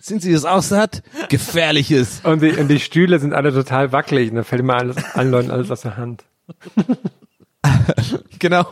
Sind 0.00 0.22
Sie 0.22 0.32
das 0.32 0.44
auch 0.44 0.62
satt? 0.62 1.02
Gefährliches. 1.28 2.20
Und 2.24 2.42
die, 2.42 2.52
und 2.52 2.68
die 2.68 2.80
Stühle 2.80 3.18
sind 3.18 3.34
alle 3.34 3.52
total 3.52 3.92
wackelig 3.92 4.30
und 4.30 4.36
da 4.36 4.42
fällt 4.42 4.60
immer 4.60 4.76
alles, 4.76 4.96
allen 5.14 5.30
Leuten 5.30 5.50
alles 5.50 5.70
aus 5.70 5.82
der 5.82 5.96
Hand. 5.96 6.24
genau. 8.38 8.66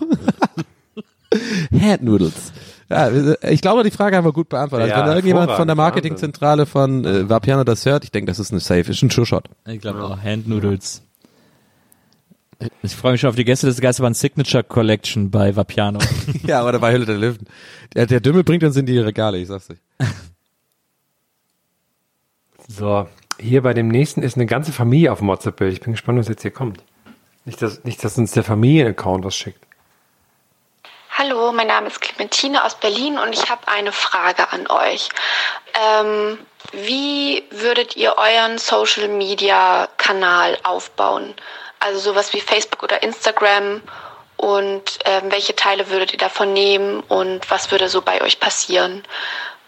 Hand 1.72 2.02
Noodles. 2.02 2.52
Ja, 2.88 3.11
ich 3.42 3.61
glaube, 3.61 3.83
die 3.83 3.90
Frage 3.90 4.16
haben 4.16 4.24
wir 4.24 4.33
gut 4.33 4.48
beantwortet. 4.48 4.88
Ja, 4.88 4.94
also 4.94 5.02
wenn 5.02 5.11
da 5.11 5.16
irgendjemand 5.16 5.52
von 5.52 5.66
der 5.66 5.76
Marketingzentrale 5.76 6.66
von 6.66 7.05
äh, 7.05 7.29
Vapiano 7.29 7.64
das 7.64 7.85
hört, 7.85 8.05
ich 8.05 8.12
denke, 8.12 8.31
das 8.31 8.38
ist 8.38 8.52
eine 8.52 8.61
Safe, 8.61 8.90
ist 8.90 9.02
ein 9.02 9.11
Sure 9.11 9.26
Shot. 9.26 9.48
Ich 9.66 9.81
glaube 9.81 10.05
auch 10.05 10.22
Hand 10.22 10.48
Noodles. 10.48 11.02
Ich 12.83 12.97
freue 12.97 13.12
mich 13.12 13.21
schon 13.21 13.31
auf 13.31 13.37
die 13.37 13.45
Gäste 13.45 13.66
des 13.66 13.81
Geisterbahn 13.81 14.14
Signature 14.14 14.64
Collection 14.64 15.31
bei 15.31 15.55
Vapiano. 15.55 15.99
ja, 16.45 16.64
oder 16.64 16.79
bei 16.79 16.92
Hülle 16.92 17.05
der 17.05 17.16
Löwen. 17.16 17.47
Der, 17.95 18.07
der 18.07 18.21
Dümmel 18.21 18.45
bringt 18.45 18.64
uns 18.64 18.77
in 18.77 18.87
die 18.87 18.99
Regale, 18.99 19.38
ich 19.38 19.49
sag's 19.49 19.71
euch. 19.71 19.79
So, 22.69 23.09
hier 23.38 23.62
bei 23.62 23.75
dem 23.75 23.88
nächsten 23.88 24.23
ist 24.23 24.37
eine 24.37 24.47
ganze 24.47 24.73
Familie 24.73 25.12
auf 25.12 25.19
dem 25.19 25.29
WhatsApp-Bild. 25.29 25.73
Ich 25.73 25.81
bin 25.81 25.92
gespannt, 25.92 26.19
was 26.19 26.29
jetzt 26.29 26.42
hier 26.42 26.51
kommt. 26.51 26.83
Nicht, 27.45 27.62
dass, 27.62 27.85
nicht, 27.85 28.03
dass 28.03 28.19
uns 28.19 28.33
der 28.33 28.42
Familienaccount 28.42 29.25
was 29.25 29.37
schickt. 29.37 29.64
Hallo, 31.19 31.53
mein 31.53 31.69
Name 31.69 31.87
ist 31.87 32.01
Clementine 32.01 32.64
aus 32.64 32.75
Berlin 32.75 33.19
und 33.19 33.33
ich 33.33 33.49
habe 33.49 33.69
eine 33.69 33.92
Frage 33.92 34.53
an 34.53 34.66
euch. 34.66 35.09
Ähm, 35.75 36.38
wie 36.73 37.42
würdet 37.51 37.97
ihr 37.97 38.16
euren 38.19 38.59
Social 38.59 39.09
Media 39.09 39.88
Kanal 39.97 40.59
aufbauen? 40.62 41.35
Also 41.81 41.99
sowas 41.99 42.33
wie 42.33 42.41
Facebook 42.41 42.83
oder 42.83 43.03
Instagram 43.03 43.81
und 44.37 44.99
ähm, 45.05 45.31
welche 45.31 45.55
Teile 45.55 45.89
würdet 45.91 46.12
ihr 46.12 46.19
davon 46.19 46.53
nehmen 46.53 47.01
und 47.01 47.51
was 47.51 47.71
würde 47.71 47.89
so 47.89 48.03
bei 48.03 48.23
euch 48.23 48.41
passieren? 48.41 49.03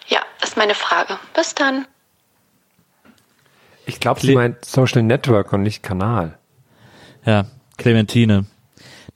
Ja, 0.09 0.21
das 0.40 0.51
ist 0.51 0.57
meine 0.57 0.75
Frage. 0.75 1.18
Bis 1.35 1.55
dann. 1.55 1.87
Ich 3.87 4.01
glaube, 4.01 4.21
sie 4.21 4.35
meint 4.35 4.64
Social 4.64 5.03
Network 5.03 5.53
und 5.53 5.62
nicht 5.62 5.83
Kanal. 5.83 6.38
Ja, 7.25 7.47
Clementine. 7.79 8.47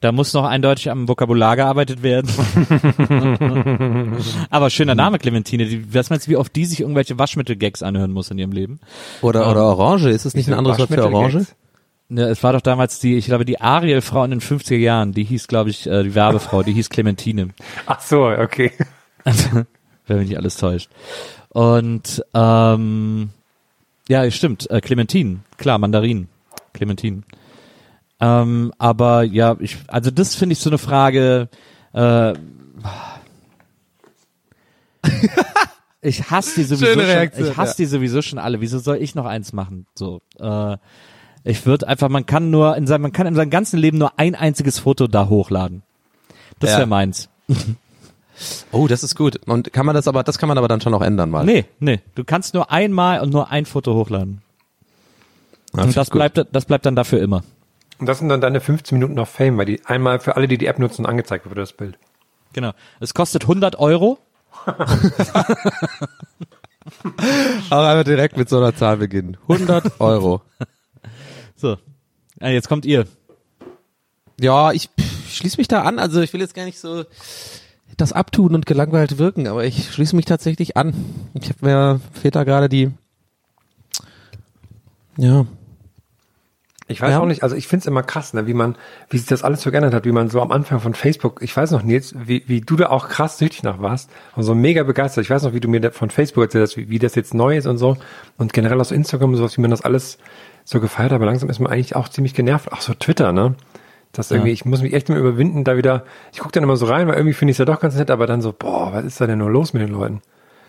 Da 0.00 0.10
muss 0.10 0.32
noch 0.32 0.44
eindeutig 0.44 0.90
am 0.90 1.06
Vokabular 1.06 1.54
gearbeitet 1.54 2.02
werden. 2.02 2.28
Aber 4.50 4.68
schöner 4.70 4.96
Name, 4.96 5.18
Clementine. 5.18 5.66
Die, 5.66 5.94
was 5.94 6.10
meinst 6.10 6.26
du, 6.26 6.32
wie 6.32 6.36
oft 6.36 6.56
die 6.56 6.64
sich 6.64 6.80
irgendwelche 6.80 7.18
Waschmittel-Gags 7.18 7.82
anhören 7.84 8.10
muss 8.10 8.30
in 8.30 8.38
ihrem 8.38 8.50
Leben? 8.50 8.80
Oder, 9.20 9.44
Ähm, 9.44 9.50
oder 9.50 9.64
Orange, 9.64 10.08
ist 10.10 10.24
es 10.24 10.34
nicht 10.34 10.48
ein 10.48 10.54
anderes 10.54 10.78
Wort 10.78 10.88
für 10.88 11.04
Orange? 11.04 11.46
Ne, 12.08 12.24
es 12.24 12.42
war 12.42 12.52
doch 12.52 12.60
damals 12.60 12.98
die, 12.98 13.16
ich 13.16 13.26
glaube, 13.26 13.44
die 13.44 13.60
Ariel-Frau 13.60 14.24
in 14.24 14.32
den 14.32 14.40
50er 14.40 14.76
Jahren, 14.76 15.12
die 15.12 15.24
hieß, 15.24 15.48
glaube 15.48 15.70
ich, 15.70 15.86
äh, 15.86 16.02
die 16.02 16.14
Werbefrau, 16.14 16.62
die 16.62 16.72
hieß 16.72 16.90
Clementine. 16.90 17.50
Ach 17.86 18.00
so, 18.00 18.26
okay. 18.26 18.72
Wenn 20.06 20.18
mich 20.18 20.28
nicht 20.28 20.36
alles 20.36 20.56
täuscht. 20.56 20.90
Und 21.48 22.22
ähm, 22.34 23.30
ja, 24.08 24.30
stimmt, 24.30 24.70
äh, 24.70 24.80
Clementine, 24.80 25.40
klar, 25.56 25.78
Mandarin, 25.78 26.28
Clementine. 26.74 27.22
Ähm, 28.22 28.72
aber 28.78 29.24
ja, 29.24 29.56
ich, 29.58 29.78
also 29.88 30.10
das 30.10 30.34
finde 30.36 30.52
ich 30.52 30.60
so 30.60 30.70
eine 30.70 30.78
Frage. 30.78 31.48
Äh, 31.92 32.34
ich 36.00 36.30
hasse 36.30 36.60
die 36.60 36.64
sowieso 36.64 37.00
schon. 37.00 37.30
Ich 37.36 37.56
hasse 37.56 37.76
die 37.78 37.86
sowieso 37.86 38.22
schon 38.22 38.38
alle. 38.38 38.60
Wieso 38.60 38.78
soll 38.78 38.98
ich 38.98 39.16
noch 39.16 39.26
eins 39.26 39.52
machen? 39.52 39.86
So, 39.94 40.22
äh, 40.38 40.76
ich 41.44 41.66
würde 41.66 41.88
einfach, 41.88 42.08
man 42.08 42.26
kann 42.26 42.50
nur 42.50 42.76
in 42.76 42.86
seinem, 42.86 43.02
man 43.02 43.12
kann 43.12 43.26
in 43.26 43.34
seinem 43.34 43.50
ganzen 43.50 43.78
Leben 43.78 43.98
nur 43.98 44.18
ein 44.18 44.34
einziges 44.34 44.78
Foto 44.78 45.06
da 45.06 45.28
hochladen. 45.28 45.82
Das 46.60 46.70
Ja. 46.70 46.78
wäre 46.78 46.86
meins. 46.88 47.28
Oh, 48.72 48.88
das 48.88 49.04
ist 49.04 49.14
gut. 49.14 49.36
Und 49.46 49.72
kann 49.74 49.84
man 49.86 49.94
das 49.94 50.08
aber, 50.08 50.24
das 50.24 50.36
kann 50.38 50.48
man 50.48 50.56
aber 50.58 50.66
dann 50.66 50.80
schon 50.80 50.90
noch 50.90 51.02
ändern 51.02 51.30
mal. 51.30 51.44
Nee, 51.44 51.66
nee. 51.78 52.00
Du 52.16 52.24
kannst 52.24 52.54
nur 52.54 52.72
einmal 52.72 53.20
und 53.20 53.30
nur 53.30 53.50
ein 53.52 53.66
Foto 53.66 53.94
hochladen. 53.94 54.40
Und 55.72 55.80
find 55.82 55.96
das 55.96 56.08
ich 56.08 56.12
gut. 56.12 56.18
bleibt, 56.18 56.46
das 56.50 56.64
bleibt 56.64 56.86
dann 56.86 56.96
dafür 56.96 57.20
immer. 57.22 57.44
Und 57.98 58.06
das 58.06 58.18
sind 58.18 58.30
dann 58.30 58.40
deine 58.40 58.60
15 58.60 58.98
Minuten 58.98 59.18
of 59.20 59.28
Fame, 59.28 59.58
weil 59.58 59.66
die 59.66 59.84
einmal 59.84 60.18
für 60.18 60.34
alle, 60.34 60.48
die 60.48 60.58
die 60.58 60.66
App 60.66 60.78
nutzen, 60.80 61.06
angezeigt 61.06 61.44
wird, 61.44 61.56
das 61.58 61.74
Bild. 61.74 61.98
Genau. 62.52 62.72
Es 62.98 63.14
kostet 63.14 63.42
100 63.42 63.78
Euro. 63.78 64.18
Auch 67.70 67.84
einfach 67.84 68.04
direkt 68.04 68.36
mit 68.36 68.48
so 68.48 68.56
einer 68.58 68.74
Zahl 68.74 68.96
beginnen. 68.96 69.36
100 69.48 70.00
Euro. 70.00 70.40
So. 71.62 71.78
Ja, 72.40 72.48
jetzt 72.48 72.68
kommt 72.68 72.84
ihr. 72.84 73.06
Ja, 74.40 74.72
ich 74.72 74.90
schließe 75.30 75.58
mich 75.58 75.68
da 75.68 75.82
an. 75.82 76.00
Also 76.00 76.20
ich 76.20 76.32
will 76.32 76.40
jetzt 76.40 76.54
gar 76.54 76.64
nicht 76.64 76.80
so 76.80 77.04
das 77.96 78.12
abtun 78.12 78.54
und 78.56 78.66
gelangweilt 78.66 79.18
wirken, 79.18 79.46
aber 79.46 79.64
ich 79.64 79.92
schließe 79.92 80.16
mich 80.16 80.24
tatsächlich 80.24 80.76
an. 80.76 80.92
Ich 81.34 81.50
habe 81.50 81.58
mir 81.64 82.00
fehlt 82.20 82.34
da 82.34 82.42
gerade 82.42 82.68
die 82.68 82.90
ja. 85.16 85.46
Ich 86.88 87.00
weiß 87.00 87.10
Ja. 87.12 87.20
auch 87.20 87.26
nicht, 87.26 87.42
also 87.42 87.54
ich 87.54 87.68
finde 87.68 87.82
es 87.82 87.86
immer 87.86 88.02
krass, 88.02 88.34
ne, 88.34 88.46
wie 88.46 88.54
man, 88.54 88.76
wie 89.08 89.16
sich 89.18 89.26
das 89.28 89.44
alles 89.44 89.62
so 89.62 89.70
geändert 89.70 89.94
hat, 89.94 90.04
wie 90.04 90.10
man 90.12 90.28
so 90.30 90.42
am 90.42 90.50
Anfang 90.50 90.80
von 90.80 90.94
Facebook, 90.94 91.40
ich 91.42 91.56
weiß 91.56 91.70
noch, 91.70 91.82
Nils, 91.82 92.14
wie, 92.26 92.42
wie 92.48 92.60
du 92.60 92.76
da 92.76 92.90
auch 92.90 93.08
krass 93.08 93.38
süchtig 93.38 93.62
nach 93.62 93.80
warst 93.80 94.10
und 94.34 94.42
so 94.42 94.54
mega 94.54 94.82
begeistert. 94.82 95.24
Ich 95.24 95.30
weiß 95.30 95.44
noch, 95.44 95.54
wie 95.54 95.60
du 95.60 95.68
mir 95.68 95.80
da 95.80 95.90
von 95.90 96.10
Facebook 96.10 96.44
erzählt 96.44 96.64
hast, 96.64 96.76
wie, 96.76 96.90
wie 96.90 96.98
das 96.98 97.14
jetzt 97.14 97.34
neu 97.34 97.56
ist 97.56 97.66
und 97.66 97.78
so 97.78 97.96
und 98.36 98.52
generell 98.52 98.80
aus 98.80 98.90
Instagram 98.90 99.30
und 99.30 99.36
sowas, 99.36 99.56
wie 99.56 99.60
man 99.62 99.70
das 99.70 99.82
alles 99.82 100.18
so 100.64 100.80
gefeiert 100.80 101.12
aber 101.12 101.26
langsam 101.26 101.48
ist 101.50 101.58
man 101.60 101.72
eigentlich 101.72 101.96
auch 101.96 102.08
ziemlich 102.08 102.34
genervt. 102.34 102.72
Auch 102.72 102.80
so 102.80 102.94
Twitter, 102.94 103.32
ne? 103.32 103.54
Das 104.12 104.30
irgendwie, 104.30 104.50
Ja. 104.50 104.54
ich 104.54 104.64
muss 104.64 104.82
mich 104.82 104.92
echt 104.92 105.08
immer 105.08 105.18
überwinden, 105.18 105.64
da 105.64 105.76
wieder, 105.76 106.04
ich 106.32 106.38
gucke 106.40 106.52
dann 106.52 106.62
immer 106.64 106.76
so 106.76 106.86
rein, 106.86 107.08
weil 107.08 107.14
irgendwie 107.14 107.32
finde 107.34 107.50
ich 107.50 107.54
es 107.54 107.58
ja 107.58 107.64
doch 107.64 107.80
ganz 107.80 107.96
nett, 107.96 108.10
aber 108.10 108.26
dann 108.26 108.42
so, 108.42 108.52
boah, 108.52 108.92
was 108.92 109.04
ist 109.04 109.20
da 109.20 109.26
denn 109.26 109.38
nur 109.38 109.50
los 109.50 109.72
mit 109.72 109.82
den 109.82 109.88
Leuten? 109.90 110.20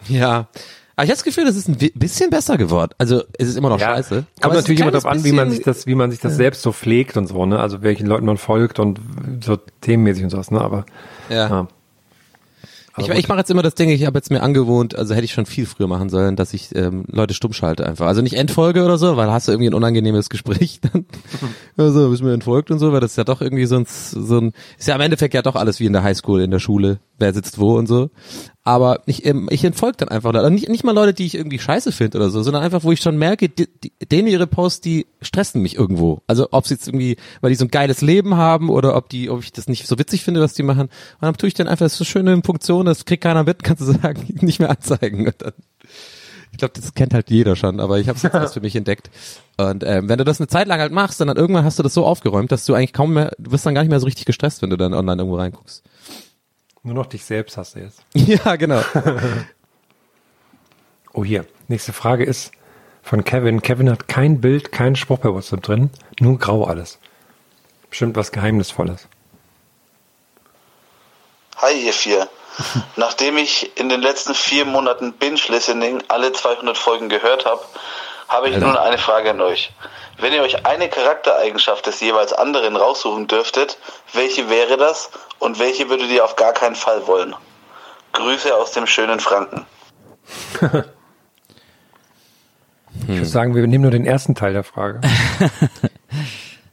Ja. 0.07 0.47
Aber 0.95 1.05
ich 1.05 1.09
habe 1.09 1.15
das 1.17 1.23
Gefühl, 1.23 1.43
das 1.45 1.55
ist 1.55 1.67
ein 1.67 1.75
bisschen 1.95 2.29
besser 2.29 2.55
geworden. 2.57 2.91
Also 2.99 3.23
es 3.37 3.47
ist 3.49 3.57
immer 3.57 3.69
noch 3.69 3.79
Ja, 3.79 3.95
scheiße. 3.95 4.25
Kommt 4.41 4.53
natürlich 4.55 4.79
immer 4.81 4.91
darauf 4.91 5.07
an, 5.07 5.23
wie 5.23 5.31
man 5.31 5.49
sich 5.49 5.61
das, 5.61 5.87
wie 5.87 5.95
man 5.95 6.11
sich 6.11 6.19
das 6.19 6.35
selbst 6.35 6.61
so 6.61 6.71
pflegt 6.71 7.17
und 7.17 7.25
so, 7.27 7.45
ne? 7.45 7.59
Also 7.59 7.81
welchen 7.81 8.05
Leuten 8.07 8.25
man 8.27 8.37
folgt 8.37 8.79
und 8.79 8.99
so 9.43 9.57
themenmäßig 9.81 10.23
und 10.25 10.29
sowas, 10.29 10.51
ne? 10.51 10.61
Aber 10.61 10.85
Ja. 11.29 11.67
Aber 12.93 13.11
Ich, 13.13 13.19
ich 13.19 13.27
mache 13.27 13.39
jetzt 13.39 13.49
immer 13.49 13.63
das 13.63 13.73
Ding, 13.73 13.89
ich 13.89 14.05
habe 14.05 14.17
jetzt 14.17 14.29
mir 14.29 14.41
angewohnt, 14.43 14.95
also 14.95 15.15
hätte 15.15 15.25
ich 15.25 15.33
schon 15.33 15.45
viel 15.45 15.65
früher 15.65 15.87
machen 15.87 16.09
sollen, 16.09 16.35
dass 16.35 16.53
ich 16.53 16.75
ähm, 16.75 17.05
Leute 17.07 17.33
stumm 17.33 17.51
schalte 17.51 17.85
einfach. 17.85 18.05
Also 18.05 18.21
nicht 18.21 18.35
entfolge 18.35 18.83
oder 18.83 18.97
so, 18.97 19.17
weil 19.17 19.31
hast 19.31 19.47
du 19.47 19.51
irgendwie 19.51 19.69
ein 19.69 19.73
unangenehmes 19.73 20.29
Gespräch 20.29 20.79
dann. 20.93 21.05
also 21.75 22.09
bist 22.09 22.23
mir 22.23 22.33
entfolgt 22.33 22.69
und 22.69 22.79
so, 22.79 22.93
weil 22.93 22.99
das 22.99 23.11
ist 23.11 23.17
ja 23.17 23.23
doch 23.23 23.41
irgendwie 23.41 23.65
so 23.65 23.77
ein, 23.77 23.85
so 23.87 24.39
ein 24.39 24.53
ist 24.77 24.87
ja 24.87 24.95
am 24.95 25.01
Endeffekt 25.01 25.33
ja 25.33 25.41
doch 25.41 25.55
alles 25.55 25.79
wie 25.79 25.85
in 25.85 25.93
der 25.93 26.03
Highschool, 26.03 26.41
in 26.41 26.51
der 26.51 26.59
Schule, 26.59 26.99
wer 27.19 27.33
sitzt 27.33 27.59
wo 27.59 27.77
und 27.77 27.87
so. 27.87 28.09
Aber 28.63 29.01
ich, 29.05 29.25
ähm, 29.25 29.49
ich 29.51 29.63
entfolge 29.63 29.97
dann 29.97 30.09
einfach. 30.09 30.33
Also 30.33 30.49
nicht, 30.49 30.69
nicht 30.69 30.83
mal 30.83 30.93
Leute, 30.93 31.13
die 31.13 31.25
ich 31.25 31.35
irgendwie 31.35 31.59
scheiße 31.59 31.91
finde 31.91 32.17
oder 32.17 32.29
so, 32.29 32.41
sondern 32.43 32.63
einfach, 32.63 32.83
wo 32.83 32.91
ich 32.91 33.01
schon 33.01 33.17
merke, 33.17 33.49
die, 33.49 33.67
die, 33.67 33.91
denen 34.05 34.27
ihre 34.27 34.47
Posts, 34.47 34.81
die 34.81 35.05
stressen 35.21 35.61
mich 35.61 35.75
irgendwo. 35.75 36.21
Also 36.27 36.47
ob 36.51 36.65
sie 36.65 36.75
jetzt 36.75 36.87
irgendwie, 36.87 37.17
weil 37.41 37.49
die 37.49 37.57
so 37.57 37.65
ein 37.65 37.71
geiles 37.71 38.01
Leben 38.01 38.35
haben 38.35 38.69
oder 38.69 38.95
ob 38.95 39.09
die, 39.09 39.29
ob 39.29 39.43
ich 39.43 39.51
das 39.51 39.67
nicht 39.67 39.85
so 39.85 39.99
witzig 39.99 40.23
finde, 40.23 40.41
was 40.41 40.53
die 40.53 40.63
machen. 40.63 40.83
Und 40.83 41.21
dann 41.21 41.33
tue 41.35 41.47
ich 41.47 41.53
dann 41.53 41.67
einfach, 41.67 41.89
so 41.89 42.05
schöne 42.05 42.41
Funktion, 42.43 42.85
das 42.85 43.05
kriegt 43.05 43.23
keiner 43.23 43.43
mit, 43.43 43.63
kannst 43.63 43.81
du 43.81 43.91
sagen, 43.91 44.25
nicht 44.41 44.59
mehr 44.59 44.69
anzeigen. 44.69 45.27
Und 45.27 45.35
dann, 45.39 45.53
ich 46.53 46.57
glaube, 46.57 46.73
das 46.75 46.93
kennt 46.93 47.13
halt 47.13 47.29
jeder 47.31 47.55
schon, 47.55 47.79
aber 47.79 47.99
ich 47.99 48.07
habe 48.07 48.15
es 48.15 48.23
jetzt 48.23 48.35
erst 48.35 48.53
für 48.53 48.61
mich 48.61 48.75
entdeckt. 48.75 49.09
Und 49.57 49.83
ähm, 49.85 50.07
wenn 50.07 50.19
du 50.19 50.23
das 50.23 50.39
eine 50.39 50.47
Zeit 50.47 50.67
lang 50.67 50.79
halt 50.79 50.91
machst, 50.93 51.19
dann, 51.19 51.27
dann 51.27 51.37
irgendwann 51.37 51.65
hast 51.65 51.79
du 51.79 51.83
das 51.83 51.93
so 51.93 52.05
aufgeräumt, 52.05 52.51
dass 52.51 52.65
du 52.65 52.75
eigentlich 52.75 52.93
kaum 52.93 53.13
mehr, 53.13 53.31
du 53.39 53.51
wirst 53.51 53.65
dann 53.65 53.73
gar 53.73 53.81
nicht 53.81 53.89
mehr 53.89 53.99
so 53.99 54.05
richtig 54.05 54.25
gestresst, 54.25 54.61
wenn 54.61 54.69
du 54.69 54.77
dann 54.77 54.93
online 54.93 55.21
irgendwo 55.21 55.37
reinguckst. 55.37 55.83
Nur 56.83 56.95
noch 56.95 57.05
dich 57.05 57.23
selbst 57.23 57.55
hast 57.55 57.75
du 57.75 57.79
jetzt. 57.79 58.01
Ja, 58.13 58.57
genau. 58.57 58.83
oh, 61.13 61.23
hier. 61.23 61.45
Nächste 61.69 61.93
Frage 61.93 62.25
ist 62.25 62.51
von 63.01 63.23
Kevin. 63.23 63.61
Kevin 63.61 63.89
hat 63.89 64.09
kein 64.09 64.41
Bild, 64.41 64.73
keinen 64.73 64.97
Spruch 64.97 65.19
bei 65.19 65.29
WhatsApp 65.29 65.63
drin, 65.63 65.89
nur 66.19 66.37
grau 66.37 66.65
alles. 66.65 66.99
Bestimmt 67.89 68.17
was 68.17 68.33
Geheimnisvolles. 68.33 69.07
Hi 71.57 71.85
ihr 71.85 71.93
vier. 71.93 72.27
Nachdem 72.97 73.37
ich 73.37 73.77
in 73.77 73.87
den 73.87 74.01
letzten 74.01 74.35
vier 74.35 74.65
Monaten 74.65 75.13
Binge-Listening 75.13 76.03
alle 76.09 76.33
200 76.33 76.77
Folgen 76.77 77.07
gehört 77.07 77.45
habe, 77.45 77.61
habe 78.27 78.49
ich 78.49 78.55
Alter. 78.55 78.67
nun 78.67 78.77
eine 78.77 78.97
Frage 78.97 79.31
an 79.31 79.41
euch. 79.41 79.71
Wenn 80.19 80.33
ihr 80.33 80.41
euch 80.41 80.65
eine 80.65 80.89
Charaktereigenschaft 80.89 81.85
des 81.87 81.99
jeweils 81.99 82.33
anderen 82.33 82.75
raussuchen 82.75 83.27
dürftet, 83.27 83.77
welche 84.13 84.49
wäre 84.49 84.77
das 84.77 85.09
und 85.39 85.59
welche 85.59 85.89
würdet 85.89 86.09
ihr 86.09 86.23
auf 86.23 86.35
gar 86.35 86.53
keinen 86.53 86.75
Fall 86.75 87.07
wollen? 87.07 87.35
Grüße 88.13 88.55
aus 88.55 88.71
dem 88.71 88.87
schönen 88.87 89.19
Franken. 89.19 89.65
Ich 93.01 93.07
würde 93.07 93.25
sagen, 93.25 93.55
wir 93.55 93.65
nehmen 93.65 93.81
nur 93.81 93.91
den 93.91 94.05
ersten 94.05 94.35
Teil 94.35 94.53
der 94.53 94.63
Frage. 94.63 95.01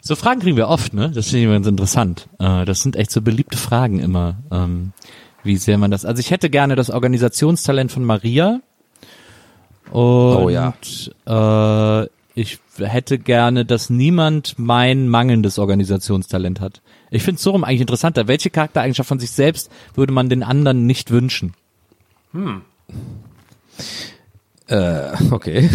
So 0.02 0.16
Fragen 0.16 0.40
kriegen 0.40 0.56
wir 0.56 0.68
oft, 0.68 0.94
ne? 0.94 1.10
Das 1.14 1.28
finde 1.28 1.44
ich 1.44 1.52
ganz 1.52 1.66
interessant. 1.66 2.28
Äh, 2.38 2.64
das 2.64 2.82
sind 2.82 2.96
echt 2.96 3.10
so 3.10 3.20
beliebte 3.20 3.58
Fragen 3.58 4.00
immer. 4.00 4.38
Ähm, 4.50 4.92
wie 5.42 5.56
sehr 5.56 5.78
man 5.78 5.90
das. 5.90 6.04
Also 6.04 6.20
ich 6.20 6.30
hätte 6.30 6.50
gerne 6.50 6.74
das 6.74 6.90
Organisationstalent 6.90 7.92
von 7.92 8.04
Maria. 8.04 8.60
Und 9.90 10.36
Oh 10.36 10.48
ja. 10.48 10.74
äh, 11.26 12.08
ich 12.34 12.58
hätte 12.78 13.18
gerne, 13.18 13.64
dass 13.64 13.90
niemand 13.90 14.58
mein 14.58 15.08
mangelndes 15.08 15.58
Organisationstalent 15.58 16.60
hat. 16.60 16.80
Ich 17.10 17.22
finde 17.22 17.36
es 17.36 17.42
so 17.42 17.50
rum 17.50 17.64
eigentlich 17.64 17.80
interessanter. 17.82 18.28
Welche 18.28 18.50
Charaktereigenschaft 18.50 19.08
von 19.08 19.18
sich 19.18 19.30
selbst 19.32 19.70
würde 19.94 20.12
man 20.12 20.28
den 20.28 20.42
anderen 20.42 20.86
nicht 20.86 21.10
wünschen? 21.10 21.54
Hm. 22.32 22.62
Äh, 24.68 25.10
okay. 25.32 25.68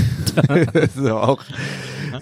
so 0.95 1.17
auch. 1.17 1.43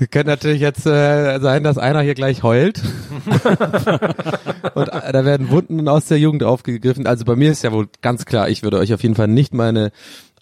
Könnte 0.10 0.32
natürlich 0.32 0.62
jetzt 0.62 0.88
äh, 0.88 1.40
sein, 1.40 1.64
dass 1.64 1.78
einer 1.78 2.02
hier 2.02 2.16
gleich 2.16 2.42
heult. 2.42 2.82
Und 4.74 4.88
äh, 4.88 5.12
da 5.12 5.24
werden 5.24 5.52
Wunden 5.52 5.88
aus 5.88 6.06
der 6.06 6.18
Jugend 6.18 6.44
aufgegriffen. 6.44 7.06
Also 7.06 7.26
bei 7.26 7.36
mir 7.36 7.52
ist 7.52 7.64
ja 7.64 7.72
wohl 7.72 7.90
ganz 8.02 8.26
klar, 8.26 8.50
ich 8.50 8.64
würde 8.64 8.80
euch 8.80 8.92
auf 8.94 9.04
jeden 9.04 9.14
Fall 9.14 9.28
nicht 9.28 9.54
meine 9.54 9.92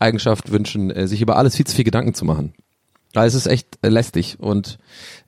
Eigenschaft 0.01 0.51
wünschen, 0.51 0.91
äh, 0.91 1.07
sich 1.07 1.21
über 1.21 1.37
alles 1.37 1.55
viel 1.55 1.65
zu 1.65 1.75
viel 1.75 1.85
Gedanken 1.85 2.13
zu 2.13 2.25
machen. 2.25 2.53
Es 3.13 3.33
ist 3.33 3.47
echt 3.47 3.77
äh, 3.81 3.89
lästig 3.89 4.37
und 4.39 4.77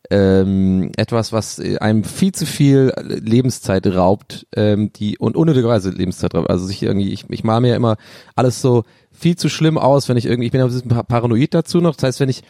ähm, 0.10 0.92
etwas, 0.96 1.34
was 1.34 1.60
äh, 1.60 1.80
einem 1.80 2.06
viel 2.06 2.32
zu 2.32 2.46
viel 2.46 2.94
Lebenszeit 3.04 3.86
raubt, 3.88 4.48
ähm, 4.56 4.94
die 4.94 5.18
und 5.18 5.36
unnötigerweise 5.36 5.90
Lebenszeit 5.90 6.34
raubt. 6.34 6.50
Also 6.50 6.66
sich 6.66 6.82
irgendwie, 6.82 7.12
ich, 7.12 7.26
ich 7.30 7.44
mal 7.44 7.60
mir 7.60 7.70
ja 7.70 7.76
immer 7.76 7.98
alles 8.36 8.62
so 8.62 8.84
viel 9.12 9.36
zu 9.36 9.50
schlimm 9.50 9.78
aus, 9.78 10.08
wenn 10.08 10.16
ich 10.18 10.26
irgendwie, 10.26 10.46
ich 10.46 10.52
bin 10.52 10.60
ja 10.60 10.66
ein 10.66 10.72
bisschen 10.72 10.90
pa- 10.90 11.04
paranoid 11.04 11.54
dazu 11.54 11.82
noch. 11.82 11.96
Das 11.96 12.04
heißt, 12.04 12.20
wenn 12.22 12.30
ich, 12.30 12.44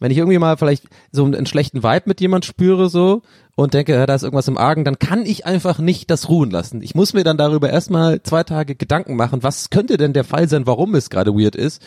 wenn 0.00 0.10
ich 0.10 0.18
irgendwie 0.18 0.38
mal 0.38 0.56
vielleicht 0.56 0.84
so 1.12 1.24
einen, 1.24 1.46
schlechten 1.46 1.82
Vibe 1.82 2.04
mit 2.06 2.20
jemand 2.20 2.44
spüre 2.44 2.88
so 2.88 3.22
und 3.54 3.74
denke, 3.74 4.06
da 4.06 4.14
ist 4.14 4.22
irgendwas 4.22 4.48
im 4.48 4.58
Argen, 4.58 4.84
dann 4.84 4.98
kann 4.98 5.24
ich 5.24 5.46
einfach 5.46 5.78
nicht 5.78 6.10
das 6.10 6.28
ruhen 6.28 6.50
lassen. 6.50 6.82
Ich 6.82 6.94
muss 6.94 7.12
mir 7.12 7.24
dann 7.24 7.36
darüber 7.36 7.70
erstmal 7.70 8.22
zwei 8.22 8.42
Tage 8.42 8.74
Gedanken 8.74 9.16
machen, 9.16 9.42
was 9.42 9.70
könnte 9.70 9.96
denn 9.96 10.12
der 10.12 10.24
Fall 10.24 10.48
sein, 10.48 10.66
warum 10.66 10.94
es 10.94 11.10
gerade 11.10 11.34
weird 11.34 11.54
ist. 11.54 11.82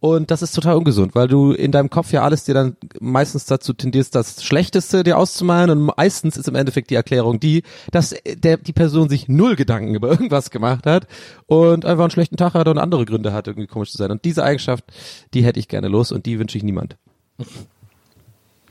Und 0.00 0.30
das 0.30 0.42
ist 0.42 0.54
total 0.54 0.76
ungesund, 0.76 1.16
weil 1.16 1.26
du 1.26 1.50
in 1.50 1.72
deinem 1.72 1.90
Kopf 1.90 2.12
ja 2.12 2.22
alles 2.22 2.44
dir 2.44 2.54
dann 2.54 2.76
meistens 3.00 3.46
dazu 3.46 3.72
tendierst, 3.72 4.14
das 4.14 4.44
Schlechteste 4.44 5.02
dir 5.02 5.18
auszumalen 5.18 5.70
und 5.70 5.92
meistens 5.96 6.36
ist 6.36 6.46
im 6.46 6.54
Endeffekt 6.54 6.90
die 6.90 6.94
Erklärung 6.94 7.40
die, 7.40 7.64
dass 7.90 8.14
der, 8.24 8.58
die 8.58 8.72
Person 8.72 9.08
sich 9.08 9.26
null 9.26 9.56
Gedanken 9.56 9.96
über 9.96 10.08
irgendwas 10.10 10.50
gemacht 10.50 10.86
hat 10.86 11.08
und 11.46 11.84
einfach 11.84 12.04
einen 12.04 12.12
schlechten 12.12 12.36
Tag 12.36 12.54
hat 12.54 12.68
und 12.68 12.78
andere 12.78 13.04
Gründe 13.06 13.32
hat, 13.32 13.48
irgendwie 13.48 13.66
komisch 13.66 13.90
zu 13.90 13.98
sein. 13.98 14.12
Und 14.12 14.24
diese 14.24 14.44
Eigenschaft, 14.44 14.84
die 15.34 15.42
hätte 15.42 15.58
ich 15.58 15.66
gerne 15.66 15.88
los 15.88 16.12
und 16.12 16.26
die 16.26 16.38
wünsche 16.38 16.56
ich 16.56 16.62
niemand. 16.62 16.96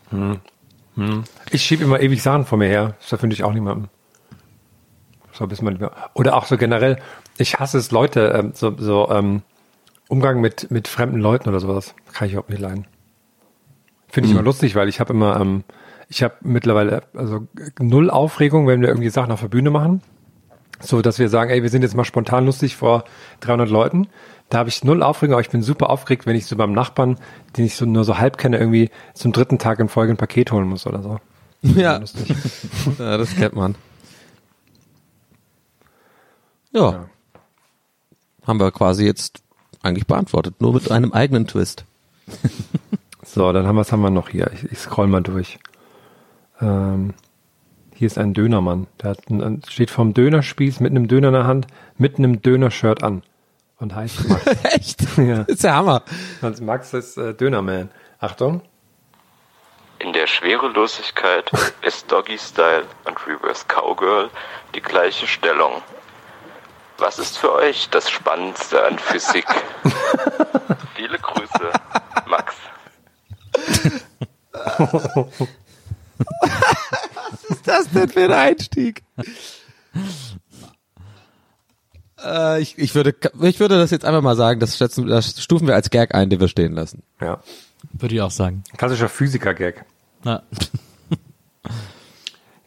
Hm. 0.10 0.40
Hm. 0.96 1.24
Ich 1.52 1.64
schiebe 1.64 1.84
immer 1.84 2.00
ewig 2.00 2.22
Sachen 2.22 2.46
vor 2.46 2.58
mir 2.58 2.68
her. 2.68 2.96
Das 3.10 3.20
finde 3.20 3.34
ich 3.36 3.44
auch 3.44 3.54
niemandem. 3.54 3.90
So 5.34 5.46
bis 5.48 5.62
man 5.62 5.90
oder 6.16 6.36
auch 6.36 6.46
so 6.46 6.58
generell. 6.58 6.98
Ich 7.38 7.60
hasse 7.60 7.78
es, 7.78 7.92
Leute 7.92 8.34
ähm, 8.36 8.52
so 8.56 8.76
so 8.78 9.10
ähm, 9.12 9.44
Umgang 10.08 10.42
mit 10.42 10.72
mit 10.72 10.88
fremden 10.88 11.20
Leuten 11.20 11.50
oder 11.50 11.60
sowas 11.60 11.94
kann 12.14 12.28
ich 12.28 12.34
überhaupt 12.34 12.50
nicht 12.50 12.62
leiden. 12.62 12.88
Finde 14.08 14.28
ich 14.28 14.32
Hm. 14.34 14.40
immer 14.40 14.46
lustig, 14.46 14.76
weil 14.76 14.90
ich 14.90 15.00
habe 15.00 15.14
immer 15.14 15.40
ähm, 15.40 15.64
ich 16.10 16.24
habe 16.24 16.36
mittlerweile 16.42 17.04
also 17.14 17.48
null 17.80 18.10
Aufregung, 18.10 18.66
wenn 18.68 18.82
wir 18.82 18.88
irgendwie 18.88 19.10
Sachen 19.10 19.32
auf 19.32 19.42
der 19.42 19.50
Bühne 19.50 19.70
machen. 19.70 20.02
So, 20.80 21.02
dass 21.02 21.20
wir 21.20 21.30
sagen, 21.30 21.50
ey, 21.50 21.64
wir 21.64 21.70
sind 21.70 21.82
jetzt 21.82 21.96
mal 21.96 22.06
spontan 22.06 22.46
lustig 22.46 22.76
vor 22.76 23.04
300 23.42 23.70
Leuten. 23.70 24.08
Da 24.50 24.60
habe 24.60 24.70
ich 24.70 24.84
null 24.84 25.04
Aufregung, 25.04 25.34
aber 25.34 25.42
ich 25.42 25.50
bin 25.50 25.62
super 25.62 25.90
aufgeregt, 25.90 26.26
wenn 26.26 26.36
ich 26.36 26.46
so 26.46 26.56
beim 26.56 26.72
Nachbarn, 26.72 27.18
den 27.58 27.66
ich 27.66 27.76
so 27.76 27.86
nur 27.86 28.04
so 28.04 28.18
halb 28.18 28.38
kenne, 28.38 28.58
irgendwie 28.58 28.90
zum 29.14 29.34
dritten 29.34 29.60
Tag 29.60 29.80
in 29.80 29.90
Folge 29.90 30.14
ein 30.14 30.18
Paket 30.18 30.52
holen 30.52 30.68
muss 30.68 30.88
oder 30.88 31.02
so. 31.02 31.20
Ja. 31.62 32.00
ja, 33.00 33.18
das 33.18 33.36
kennt 33.36 33.56
man. 33.56 33.76
Ja. 36.72 37.10
Haben 38.46 38.60
wir 38.60 38.72
quasi 38.72 39.06
jetzt 39.06 39.42
eigentlich 39.82 40.08
beantwortet, 40.08 40.62
nur 40.62 40.74
mit 40.74 40.92
einem 40.92 41.12
eigenen 41.12 41.48
Twist. 41.48 41.86
So, 43.28 43.52
dann 43.52 43.68
haben 43.68 43.76
wir, 43.76 43.82
was 43.82 43.92
haben 43.92 44.02
wir 44.02 44.10
noch 44.10 44.30
hier? 44.30 44.50
Ich, 44.54 44.72
ich 44.72 44.80
scroll 44.80 45.08
mal 45.08 45.22
durch. 45.22 45.60
Ähm, 46.62 47.14
hier 47.98 48.06
ist 48.06 48.20
ein 48.20 48.34
Dönermann. 48.34 48.86
Der 49.02 49.12
hat 49.12 49.30
ein, 49.30 49.64
steht 49.68 49.90
vorm 49.90 50.14
Dönerspieß 50.14 50.82
mit 50.82 50.92
einem 50.92 51.08
Döner 51.08 51.30
in 51.30 51.34
der 51.34 51.48
Hand, 51.48 51.68
mit 51.98 52.20
einem 52.20 52.42
Döner-Shirt 52.44 53.04
an. 53.04 53.24
Und 53.80 53.96
heißt 53.96 54.30
Max. 54.30 54.46
Echt? 54.64 55.18
ja. 55.18 55.42
Ist 55.44 55.64
der 55.64 55.76
Hammer. 55.76 56.04
Und 56.42 56.62
Max 56.62 56.94
ist 56.94 57.18
äh, 57.18 57.34
Dönerman. 57.34 57.90
Achtung. 58.20 58.62
In 60.00 60.14
der 60.14 60.28
Schwerelosigkeit 60.28 61.50
ist 61.82 62.12
Doggy 62.12 62.38
Style 62.38 62.84
und 63.06 63.18
Reverse 63.26 63.66
Cowgirl 63.68 64.30
die 64.76 64.82
gleiche 64.82 65.26
Stellung. 65.26 65.82
Was 67.00 67.18
ist 67.18 67.38
für 67.38 67.52
euch 67.54 67.90
das 67.90 68.10
Spannendste 68.10 68.84
an 68.86 69.00
Physik? 69.00 69.46
Viele 70.96 71.18
Grüße, 71.18 71.72
Max. 72.28 72.56
Was 77.48 77.58
ist 77.58 77.68
das 77.68 77.90
denn 77.92 78.10
für 78.10 78.24
ein 78.24 78.32
Einstieg? 78.32 79.04
Äh, 82.24 82.62
ich, 82.62 82.78
ich, 82.78 82.96
würde, 82.96 83.16
ich 83.42 83.60
würde 83.60 83.78
das 83.78 83.92
jetzt 83.92 84.06
einfach 84.06 84.22
mal 84.22 84.36
sagen, 84.36 84.60
das, 84.60 84.78
schätzen, 84.78 85.08
das 85.08 85.42
stufen 85.42 85.68
wir 85.68 85.76
als 85.76 85.90
Gag 85.90 86.16
ein, 86.16 86.30
den 86.30 86.40
wir 86.40 86.48
stehen 86.48 86.74
lassen. 86.74 87.04
Ja. 87.22 87.42
Würde 87.94 88.16
ich 88.16 88.22
auch 88.22 88.32
sagen. 88.32 88.64
Klassischer 88.76 89.10
Physiker-Gag. 89.10 89.86
Ja. 90.24 90.42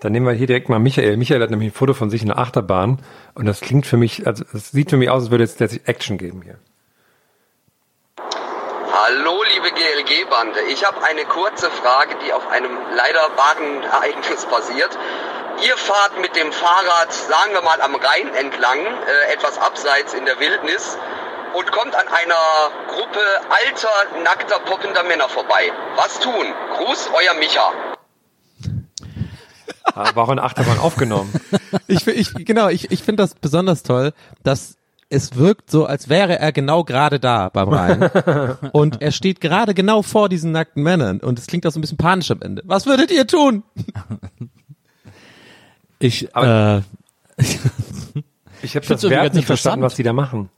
Dann 0.01 0.12
nehmen 0.12 0.26
wir 0.26 0.33
hier 0.33 0.47
direkt 0.47 0.68
mal 0.70 0.78
Michael. 0.78 1.16
Michael 1.18 1.43
hat 1.43 1.51
nämlich 1.51 1.70
ein 1.70 1.74
Foto 1.74 1.93
von 1.93 2.09
sich 2.09 2.22
in 2.22 2.28
der 2.28 2.39
Achterbahn 2.39 3.01
und 3.35 3.45
das 3.45 3.61
klingt 3.61 3.87
für 3.87 3.99
mich, 3.99 4.26
also 4.26 4.45
es 4.55 4.70
sieht 4.70 4.91
für 4.91 4.97
mich 4.97 5.11
aus, 5.11 5.24
als 5.24 5.31
würde 5.31 5.45
es 5.45 5.59
jetzt 5.59 5.87
Action 5.87 6.16
geben 6.16 6.41
hier. 6.43 6.59
Hallo, 8.18 9.43
liebe 9.71 10.03
GLG-Bande. 10.05 10.61
Ich 10.73 10.85
habe 10.85 11.03
eine 11.03 11.25
kurze 11.25 11.71
Frage, 11.71 12.16
die 12.25 12.33
auf 12.33 12.49
einem 12.51 12.71
leider 12.95 13.21
wahren 13.37 13.83
Ereignis 13.83 14.47
basiert. 14.47 14.97
Ihr 15.66 15.77
fahrt 15.77 16.21
mit 16.21 16.37
dem 16.37 16.53
Fahrrad, 16.53 17.12
sagen 17.12 17.53
wir 17.53 17.62
mal, 17.62 17.81
am 17.81 17.95
Rhein 17.95 18.35
entlang, 18.35 18.79
äh, 18.79 19.33
etwas 19.33 19.59
abseits 19.59 20.14
in 20.14 20.25
der 20.25 20.39
Wildnis 20.41 20.97
und 21.55 21.71
kommt 21.73 21.95
an 21.95 22.07
einer 22.09 22.71
Gruppe 22.89 23.21
alter, 23.51 24.23
nackter, 24.23 24.59
poppender 24.61 25.03
Männer 25.03 25.29
vorbei. 25.29 25.73
Was 25.97 26.21
tun? 26.21 26.47
Gruß, 26.77 27.11
euer 27.12 27.35
Micha. 27.35 27.73
Ah, 29.95 30.14
War 30.14 30.25
auch 30.25 30.31
in 30.31 30.39
Achterbahn 30.39 30.79
aufgenommen. 30.79 31.33
Ich, 31.87 32.05
ich, 32.07 32.35
genau, 32.35 32.68
ich, 32.68 32.91
ich 32.91 33.03
finde 33.03 33.23
das 33.23 33.35
besonders 33.35 33.85
toll, 33.85 34.12
dass 34.43 34.75
es 35.11 35.37
wirkt 35.37 35.71
so, 35.71 35.87
als 35.87 36.09
wäre 36.09 36.39
er 36.39 36.53
genau 36.53 36.85
gerade 36.85 37.19
da 37.19 37.49
beim 37.49 37.69
Rhein. 37.69 38.11
und 38.73 39.03
er 39.03 39.11
steht 39.11 39.41
gerade 39.41 39.75
genau 39.75 40.03
vor 40.03 40.29
diesen 40.29 40.53
nackten 40.53 40.83
Männern. 40.83 41.19
Und 41.19 41.39
es 41.39 41.47
klingt 41.47 41.67
auch 41.67 41.73
so 41.73 41.79
ein 41.79 41.83
bisschen 41.83 41.99
panisch 41.99 42.31
am 42.31 42.41
Ende. 42.41 42.63
Was 42.65 42.87
würdet 42.87 43.11
ihr 43.11 43.27
tun? 43.27 43.63
Ich, 46.03 46.35
äh, 46.35 46.81
Ich 48.63 48.75
habe 48.75 48.87
das 48.87 49.03
Wert 49.03 49.35
nicht 49.35 49.45
verstanden, 49.45 49.85
was 49.85 49.97
die 49.97 50.03
da 50.03 50.15
machen. 50.15 50.49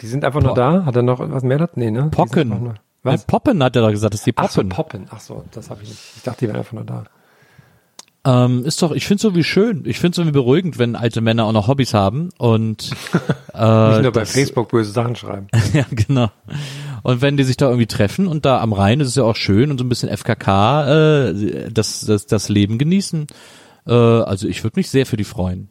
Die 0.00 0.06
sind 0.06 0.24
einfach 0.24 0.40
nur 0.40 0.54
da. 0.54 0.84
Hat 0.84 0.94
er 0.94 1.02
noch 1.02 1.18
was 1.18 1.42
mehr? 1.42 1.58
da? 1.58 1.68
Nee, 1.74 1.90
ne? 1.90 2.10
Pocken. 2.12 2.78
Was? 3.02 3.24
Poppen 3.24 3.60
hat 3.62 3.74
er 3.74 3.82
doch 3.82 3.90
gesagt, 3.90 4.14
das 4.14 4.20
ist 4.20 4.26
die 4.26 4.32
Ach 4.36 4.48
so, 4.48 4.62
Poppen. 4.62 4.68
Poppen. 4.70 5.06
Ach 5.10 5.18
so, 5.18 5.44
das 5.50 5.68
habe 5.68 5.82
ich 5.82 5.88
nicht. 5.88 6.00
Ich 6.16 6.22
dachte, 6.22 6.40
die 6.40 6.46
wären 6.46 6.58
einfach 6.58 6.72
nur 6.72 6.84
da. 6.84 7.04
Ähm, 8.26 8.64
ist 8.64 8.80
doch, 8.80 8.92
ich 8.92 9.06
finde 9.06 9.18
es 9.18 9.24
irgendwie 9.24 9.44
schön. 9.44 9.82
Ich 9.84 9.98
finde 9.98 10.12
es 10.12 10.18
irgendwie 10.18 10.32
beruhigend, 10.38 10.78
wenn 10.78 10.96
alte 10.96 11.20
Männer 11.20 11.44
auch 11.44 11.52
noch 11.52 11.68
Hobbys 11.68 11.92
haben 11.92 12.30
und 12.38 12.90
äh, 13.54 13.88
Nicht 13.90 14.02
nur 14.02 14.12
bei 14.12 14.20
das- 14.20 14.32
Facebook 14.32 14.70
böse 14.70 14.92
Sachen 14.92 15.14
schreiben. 15.14 15.48
ja, 15.74 15.84
genau. 15.90 16.30
Und 17.02 17.20
wenn 17.20 17.36
die 17.36 17.44
sich 17.44 17.58
da 17.58 17.66
irgendwie 17.66 17.86
treffen 17.86 18.26
und 18.26 18.46
da 18.46 18.60
am 18.60 18.72
Rhein 18.72 19.00
ist 19.00 19.08
es 19.08 19.14
ja 19.16 19.24
auch 19.24 19.36
schön 19.36 19.70
und 19.70 19.76
so 19.78 19.84
ein 19.84 19.90
bisschen 19.90 20.08
FKK 20.08 21.28
äh, 21.28 21.70
das, 21.70 22.00
das, 22.00 22.26
das 22.26 22.48
Leben 22.48 22.78
genießen. 22.78 23.26
Äh, 23.86 23.92
also 23.92 24.48
ich 24.48 24.64
würde 24.64 24.78
mich 24.78 24.88
sehr 24.88 25.04
für 25.04 25.18
die 25.18 25.24
freuen. 25.24 25.68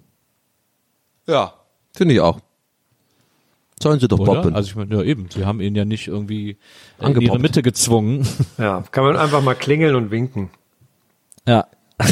Ja. 1.26 1.56
Finde 1.96 2.14
ich 2.14 2.20
auch. 2.22 2.40
Sollen 3.82 4.00
sie 4.00 4.08
doch 4.08 4.20
Oder? 4.20 4.36
poppen. 4.36 4.56
Also 4.56 4.70
ich 4.70 4.76
meine, 4.76 4.96
ja 4.96 5.02
eben, 5.02 5.28
sie 5.32 5.44
haben 5.46 5.60
ihn 5.60 5.74
ja 5.76 5.86
nicht 5.86 6.08
irgendwie 6.08 6.52
in 6.52 6.58
ihre 7.00 7.06
Angepoppt. 7.08 7.42
Mitte 7.42 7.64
gezwungen. 7.64 8.28
Ja, 8.60 8.84
kann 8.92 9.04
man 9.04 9.18
einfach 9.18 9.42
mal 9.42 9.56
klingeln 9.56 9.96
und 9.96 10.12
winken. 10.12 10.52
Ja. 11.48 11.66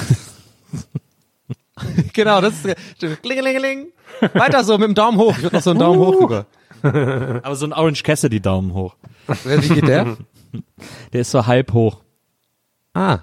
genau, 2.14 2.42
das 2.42 2.66
ist 2.66 3.22
klingelingeling. 3.22 3.88
Weiter 4.34 4.64
so 4.64 4.78
mit 4.78 4.88
dem 4.88 4.96
Daumen 4.96 5.18
hoch. 5.18 5.36
Ich 5.38 5.44
würde 5.44 5.56
noch 5.56 5.64
so 5.64 5.72
einen 5.72 5.80
Daumen 5.80 6.00
hoch 6.00 6.22
rüber. 6.22 6.46
Aber 7.44 7.56
so 7.56 7.66
ein 7.66 7.74
Orange 7.74 8.04
Cassidy 8.04 8.40
Daumen 8.40 8.74
hoch. 8.74 8.96
Wie 9.44 9.70
geht 9.70 9.88
der? 9.88 10.18
Der 11.14 11.22
ist 11.22 11.32
so 11.32 11.46
halb 11.48 11.72
hoch. 11.74 12.02
Ah. 12.94 13.20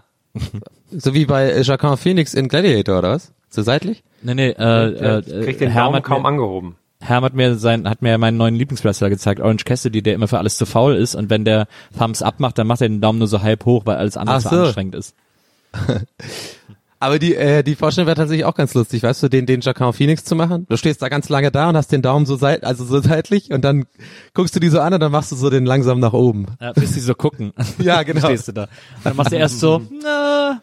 So 0.91 1.13
wie 1.13 1.27
bei 1.27 1.51
äh, 1.51 1.63
Jacquin 1.63 1.97
Phoenix 1.99 2.33
in 2.33 2.49
Gladiator, 2.49 3.01
oder 3.01 3.11
was? 3.11 3.33
So 3.51 3.63
seitlich? 3.63 4.03
Nee, 4.23 4.35
nee, 4.35 4.49
äh, 4.51 4.55
Der 4.55 5.19
äh, 5.19 5.45
kriegt 5.45 5.61
den 5.61 5.71
Herm 5.71 5.93
Daumen 5.93 6.03
kaum 6.03 6.23
mir, 6.23 6.29
angehoben. 6.29 6.77
Herm 7.01 7.25
hat 7.25 7.35
mir 7.35 7.57
sein, 7.57 7.89
hat 7.89 8.01
mir 8.01 8.17
meinen 8.17 8.39
neuen 8.39 8.55
Lieblingswrestler 8.55 9.11
gezeigt, 9.11 9.41
Orange 9.41 9.65
Cassidy, 9.65 10.03
der 10.03 10.15
immer 10.15 10.29
für 10.29 10.39
alles 10.39 10.57
zu 10.57 10.65
faul 10.65 10.95
ist 10.95 11.15
und 11.15 11.29
wenn 11.29 11.45
der 11.45 11.69
Thumbs 11.99 12.23
abmacht, 12.23 12.57
dann 12.59 12.67
macht 12.67 12.81
er 12.81 12.89
den 12.89 13.01
Daumen 13.01 13.19
nur 13.19 13.29
so 13.29 13.43
halb 13.43 13.67
hoch, 13.67 13.85
weil 13.85 13.97
alles 13.97 14.17
andere 14.17 14.41
so. 14.41 14.49
anstrengend 14.49 14.95
ist. 14.95 15.15
Aber 17.01 17.19
die, 17.21 17.37
äh, 17.37 17.63
die 17.63 17.77
Vorstellung 17.77 18.07
wäre 18.07 18.17
tatsächlich 18.17 18.45
auch 18.45 18.55
ganz 18.57 18.75
lustig, 18.75 19.05
weißt 19.05 19.23
du, 19.23 19.29
den, 19.29 19.47
den 19.47 19.61
Jacquin 19.61 19.93
Phoenix 19.93 20.25
zu 20.25 20.35
machen. 20.35 20.67
Du 20.69 20.77
stehst 20.77 21.01
da 21.01 21.09
ganz 21.09 21.29
lange 21.29 21.53
da 21.53 21.69
und 21.69 21.77
hast 21.77 21.93
den 21.93 22.03
Daumen 22.03 22.27
so 22.27 22.35
seit, 22.37 22.65
also 22.65 22.85
so 22.85 23.01
seitlich 23.01 23.51
und 23.53 23.63
dann 23.65 23.87
guckst 24.35 24.57
du 24.57 24.61
die 24.61 24.69
so 24.69 24.81
an 24.81 24.93
und 24.95 25.01
dann 25.01 25.13
machst 25.13 25.31
du 25.31 25.37
so 25.37 25.49
den 25.49 25.65
langsam 25.65 26.01
nach 26.01 26.13
oben. 26.13 26.47
Ja, 26.61 26.73
bis 26.73 26.93
die 26.93 27.01
so 27.01 27.15
gucken. 27.15 27.53
Ja, 27.79 28.03
genau. 28.03 28.27
Stehst 28.27 28.49
du 28.49 28.53
da. 28.53 28.67
Dann 29.05 29.15
machst 29.17 29.31
du 29.33 29.37
erst 29.37 29.61
so, 29.61 29.81
na. 30.03 30.61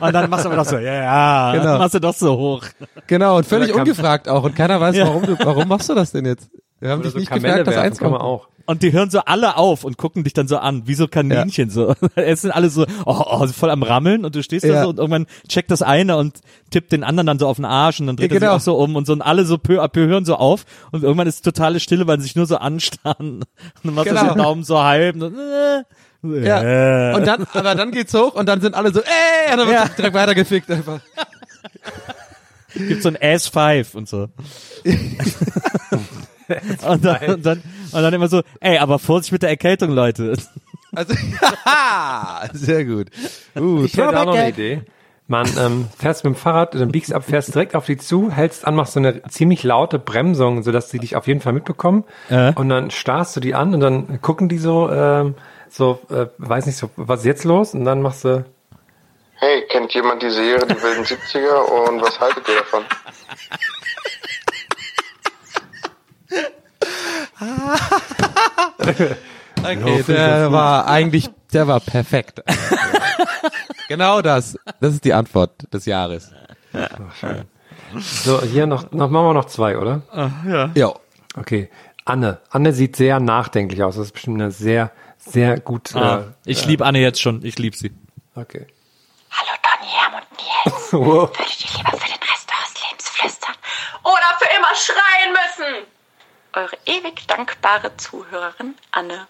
Und 0.00 0.12
dann 0.14 0.30
machst 0.30 0.44
du 0.46 0.48
aber 0.48 0.56
doch 0.56 0.64
so, 0.70 0.78
ja, 0.78 0.94
ja. 0.94 1.52
Genau. 1.52 1.64
Dann 1.64 1.78
machst 1.78 1.94
du 1.94 2.00
doch 2.00 2.14
so 2.14 2.36
hoch. 2.36 2.64
Genau, 3.06 3.36
und 3.36 3.46
völlig 3.46 3.74
ungefragt 3.74 4.28
auch 4.28 4.44
und 4.44 4.56
keiner 4.56 4.80
weiß, 4.80 4.96
Ja. 4.96 5.06
warum 5.08 5.22
du, 5.26 5.36
warum 5.38 5.68
machst 5.68 5.88
du 5.90 5.94
das 5.94 6.12
denn 6.12 6.24
jetzt? 6.24 6.48
Wir 6.80 6.90
haben 6.90 6.98
Oder 7.00 7.04
dich 7.04 7.12
so 7.14 7.18
nicht 7.20 7.28
Kamelle 7.28 7.64
gefragt, 7.64 7.66
das 7.68 7.74
werfen 7.74 7.86
eins 7.86 7.98
kann 7.98 8.10
man 8.12 8.20
auch. 8.20 8.48
Und 8.68 8.82
die 8.82 8.90
hören 8.92 9.10
so 9.10 9.20
alle 9.20 9.56
auf 9.56 9.84
und 9.84 9.96
gucken 9.96 10.24
dich 10.24 10.32
dann 10.32 10.48
so 10.48 10.58
an, 10.58 10.82
wie 10.86 10.94
so 10.94 11.06
Kaninchen 11.06 11.70
so. 11.70 11.94
Es 12.16 12.42
sind 12.42 12.50
alle 12.50 12.68
so 12.68 12.84
oh, 13.06 13.22
oh, 13.24 13.46
voll 13.46 13.70
am 13.70 13.82
Rammeln 13.84 14.24
und 14.24 14.34
du 14.34 14.42
stehst 14.42 14.64
da 14.64 14.68
Ja. 14.68 14.82
so 14.82 14.88
und 14.90 14.98
irgendwann 14.98 15.26
checkt 15.48 15.70
das 15.70 15.82
eine 15.82 16.16
und 16.16 16.40
tippt 16.70 16.90
den 16.90 17.04
anderen 17.04 17.28
dann 17.28 17.38
so 17.38 17.46
auf 17.46 17.56
den 17.56 17.64
Arsch 17.64 18.00
und 18.00 18.08
dann 18.08 18.16
dreht 18.16 18.30
Ja, 18.32 18.36
er 18.36 18.40
genau. 18.40 18.52
sich 18.54 18.62
auch 18.62 18.64
so 18.64 18.76
um 18.78 18.96
und 18.96 19.06
so 19.06 19.12
und 19.12 19.22
alle 19.22 19.44
so 19.44 19.56
peu 19.56 19.80
à 19.82 19.88
peu 19.88 20.06
hören 20.08 20.24
so 20.24 20.34
auf 20.34 20.64
und 20.90 21.04
irgendwann 21.04 21.28
ist 21.28 21.44
totale 21.44 21.78
Stille, 21.78 22.06
weil 22.08 22.18
sie 22.18 22.24
sich 22.24 22.34
nur 22.36 22.46
so 22.46 22.56
anstarren 22.56 23.16
und 23.42 23.46
dann 23.84 23.94
machst 23.94 24.10
du 24.10 24.14
Genau. 24.14 24.22
so 24.28 24.34
den 24.34 24.42
Daumen 24.42 24.64
so 24.64 24.82
halb 24.82 25.14
und, 25.14 25.20
so, 25.20 25.26
äh, 26.34 26.46
Ja. 26.46 27.12
äh. 27.12 27.14
Und 27.14 27.24
dann, 27.26 27.46
aber 27.54 27.74
dann 27.76 27.92
geht's 27.92 28.12
hoch 28.14 28.34
und 28.34 28.46
dann 28.48 28.60
sind 28.60 28.74
alle 28.74 28.92
so, 28.92 29.00
ey, 29.00 29.52
und 29.52 29.58
dann 29.58 29.68
wird 29.68 29.78
Ja. 29.78 29.88
direkt 29.96 30.14
weitergefickt 30.14 30.70
einfach. 30.72 30.98
gibt 32.74 33.00
so 33.02 33.08
ein 33.10 33.16
Ass 33.22 33.46
5 33.46 33.94
und 33.94 34.08
so. 34.08 34.28
und, 36.86 37.04
dann, 37.04 37.34
und, 37.34 37.46
dann, 37.46 37.62
und 37.92 38.02
dann 38.02 38.14
immer 38.14 38.28
so, 38.28 38.42
ey, 38.60 38.78
aber 38.78 38.98
Vorsicht 38.98 39.32
mit 39.32 39.42
der 39.42 39.50
Erkältung, 39.50 39.90
Leute. 39.90 40.36
Also, 40.94 41.14
haha, 41.64 42.48
sehr 42.52 42.84
gut. 42.84 43.08
Uh, 43.56 43.84
Ich 43.84 43.96
hätte 43.96 44.18
auch 44.18 44.24
noch 44.26 44.34
eine. 44.34 44.50
Idee. 44.50 44.82
Man 45.28 45.48
ähm, 45.58 45.88
fährst 45.98 46.22
mit 46.22 46.34
dem 46.34 46.36
Fahrrad, 46.36 46.76
dann 46.76 46.92
biegst 46.92 47.12
ab, 47.12 47.24
fährst 47.24 47.52
direkt 47.52 47.74
auf 47.74 47.84
die 47.84 47.96
zu, 47.96 48.30
hältst 48.30 48.64
an, 48.64 48.76
machst 48.76 48.92
so 48.92 49.00
eine 49.00 49.24
ziemlich 49.24 49.64
laute 49.64 49.98
Bremsung, 49.98 50.62
sodass 50.62 50.90
sie 50.90 51.00
dich 51.00 51.16
auf 51.16 51.26
jeden 51.26 51.40
Fall 51.40 51.52
mitbekommen. 51.52 52.04
Äh. 52.30 52.52
Und 52.54 52.68
dann 52.68 52.92
starrst 52.92 53.34
du 53.34 53.40
die 53.40 53.54
an 53.54 53.74
und 53.74 53.80
dann 53.80 54.20
gucken 54.22 54.48
die 54.48 54.58
so, 54.58 54.88
ähm, 54.88 55.34
so, 55.68 55.98
äh, 56.10 56.26
weiß 56.38 56.66
nicht 56.66 56.76
so, 56.76 56.90
was 56.94 57.20
ist 57.20 57.26
jetzt 57.26 57.44
los? 57.44 57.74
Und 57.74 57.84
dann 57.84 58.02
machst 58.02 58.24
du, 58.24 58.44
Hey, 59.38 59.66
kennt 59.68 59.92
jemand 59.92 60.22
die 60.22 60.30
Serie 60.30 60.66
Die 60.66 60.82
wilden 60.82 61.04
70er 61.04 61.88
und 61.88 62.00
was 62.00 62.18
haltet 62.20 62.48
ihr 62.48 62.56
davon? 62.56 62.84
Okay, 69.62 70.04
der 70.06 70.52
war 70.52 70.86
eigentlich, 70.86 71.28
der 71.52 71.66
war 71.66 71.80
perfekt. 71.80 72.42
genau 73.88 74.22
das. 74.22 74.56
Das 74.80 74.94
ist 74.94 75.04
die 75.04 75.12
Antwort 75.12 75.72
des 75.72 75.86
Jahres. 75.86 76.30
so, 77.98 78.42
hier 78.42 78.66
noch, 78.66 78.92
noch, 78.92 79.10
machen 79.10 79.26
wir 79.26 79.34
noch 79.34 79.46
zwei, 79.46 79.76
oder? 79.78 80.02
ja. 80.46 80.70
Ja. 80.74 80.94
Okay. 81.36 81.70
Anne. 82.04 82.38
Anne 82.50 82.72
sieht 82.72 82.96
sehr 82.96 83.18
nachdenklich 83.18 83.82
aus. 83.82 83.96
Das 83.96 84.06
ist 84.06 84.12
bestimmt 84.12 84.40
eine 84.40 84.50
sehr, 84.52 84.92
sehr 85.18 85.58
gut. 85.58 85.94
Ah, 85.96 86.18
äh, 86.18 86.22
ich 86.44 86.64
äh, 86.64 86.68
lieb 86.68 86.82
Anne 86.82 87.00
jetzt 87.00 87.20
schon, 87.20 87.44
ich 87.44 87.58
lieb 87.58 87.74
sie. 87.74 87.92
Okay. 88.34 88.66
Hallo 89.30 89.58
Donny, 89.62 89.90
Herm 89.90 90.14
und 90.14 90.72
Nils. 90.72 90.92
wow. 90.92 91.28
Würdet 91.36 91.64
ihr 91.64 91.76
lieber 91.76 91.90
für 91.90 92.06
den 92.06 92.22
Rest 92.22 92.48
eures 92.52 92.74
Lebens 92.88 93.08
flüstern 93.08 93.54
oder 94.04 94.38
für 94.38 94.56
immer 94.56 94.74
schreien 94.74 95.32
müssen? 95.32 95.95
Eure 96.56 96.76
ewig 96.86 97.26
dankbare 97.28 97.94
Zuhörerin 97.98 98.74
Anne. 98.90 99.26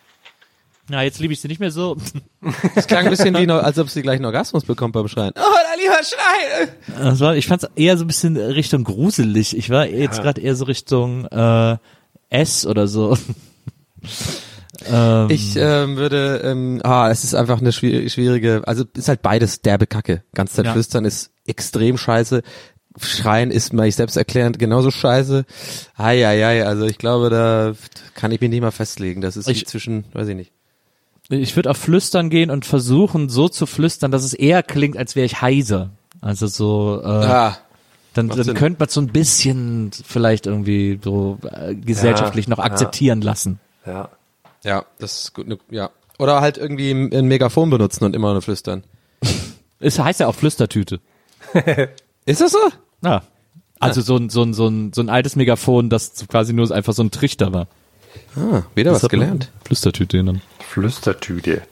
Na, 0.88 1.02
jetzt 1.02 1.18
liebe 1.18 1.32
ich 1.32 1.40
sie 1.40 1.48
nicht 1.48 1.58
mehr 1.60 1.72
so. 1.72 1.96
Das 2.76 2.86
klang 2.86 3.04
ein 3.04 3.10
bisschen 3.10 3.36
wie, 3.36 3.46
noch, 3.46 3.60
als 3.60 3.76
ob 3.80 3.90
sie 3.90 4.02
gleich 4.02 4.16
einen 4.16 4.26
Orgasmus 4.26 4.64
bekommt 4.64 4.92
beim 4.92 5.08
Schreien. 5.08 5.32
Oh, 5.36 5.40
da 5.40 5.74
lieber 5.82 6.00
Schreien! 6.04 6.68
Das 7.02 7.18
war, 7.18 7.34
ich 7.34 7.48
fand's 7.48 7.66
eher 7.74 7.98
so 7.98 8.04
ein 8.04 8.06
bisschen 8.06 8.36
Richtung 8.36 8.84
gruselig. 8.84 9.56
Ich 9.56 9.68
war 9.70 9.86
jetzt 9.88 10.18
Ja. 10.18 10.22
gerade 10.22 10.40
eher 10.40 10.54
so 10.54 10.64
Richtung 10.66 11.24
äh, 11.26 11.76
S 12.30 12.64
oder 12.64 12.86
so. 12.86 13.18
ähm, 14.88 15.26
Ich 15.28 15.56
ähm, 15.56 15.96
würde, 15.96 16.42
ähm, 16.44 16.80
ah, 16.84 17.10
es 17.10 17.24
ist 17.24 17.34
einfach 17.34 17.60
eine 17.60 17.72
schwierige, 17.72 18.08
schwierige 18.08 18.62
also 18.66 18.84
ist 18.94 19.08
halt 19.08 19.22
beides 19.22 19.62
derbe 19.62 19.88
Kacke. 19.88 20.22
Ganz 20.34 20.52
Zeit 20.52 20.66
Ja. 20.66 20.72
flüstern 20.72 21.04
ist 21.04 21.32
extrem 21.46 21.98
scheiße. 21.98 22.42
Schreien 23.01 23.51
ist 23.51 23.72
mal 23.72 23.86
ich 23.86 23.97
selbst 23.97 24.16
erklärend 24.16 24.59
genauso 24.59 24.90
scheiße. 24.90 25.44
Ei, 25.97 26.26
ei, 26.26 26.47
ei, 26.47 26.66
also 26.66 26.84
ich 26.86 26.99
glaube, 26.99 27.30
da 27.30 27.74
kann 28.14 28.32
ich 28.32 28.40
mich 28.40 28.51
nicht 28.51 28.61
mal 28.62 28.70
festlegen. 28.70 29.20
Das 29.20 29.36
ist 29.36 29.49
Ich- 29.49 29.66
zwischen, 29.66 30.05
weiß 30.12 30.28
ich 30.28 30.36
nicht. 30.36 30.53
ich 31.28 31.55
würde 31.57 31.70
auf 31.70 31.76
Flüstern 31.76 32.30
gehen 32.30 32.51
und 32.51 32.64
versuchen, 32.64 33.28
so 33.28 33.49
zu 33.49 33.66
flüstern, 33.66 34.11
dass 34.11 34.24
es 34.24 34.32
eher 34.34 34.62
klingt, 34.62 34.97
als 34.97 35.16
wäre 35.16 35.26
ich 35.26 35.40
heiser. 35.42 35.90
Also 36.20 36.47
so, 36.47 37.01
äh, 37.03 37.07
Ah, 37.07 37.59
dann, 38.14 38.28
dann 38.28 38.42
Sinn. 38.44 38.55
könnte 38.55 38.78
man 38.80 38.88
so 38.88 39.01
ein 39.01 39.09
bisschen 39.09 39.90
vielleicht 39.92 40.47
irgendwie 40.47 40.99
so 41.05 41.38
äh, 41.53 41.74
gesellschaftlich 41.74 42.47
Ja, 42.47 42.51
noch 42.51 42.59
ja. 42.59 42.64
akzeptieren 42.64 43.20
lassen. 43.20 43.61
Ja. 43.84 44.09
Ja, 44.64 44.84
das 44.99 45.20
ist 45.24 45.34
gut. 45.34 45.47
ne- 45.49 45.59
Ja. 45.70 45.90
Oder 46.18 46.40
halt 46.40 46.57
irgendwie 46.57 46.90
ein 46.92 47.12
ein 47.12 47.26
Megafon 47.26 47.68
benutzen 47.68 48.05
und 48.05 48.16
immer 48.16 48.32
nur 48.32 48.40
flüstern. 48.42 48.84
Es 49.78 49.99
heißt 49.99 50.20
ja 50.20 50.26
auch 50.28 50.34
Flüstertüte. 50.34 51.01
Ist 52.24 52.40
das 52.40 52.53
so? 52.53 52.59
Ja. 53.03 53.22
Also 53.78 54.01
so 54.01 54.16
ein, 54.16 54.30
so 54.30 54.42
ein, 54.42 54.55
so 54.55 54.68
ein, 54.68 54.92
so 54.92 55.03
ein 55.03 55.09
altes 55.11 55.36
Megafon, 55.36 55.90
das 55.90 56.26
quasi 56.28 56.53
nur 56.53 56.70
einfach 56.70 56.92
so 56.94 57.03
ein 57.03 57.11
Trichter 57.11 57.53
war. 57.53 57.66
Ah, 58.36 58.62
wieder 58.74 58.92
Das 58.92 59.03
was 59.03 59.11
gelernt. 59.11 59.51
Flüstertüte 59.64 60.16
genannt. 60.16 60.40
Flüstertüte. 60.61 61.62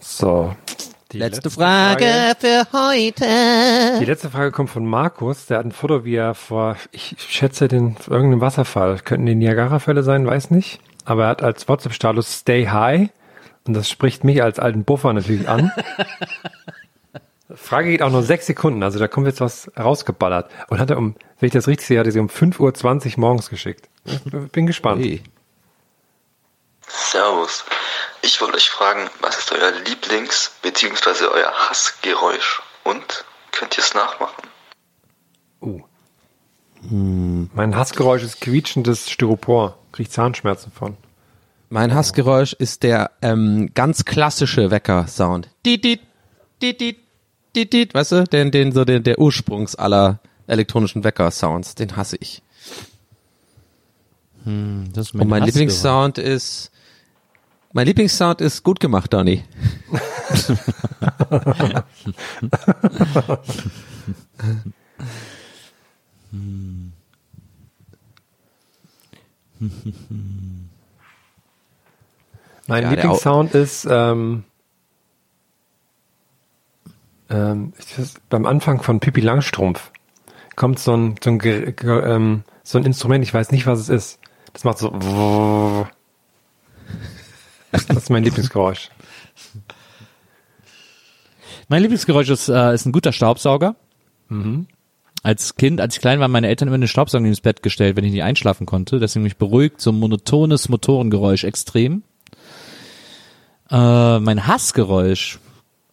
So. 0.00 0.54
Die 1.12 1.18
Letzte 1.18 1.48
Frage 1.50 2.34
für 2.38 2.66
heute. 2.72 3.98
Die 4.00 4.04
letzte 4.04 4.30
Frage 4.30 4.50
kommt 4.50 4.70
von 4.70 4.84
Markus. 4.84 5.46
Der 5.46 5.58
hat 5.58 5.66
ein 5.66 5.72
Foto, 5.72 6.04
wie 6.04 6.16
er 6.16 6.34
vor, 6.34 6.76
ich 6.90 7.14
schätze, 7.18 7.68
den 7.68 7.96
irgendeinem 8.08 8.40
Wasserfall. 8.40 8.98
Könnten 8.98 9.26
die 9.26 9.34
Niagara-Fälle 9.34 10.02
sein, 10.02 10.26
weiß 10.26 10.50
nicht. 10.50 10.80
Aber 11.04 11.24
er 11.24 11.28
hat 11.28 11.42
als 11.42 11.68
WhatsApp-Status 11.68 12.40
Stay 12.40 12.66
High. 12.66 13.10
Und 13.66 13.74
das 13.74 13.88
spricht 13.88 14.24
mich 14.24 14.42
als 14.42 14.58
alten 14.58 14.84
Buffer 14.84 15.12
natürlich 15.12 15.48
an. 15.48 15.70
Frage 17.54 17.90
geht 17.90 18.02
auch 18.02 18.10
nur 18.10 18.22
sechs 18.22 18.46
Sekunden, 18.46 18.82
also 18.82 18.98
da 18.98 19.06
kommt 19.06 19.26
jetzt 19.26 19.40
was 19.40 19.70
rausgeballert. 19.78 20.50
Und 20.68 20.78
hat 20.78 20.90
er 20.90 20.96
um, 20.96 21.14
wenn 21.38 21.46
ich 21.46 21.52
das 21.52 21.68
richtig 21.68 21.86
sehe, 21.86 21.98
hat 21.98 22.06
er 22.06 22.12
sie 22.12 22.20
um 22.20 22.28
5.20 22.28 23.14
Uhr 23.14 23.20
morgens 23.20 23.50
geschickt. 23.50 23.88
Bin 24.52 24.66
gespannt. 24.66 25.02
Hey. 25.02 25.22
Servus. 26.88 27.64
Ich 28.22 28.40
wollte 28.40 28.56
euch 28.56 28.70
fragen, 28.70 29.10
was 29.20 29.38
ist 29.38 29.52
euer 29.52 29.72
Lieblings- 29.84 30.50
bzw. 30.62 31.26
euer 31.26 31.52
Hassgeräusch? 31.52 32.62
Und 32.82 33.24
könnt 33.52 33.76
ihr 33.76 33.84
es 33.84 33.94
nachmachen? 33.94 34.48
Uh. 35.60 35.80
Mein 36.90 37.76
Hassgeräusch 37.76 38.22
ist 38.22 38.40
quietschendes 38.40 39.10
Styropor. 39.10 39.78
Krieg 39.92 40.10
Zahnschmerzen 40.10 40.72
von. 40.72 40.96
Mein 41.70 41.94
Hassgeräusch 41.94 42.52
ist 42.52 42.82
der 42.82 43.10
ähm, 43.22 43.70
ganz 43.74 44.04
klassische 44.04 44.70
Wecker-Sound. 44.70 45.48
Dit, 45.64 45.84
dit, 45.84 46.00
dit, 46.60 46.80
dit, 46.80 47.03
dit, 47.56 47.72
dit. 47.72 47.94
Weißt 47.94 48.12
du, 48.12 48.24
den, 48.24 48.50
den, 48.50 48.72
so 48.72 48.84
den, 48.84 49.02
der 49.02 49.18
Ursprungs 49.18 49.74
aller 49.74 50.20
elektronischen 50.46 51.04
Wecker-Sounds, 51.04 51.74
den 51.74 51.96
hasse 51.96 52.16
ich. 52.20 52.42
Hm, 54.44 54.90
das 54.92 55.06
ist 55.06 55.14
Und 55.14 55.28
mein. 55.28 55.42
Lieblingssound 55.44 56.18
ist, 56.18 56.70
mein 57.72 57.86
Lieblingssound 57.86 58.40
ist 58.40 58.62
gut 58.62 58.80
gemacht, 58.80 59.12
Donny. 59.12 59.42
Mein 72.66 72.82
Ja, 72.82 72.90
Lieblingssound 72.90 73.54
ist 73.54 73.86
ähm, 73.90 74.44
ähm, 77.34 77.72
weiß, 77.96 78.14
beim 78.28 78.46
Anfang 78.46 78.82
von 78.82 79.00
Pippi 79.00 79.20
Langstrumpf 79.20 79.90
kommt 80.56 80.78
so 80.78 80.96
ein 80.96 81.16
so 81.22 81.30
ein, 81.30 81.40
ähm, 81.44 82.44
so 82.62 82.78
ein 82.78 82.84
Instrument, 82.84 83.24
ich 83.24 83.34
weiß 83.34 83.50
nicht, 83.50 83.66
was 83.66 83.80
es 83.80 83.88
ist. 83.88 84.20
Das 84.52 84.64
macht 84.64 84.78
so. 84.78 84.92
Das 87.72 87.90
ist 87.90 88.10
mein 88.10 88.22
Lieblingsgeräusch. 88.22 88.88
Mein 91.68 91.82
Lieblingsgeräusch 91.82 92.30
ist, 92.30 92.48
äh, 92.48 92.72
ist 92.72 92.86
ein 92.86 92.92
guter 92.92 93.12
Staubsauger. 93.12 93.74
Mhm. 94.28 94.68
Als 95.24 95.56
Kind, 95.56 95.80
als 95.80 95.96
ich 95.96 96.00
klein 96.00 96.20
war, 96.20 96.28
meine 96.28 96.46
Eltern 96.46 96.68
immer 96.68 96.76
eine 96.76 96.86
Staubsauger 96.86 97.26
ins 97.26 97.40
Bett 97.40 97.64
gestellt, 97.64 97.96
wenn 97.96 98.04
ich 98.04 98.12
nicht 98.12 98.22
einschlafen 98.22 98.64
konnte. 98.64 99.00
Deswegen 99.00 99.24
mich 99.24 99.38
beruhigt, 99.38 99.80
so 99.80 99.90
ein 99.90 99.98
monotones 99.98 100.68
Motorengeräusch 100.68 101.42
extrem. 101.42 102.04
Äh, 103.70 104.20
mein 104.20 104.46
Hassgeräusch, 104.46 105.40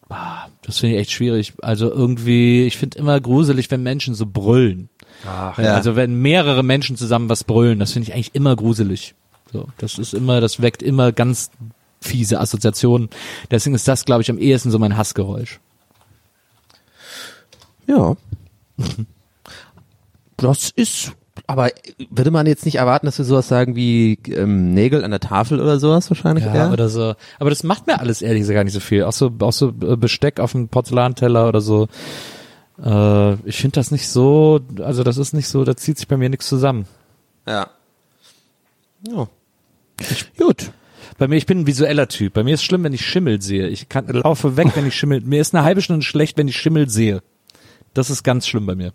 ah, 0.08 0.46
das 0.62 0.78
finde 0.78 0.94
ich 0.94 1.02
echt 1.02 1.10
schwierig. 1.10 1.54
Also 1.60 1.90
irgendwie, 1.90 2.64
ich 2.64 2.76
finde 2.76 2.98
immer 2.98 3.20
gruselig, 3.20 3.70
wenn 3.70 3.82
Menschen 3.82 4.14
so 4.14 4.26
brüllen. 4.26 4.88
Ach, 5.26 5.58
Ja. 5.58 5.74
Also 5.74 5.96
wenn 5.96 6.14
mehrere 6.14 6.62
Menschen 6.62 6.96
zusammen 6.96 7.28
was 7.28 7.44
brüllen, 7.44 7.78
das 7.78 7.92
finde 7.92 8.08
ich 8.08 8.14
eigentlich 8.14 8.34
immer 8.34 8.56
gruselig. 8.56 9.14
So, 9.52 9.68
das 9.78 9.98
ist 9.98 10.14
immer, 10.14 10.40
das 10.40 10.62
weckt 10.62 10.82
immer 10.82 11.12
ganz 11.12 11.50
fiese 12.00 12.40
Assoziationen. 12.40 13.10
Deswegen 13.50 13.74
ist 13.74 13.86
das, 13.86 14.04
glaube 14.04 14.22
ich, 14.22 14.30
am 14.30 14.38
ehesten 14.38 14.70
so 14.70 14.78
mein 14.78 14.96
Hassgeräusch. 14.96 15.60
Ja. 17.86 18.16
Das 20.38 20.70
ist, 20.70 21.12
aber 21.52 21.70
würde 22.08 22.30
man 22.30 22.46
jetzt 22.46 22.64
nicht 22.64 22.76
erwarten, 22.76 23.04
dass 23.04 23.18
wir 23.18 23.26
sowas 23.26 23.46
sagen 23.46 23.76
wie 23.76 24.18
ähm, 24.28 24.72
Nägel 24.72 25.04
an 25.04 25.10
der 25.10 25.20
Tafel 25.20 25.60
oder 25.60 25.78
sowas 25.78 26.08
wahrscheinlich? 26.10 26.46
Ja, 26.46 26.54
eher? 26.54 26.72
oder 26.72 26.88
so. 26.88 27.14
Aber 27.38 27.50
das 27.50 27.62
macht 27.62 27.86
mir 27.86 28.00
alles 28.00 28.22
ehrlich 28.22 28.40
gesagt 28.40 28.56
gar 28.56 28.64
nicht 28.64 28.72
so 28.72 28.80
viel. 28.80 29.04
Auch 29.04 29.12
so, 29.12 29.30
auch 29.40 29.52
so 29.52 29.68
äh, 29.68 29.96
Besteck 29.96 30.40
auf 30.40 30.52
dem 30.52 30.68
Porzellanteller 30.68 31.46
oder 31.46 31.60
so. 31.60 31.88
Äh, 32.82 33.34
ich 33.46 33.58
finde 33.58 33.74
das 33.74 33.90
nicht 33.90 34.08
so, 34.08 34.60
also 34.82 35.04
das 35.04 35.18
ist 35.18 35.34
nicht 35.34 35.48
so, 35.48 35.62
da 35.64 35.76
zieht 35.76 35.98
sich 35.98 36.08
bei 36.08 36.16
mir 36.16 36.30
nichts 36.30 36.48
zusammen. 36.48 36.86
Ja. 37.46 37.66
Ja. 39.06 39.28
Gut. 40.38 40.72
Bei 41.18 41.28
mir, 41.28 41.36
ich 41.36 41.44
bin 41.44 41.60
ein 41.60 41.66
visueller 41.66 42.08
Typ. 42.08 42.32
Bei 42.32 42.44
mir 42.44 42.54
ist 42.54 42.64
schlimm, 42.64 42.82
wenn 42.82 42.94
ich 42.94 43.04
Schimmel 43.04 43.42
sehe. 43.42 43.68
Ich 43.68 43.90
kann, 43.90 44.06
laufe 44.08 44.56
weg, 44.56 44.68
wenn 44.74 44.86
ich 44.86 44.94
Schimmel, 44.96 45.20
mir 45.20 45.42
ist 45.42 45.54
eine 45.54 45.64
halbe 45.64 45.82
Stunde 45.82 46.02
schlecht, 46.02 46.38
wenn 46.38 46.48
ich 46.48 46.56
Schimmel 46.56 46.88
sehe. 46.88 47.22
Das 47.92 48.08
ist 48.08 48.22
ganz 48.22 48.46
schlimm 48.46 48.64
bei 48.64 48.74
mir. 48.74 48.94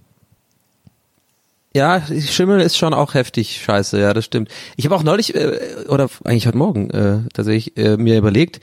Ja, 1.78 2.02
Schimmel 2.02 2.60
ist 2.62 2.76
schon 2.76 2.96
auch 2.96 3.14
heftig 3.14 3.62
scheiße, 3.64 4.00
ja, 4.00 4.12
das 4.12 4.26
stimmt. 4.26 4.50
Ich 4.78 4.86
habe 4.86 4.96
auch 4.96 5.04
neulich, 5.04 5.36
äh, 5.36 5.86
oder 5.88 6.10
eigentlich 6.24 6.48
heute 6.48 6.58
Morgen 6.58 6.90
äh, 6.90 7.20
tatsächlich 7.32 7.78
äh, 7.78 7.98
mir 7.98 8.18
überlegt, 8.18 8.60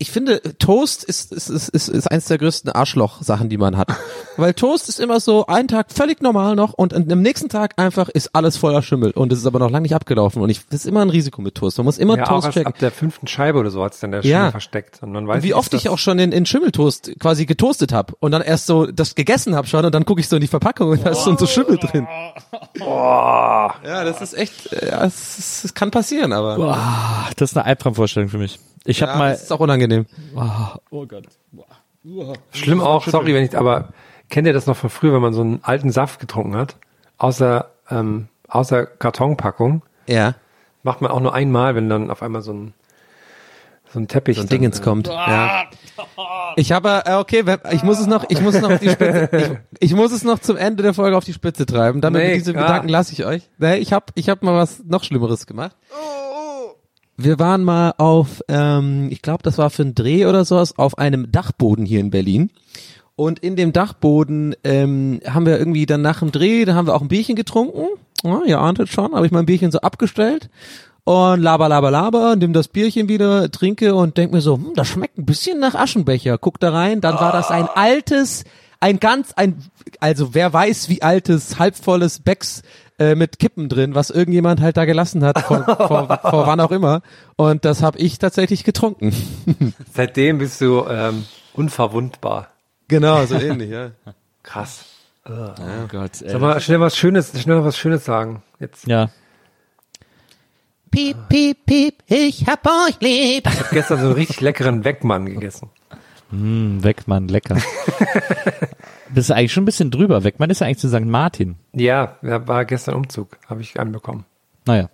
ich 0.00 0.12
finde, 0.12 0.40
Toast 0.58 1.02
ist, 1.02 1.32
ist, 1.32 1.50
ist, 1.50 1.68
ist, 1.70 1.88
ist 1.88 2.06
eins 2.10 2.26
der 2.26 2.38
größten 2.38 2.70
Arschloch-Sachen, 2.70 3.48
die 3.48 3.56
man 3.58 3.76
hat. 3.76 3.88
Weil 4.36 4.54
Toast 4.54 4.88
ist 4.88 5.00
immer 5.00 5.18
so 5.18 5.46
ein 5.46 5.66
Tag 5.66 5.90
völlig 5.90 6.22
normal 6.22 6.54
noch 6.54 6.72
und 6.72 6.94
am 6.94 7.20
nächsten 7.20 7.48
Tag 7.48 7.74
einfach 7.76 8.08
ist 8.08 8.30
alles 8.32 8.56
voller 8.56 8.82
Schimmel 8.82 9.10
und 9.10 9.32
es 9.32 9.40
ist 9.40 9.46
aber 9.46 9.58
noch 9.58 9.70
lange 9.70 9.82
nicht 9.82 9.96
abgelaufen 9.96 10.40
und 10.40 10.50
ich, 10.50 10.60
das 10.66 10.80
ist 10.80 10.86
immer 10.86 11.02
ein 11.02 11.10
Risiko 11.10 11.42
mit 11.42 11.56
Toast. 11.56 11.78
Man 11.78 11.84
muss 11.86 11.98
immer 11.98 12.16
ja, 12.16 12.24
Toast 12.24 12.46
auch 12.46 12.52
checken. 12.52 12.68
ab 12.68 12.78
der 12.78 12.92
fünften 12.92 13.26
Scheibe 13.26 13.58
oder 13.58 13.70
so 13.70 13.82
hat's 13.82 13.98
dann 13.98 14.12
der 14.12 14.22
Schimmel 14.22 14.32
Ja. 14.36 14.50
versteckt. 14.52 15.02
Und 15.02 15.10
man 15.10 15.26
weiß 15.26 15.38
Und 15.38 15.42
wie 15.42 15.54
oft 15.54 15.74
ich 15.74 15.82
das- 15.82 15.92
auch 15.92 15.98
schon 15.98 16.20
in, 16.20 16.30
in 16.30 16.46
Schimmeltoast 16.46 17.18
quasi 17.18 17.44
getoastet 17.46 17.92
habe 17.92 18.14
und 18.20 18.30
dann 18.30 18.42
erst 18.42 18.66
so 18.66 18.86
das 18.86 19.16
gegessen 19.16 19.56
habe 19.56 19.66
schon 19.66 19.84
und 19.84 19.92
dann 19.92 20.04
gucke 20.04 20.20
ich 20.20 20.28
so 20.28 20.36
in 20.36 20.42
die 20.42 20.46
Verpackung 20.48 20.90
und 20.90 21.04
da 21.04 21.10
ist 21.10 21.24
schon 21.24 21.36
so 21.38 21.46
Schimmel 21.46 21.76
drin. 21.78 22.06
Boah. 22.78 23.74
Ja, 23.84 24.04
das 24.04 24.20
ist 24.20 24.34
echt, 24.34 24.72
äh, 24.72 24.90
ja, 24.90 25.04
es 25.04 25.72
kann 25.74 25.90
passieren, 25.90 26.32
aber. 26.32 26.54
Boah, 26.56 27.26
das 27.36 27.50
ist 27.50 27.56
eine 27.56 27.66
Albtraumvorstellung 27.66 28.28
für 28.28 28.38
mich. 28.38 28.60
Ich 28.84 29.00
Ja, 29.00 29.08
habe 29.08 29.18
mal. 29.18 29.30
das 29.32 29.42
ist 29.44 29.52
auch 29.52 29.60
unangenehm. 29.60 30.06
Oh, 30.34 30.42
oh 30.90 31.06
Gott. 31.06 31.24
Boah. 31.52 32.34
Schlimm 32.52 32.80
auch, 32.80 33.06
sorry, 33.06 33.34
wenn 33.34 33.44
ich, 33.44 33.56
aber 33.56 33.88
kennt 34.30 34.46
ihr 34.46 34.52
das 34.52 34.66
noch 34.66 34.76
von 34.76 34.88
früher, 34.90 35.12
wenn 35.14 35.22
man 35.22 35.34
so 35.34 35.40
einen 35.42 35.60
alten 35.62 35.90
Saft 35.90 36.20
getrunken 36.20 36.56
hat? 36.56 36.76
Außer, 37.18 37.68
ähm, 37.90 38.28
außer 38.48 38.86
Kartonpackung. 38.86 39.82
Ja. 40.06 40.34
Macht 40.82 41.00
man 41.02 41.10
auch 41.10 41.20
nur 41.20 41.34
einmal, 41.34 41.74
wenn 41.74 41.88
dann 41.88 42.10
auf 42.10 42.22
einmal 42.22 42.42
so 42.42 42.52
ein, 42.52 42.74
so 43.92 43.98
ein 43.98 44.08
Teppich. 44.08 44.36
So 44.36 44.42
ein 44.42 44.48
dann, 44.48 44.58
Dingens 44.58 44.80
äh, 44.80 44.82
kommt. 44.82 45.08
Ja. 45.08 45.64
Ich 46.56 46.72
habe, 46.72 47.02
äh, 47.04 47.14
okay, 47.14 47.44
ich 47.72 47.82
muss 47.82 47.98
es 47.98 48.06
noch, 48.06 48.24
ich 48.28 48.40
muss 48.40 48.54
es 48.54 48.62
noch 48.62 48.70
auf 48.70 48.80
die 48.80 48.90
Spitze, 48.90 49.60
ich, 49.80 49.90
ich 49.90 49.94
muss 49.94 50.12
es 50.12 50.24
noch 50.24 50.38
zum 50.38 50.56
Ende 50.56 50.82
der 50.82 50.94
Folge 50.94 51.16
auf 51.16 51.24
die 51.24 51.32
Spitze 51.32 51.66
treiben. 51.66 52.00
Damit 52.00 52.22
Nee, 52.22 52.34
diese 52.34 52.52
ah. 52.56 52.62
Gedanken 52.62 52.88
lasse 52.88 53.12
ich 53.12 53.24
euch. 53.24 53.48
Nee, 53.58 53.76
ich 53.76 53.92
habe, 53.92 54.06
ich 54.14 54.28
habe 54.28 54.44
mal 54.46 54.54
was 54.54 54.84
noch 54.84 55.04
Schlimmeres 55.04 55.46
gemacht. 55.46 55.76
Wir 57.20 57.40
waren 57.40 57.64
mal 57.64 57.94
auf, 57.98 58.42
ähm, 58.48 59.08
ich 59.10 59.22
glaube, 59.22 59.42
das 59.42 59.58
war 59.58 59.70
für 59.70 59.82
einen 59.82 59.96
Dreh 59.96 60.24
oder 60.26 60.44
sowas, 60.44 60.78
auf 60.78 60.98
einem 60.98 61.32
Dachboden 61.32 61.84
hier 61.84 61.98
in 61.98 62.10
Berlin. 62.10 62.50
Und 63.16 63.40
in 63.40 63.56
dem 63.56 63.72
Dachboden 63.72 64.54
ähm, 64.62 65.20
haben 65.26 65.44
wir 65.44 65.58
irgendwie 65.58 65.84
dann 65.84 66.00
nach 66.00 66.20
dem 66.20 66.30
Dreh, 66.30 66.64
da 66.64 66.74
haben 66.74 66.86
wir 66.86 66.94
auch 66.94 67.02
ein 67.02 67.08
Bierchen 67.08 67.34
getrunken. 67.34 67.88
Ja, 68.22 68.42
ihr 68.46 68.60
ahntet 68.60 68.88
schon, 68.88 69.14
habe 69.14 69.26
ich 69.26 69.32
mein 69.32 69.46
Bierchen 69.46 69.72
so 69.72 69.80
abgestellt 69.80 70.48
und 71.02 71.40
laber, 71.40 71.68
laber, 71.68 71.90
laber, 71.90 72.36
nimm 72.36 72.52
das 72.52 72.68
Bierchen 72.68 73.08
wieder, 73.08 73.50
trinke 73.50 73.94
und 73.94 74.16
denk 74.18 74.30
mir 74.30 74.42
so, 74.42 74.56
hm, 74.56 74.74
das 74.76 74.88
schmeckt 74.88 75.16
ein 75.16 75.24
bisschen 75.24 75.58
nach 75.58 75.74
Aschenbecher. 75.74 76.36
Guck 76.36 76.60
da 76.60 76.70
rein, 76.70 77.00
dann 77.00 77.14
war 77.14 77.32
das 77.32 77.50
ein 77.50 77.66
altes, 77.66 78.44
ein 78.78 79.00
ganz, 79.00 79.32
ein, 79.32 79.56
also 80.00 80.34
wer 80.34 80.52
weiß, 80.52 80.88
wie 80.88 81.02
altes, 81.02 81.58
halbvolles 81.58 82.20
Becks 82.20 82.62
äh, 82.98 83.14
mit 83.14 83.38
Kippen 83.38 83.68
drin, 83.68 83.94
was 83.94 84.10
irgendjemand 84.10 84.60
halt 84.60 84.76
da 84.76 84.84
gelassen 84.84 85.24
hat, 85.24 85.40
vor, 85.40 85.64
vor, 85.64 86.20
vor 86.22 86.46
wann 86.46 86.60
auch 86.60 86.72
immer. 86.72 87.02
Und 87.36 87.64
das 87.64 87.82
habe 87.82 87.98
ich 87.98 88.18
tatsächlich 88.18 88.64
getrunken. 88.64 89.14
Seitdem 89.92 90.38
bist 90.38 90.60
du 90.60 90.84
ähm, 90.88 91.24
unverwundbar. 91.54 92.48
Genau, 92.88 93.24
so 93.26 93.36
ähnlich, 93.36 93.70
ja. 93.70 93.90
Krass. 94.42 94.84
Oh 95.24 95.86
Gott. 95.88 96.22
ey. 96.22 96.30
Sag 96.30 96.40
mal, 96.40 96.60
schnell 96.60 96.80
was 96.80 96.96
Schönes, 96.96 97.38
schnell 97.40 97.62
was 97.62 97.76
Schönes 97.76 98.04
sagen. 98.04 98.42
Jetzt. 98.58 98.86
Ja. 98.86 99.10
Piep, 100.90 101.16
piep, 101.28 101.66
piep, 101.66 102.02
ich 102.06 102.46
hab 102.46 102.66
euch 102.66 102.98
lieb. 103.00 103.46
Ich 103.46 103.58
habe 103.60 103.68
gestern 103.72 103.98
so 103.98 104.06
einen 104.06 104.14
richtig 104.14 104.40
leckeren 104.40 104.84
Weckmann 104.84 105.26
gegessen. 105.26 105.68
Mm, 106.30 106.82
Weckmann, 106.82 107.28
lecker. 107.28 107.56
Bist 109.14 109.30
du 109.30 109.34
eigentlich 109.34 109.52
schon 109.52 109.62
ein 109.62 109.66
bisschen 109.66 109.90
drüber. 109.90 110.24
Weckmann 110.24 110.50
ist 110.50 110.60
ja 110.60 110.66
eigentlich 110.66 110.78
zu 110.78 110.88
St. 110.88 111.04
Martin. 111.04 111.56
Ja, 111.72 112.16
da 112.22 112.46
war 112.46 112.64
gestern 112.64 112.94
Umzug, 112.94 113.38
habe 113.48 113.62
ich 113.62 113.80
anbekommen. 113.80 114.24
Naja. 114.66 114.90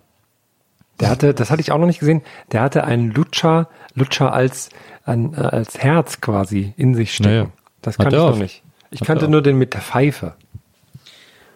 Der 1.01 1.09
hatte, 1.09 1.33
das 1.33 1.51
hatte 1.51 1.61
ich 1.61 1.73
auch 1.73 1.77
noch 1.77 1.87
nicht 1.87 1.99
gesehen, 1.99 2.21
der 2.53 2.61
hatte 2.61 2.85
einen 2.85 3.11
Lutscher, 3.11 3.67
Lutscher 3.95 4.33
als, 4.33 4.69
ein, 5.03 5.33
äh, 5.33 5.41
als 5.41 5.77
Herz 5.77 6.21
quasi 6.21 6.73
in 6.77 6.95
sich 6.95 7.13
stecken. 7.13 7.29
Naja. 7.29 7.47
Das 7.81 7.97
kannte 7.97 8.15
ich 8.15 8.21
noch 8.21 8.37
nicht. 8.37 8.63
Ich 8.91 9.01
Hat 9.01 9.07
kannte 9.07 9.27
nur 9.27 9.41
den 9.41 9.57
mit 9.57 9.73
der 9.73 9.81
Pfeife. 9.81 10.35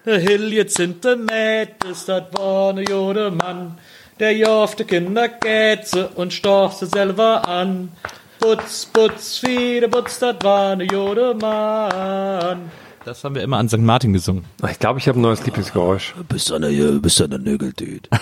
Der 0.05 0.19
Hill 0.19 0.51
jetzt 0.53 0.75
sind 0.77 1.05
der 1.05 1.15
Mädels, 1.15 2.05
dat 2.05 2.37
war 2.37 2.73
ne 2.73 2.83
jode 2.83 3.31
Mann, 3.31 3.77
der 4.19 4.35
jofte 4.35 4.83
Kinder 4.85 5.29
Gätze 5.29 6.09
und 6.09 6.33
storch 6.33 6.73
sie 6.73 6.87
selber 6.87 7.47
an. 7.47 7.91
Putz, 8.39 8.85
putz, 8.85 9.37
viele 9.39 9.89
putz, 9.89 10.19
dat 10.19 10.43
war 10.43 10.75
ne 10.75 10.85
jode 10.85 11.35
Mann. 11.35 12.71
Das 13.03 13.23
haben 13.23 13.35
wir 13.35 13.43
immer 13.43 13.57
an 13.57 13.67
St. 13.67 13.79
Martin 13.79 14.13
gesungen. 14.13 14.45
Ich 14.69 14.79
glaube, 14.79 14.99
ich 14.99 15.07
habe 15.07 15.19
ein 15.19 15.21
neues 15.21 15.45
Lieblingsgeräusch. 15.45 16.15
Bist 16.29 16.49
du 16.49 16.55
eine, 16.55 16.69
bist 16.99 17.19
du 17.19 17.25
eine 17.25 17.39
Nögeltüt. 17.39 18.09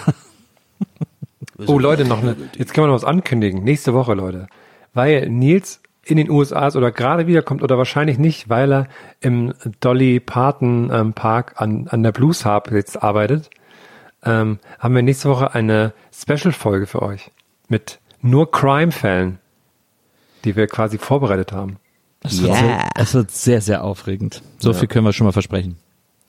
Oh 1.65 1.79
Leute, 1.79 2.05
noch 2.05 2.21
eine, 2.21 2.35
jetzt 2.55 2.75
können 2.75 2.85
wir 2.85 2.89
noch 2.89 3.01
was 3.01 3.03
ankündigen. 3.03 3.63
Nächste 3.63 3.95
Woche, 3.95 4.13
Leute. 4.13 4.45
Weil 4.93 5.27
Nils 5.27 5.81
in 6.03 6.17
den 6.17 6.29
USA 6.29 6.67
ist 6.67 6.75
oder 6.75 6.91
gerade 6.91 7.25
wiederkommt 7.25 7.63
oder 7.63 7.79
wahrscheinlich 7.79 8.19
nicht, 8.19 8.47
weil 8.47 8.71
er 8.71 8.87
im 9.21 9.55
Dolly 9.79 10.19
Parton 10.19 10.91
ähm, 10.93 11.13
Park 11.13 11.55
an, 11.57 11.87
an 11.89 12.03
der 12.03 12.11
Blues 12.11 12.45
Harp 12.45 12.71
jetzt 12.71 13.01
arbeitet, 13.01 13.49
ähm, 14.23 14.59
haben 14.77 14.93
wir 14.93 15.01
nächste 15.01 15.29
Woche 15.29 15.55
eine 15.55 15.93
Special-Folge 16.13 16.85
für 16.85 17.01
euch 17.01 17.31
mit 17.67 17.99
nur 18.21 18.51
Crime-Fällen, 18.51 19.39
die 20.47 20.55
wir 20.55 20.67
quasi 20.67 20.97
vorbereitet 20.97 21.51
haben. 21.51 21.77
Es 22.23 22.41
wird, 22.41 22.55
es 22.95 23.13
wird 23.13 23.31
sehr, 23.31 23.61
sehr 23.61 23.83
aufregend. 23.83 24.41
So 24.57 24.71
Ja. 24.71 24.77
viel 24.77 24.87
können 24.87 25.05
wir 25.05 25.13
schon 25.13 25.25
mal 25.25 25.31
versprechen. 25.33 25.77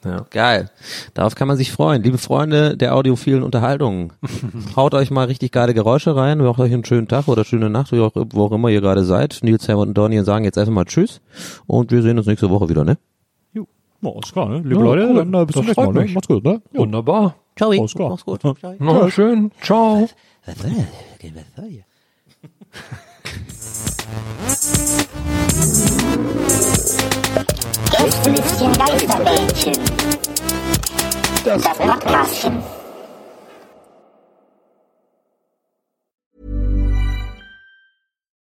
Ja. 0.05 0.27
Geil. 0.31 0.71
Darauf 1.15 1.35
kann 1.35 1.49
man 1.49 1.57
sich 1.57 1.73
freuen. 1.73 2.03
Liebe 2.05 2.19
Freunde 2.19 2.77
der 2.77 2.95
audiophilen 2.95 3.43
Unterhaltung, 3.43 4.13
haut 4.77 4.95
euch 4.95 5.11
mal 5.11 5.25
richtig 5.27 5.51
geile 5.51 5.75
Geräusche 5.75 6.15
rein, 6.15 6.39
macht 6.39 6.61
euch 6.61 6.73
einen 6.73 6.85
schönen 6.85 7.09
Tag 7.09 7.27
oder 7.27 7.45
schöne 7.45 7.69
Nacht, 7.71 7.91
wo 7.93 8.05
auch, 8.05 8.13
wo 8.15 8.45
auch 8.45 8.53
immer 8.53 8.69
ihr 8.69 8.81
gerade 8.81 9.05
seid. 9.05 9.39
Nils, 9.43 9.67
Helmut 9.67 9.89
und 9.89 9.95
Donny 9.95 10.23
sagen 10.25 10.45
jetzt 10.45 10.57
einfach 10.59 10.73
mal 10.73 10.85
Tschüss 10.85 11.21
und 11.67 11.91
wir 11.91 12.03
sehen 12.03 12.17
uns 12.19 12.27
nächste 12.29 12.49
Woche 12.51 12.69
wieder, 12.69 12.85
ne? 12.85 12.97
Ja, 13.55 13.63
ist 14.23 14.33
klar, 14.33 14.49
ne? 14.49 14.59
Liebe 14.59 14.75
Ja, 14.77 14.81
Leute, 14.81 15.09
cool. 15.09 15.15
dann 15.17 15.35
äh, 15.35 15.47
bis 15.47 15.55
zum 15.55 15.65
nächsten 15.67 15.85
Mal. 15.85 15.93
Ne? 16.05 16.13
Macht's 16.13 16.29
gut, 16.29 16.45
ne? 16.45 16.63
Ja. 16.73 16.79
Wunderbar. 16.81 17.35
Ciao. 17.57 17.71
Alles 17.71 17.95
klar. 17.95 18.11
Mach's 18.11 18.25
gut. 18.25 18.41
Ciao. 18.43 18.55
Na, 18.79 19.11
schön. 19.11 19.51
Ciao. 19.61 20.09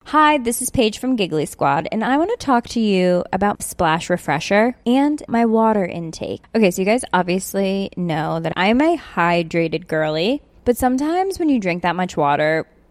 Hi, 0.05 0.39
this 0.39 0.63
is 0.63 0.71
Paige 0.71 0.99
from 0.99 1.17
Giggly 1.17 1.45
Squad, 1.47 1.89
and 1.91 2.05
I 2.05 2.17
want 2.19 2.31
to 2.31 2.37
talk 2.37 2.69
to 2.69 2.81
you 2.81 3.25
about 3.33 3.65
Splash 3.65 4.09
Refresher 4.09 4.77
and 4.87 5.21
my 5.27 5.45
water 5.45 5.85
intake. 5.85 6.45
Okay, 6.55 6.71
so 6.71 6.83
you 6.83 6.87
guys 6.87 7.05
obviously 7.13 7.91
know 7.97 8.39
that 8.39 8.53
I'm 8.55 8.81
a 8.81 8.97
hydrated 8.97 9.89
girly, 9.89 10.41
but 10.65 10.77
sometimes 10.77 11.41
when 11.41 11.49
you 11.49 11.59
drink 11.59 11.83
that 11.83 11.97
much 11.97 12.17
water, 12.17 12.65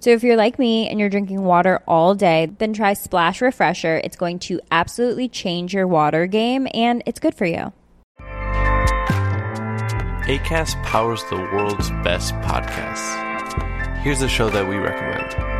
So 0.00 0.10
if 0.10 0.24
you're 0.24 0.36
like 0.36 0.58
me 0.58 0.88
and 0.88 0.98
you're 0.98 1.10
drinking 1.10 1.42
water 1.42 1.82
all 1.86 2.14
day, 2.14 2.50
then 2.58 2.72
try 2.72 2.94
Splash 2.94 3.42
Refresher. 3.42 4.00
It's 4.02 4.16
going 4.16 4.38
to 4.40 4.58
absolutely 4.70 5.28
change 5.28 5.74
your 5.74 5.86
water 5.86 6.26
game 6.26 6.66
and 6.72 7.02
it's 7.04 7.20
good 7.20 7.34
for 7.34 7.44
you. 7.44 7.72
ACAST 10.26 10.82
powers 10.84 11.22
the 11.24 11.36
world's 11.36 11.90
best 12.02 12.32
podcasts. 12.36 13.98
Here's 13.98 14.22
a 14.22 14.28
show 14.28 14.48
that 14.48 14.66
we 14.66 14.76
recommend. 14.76 15.59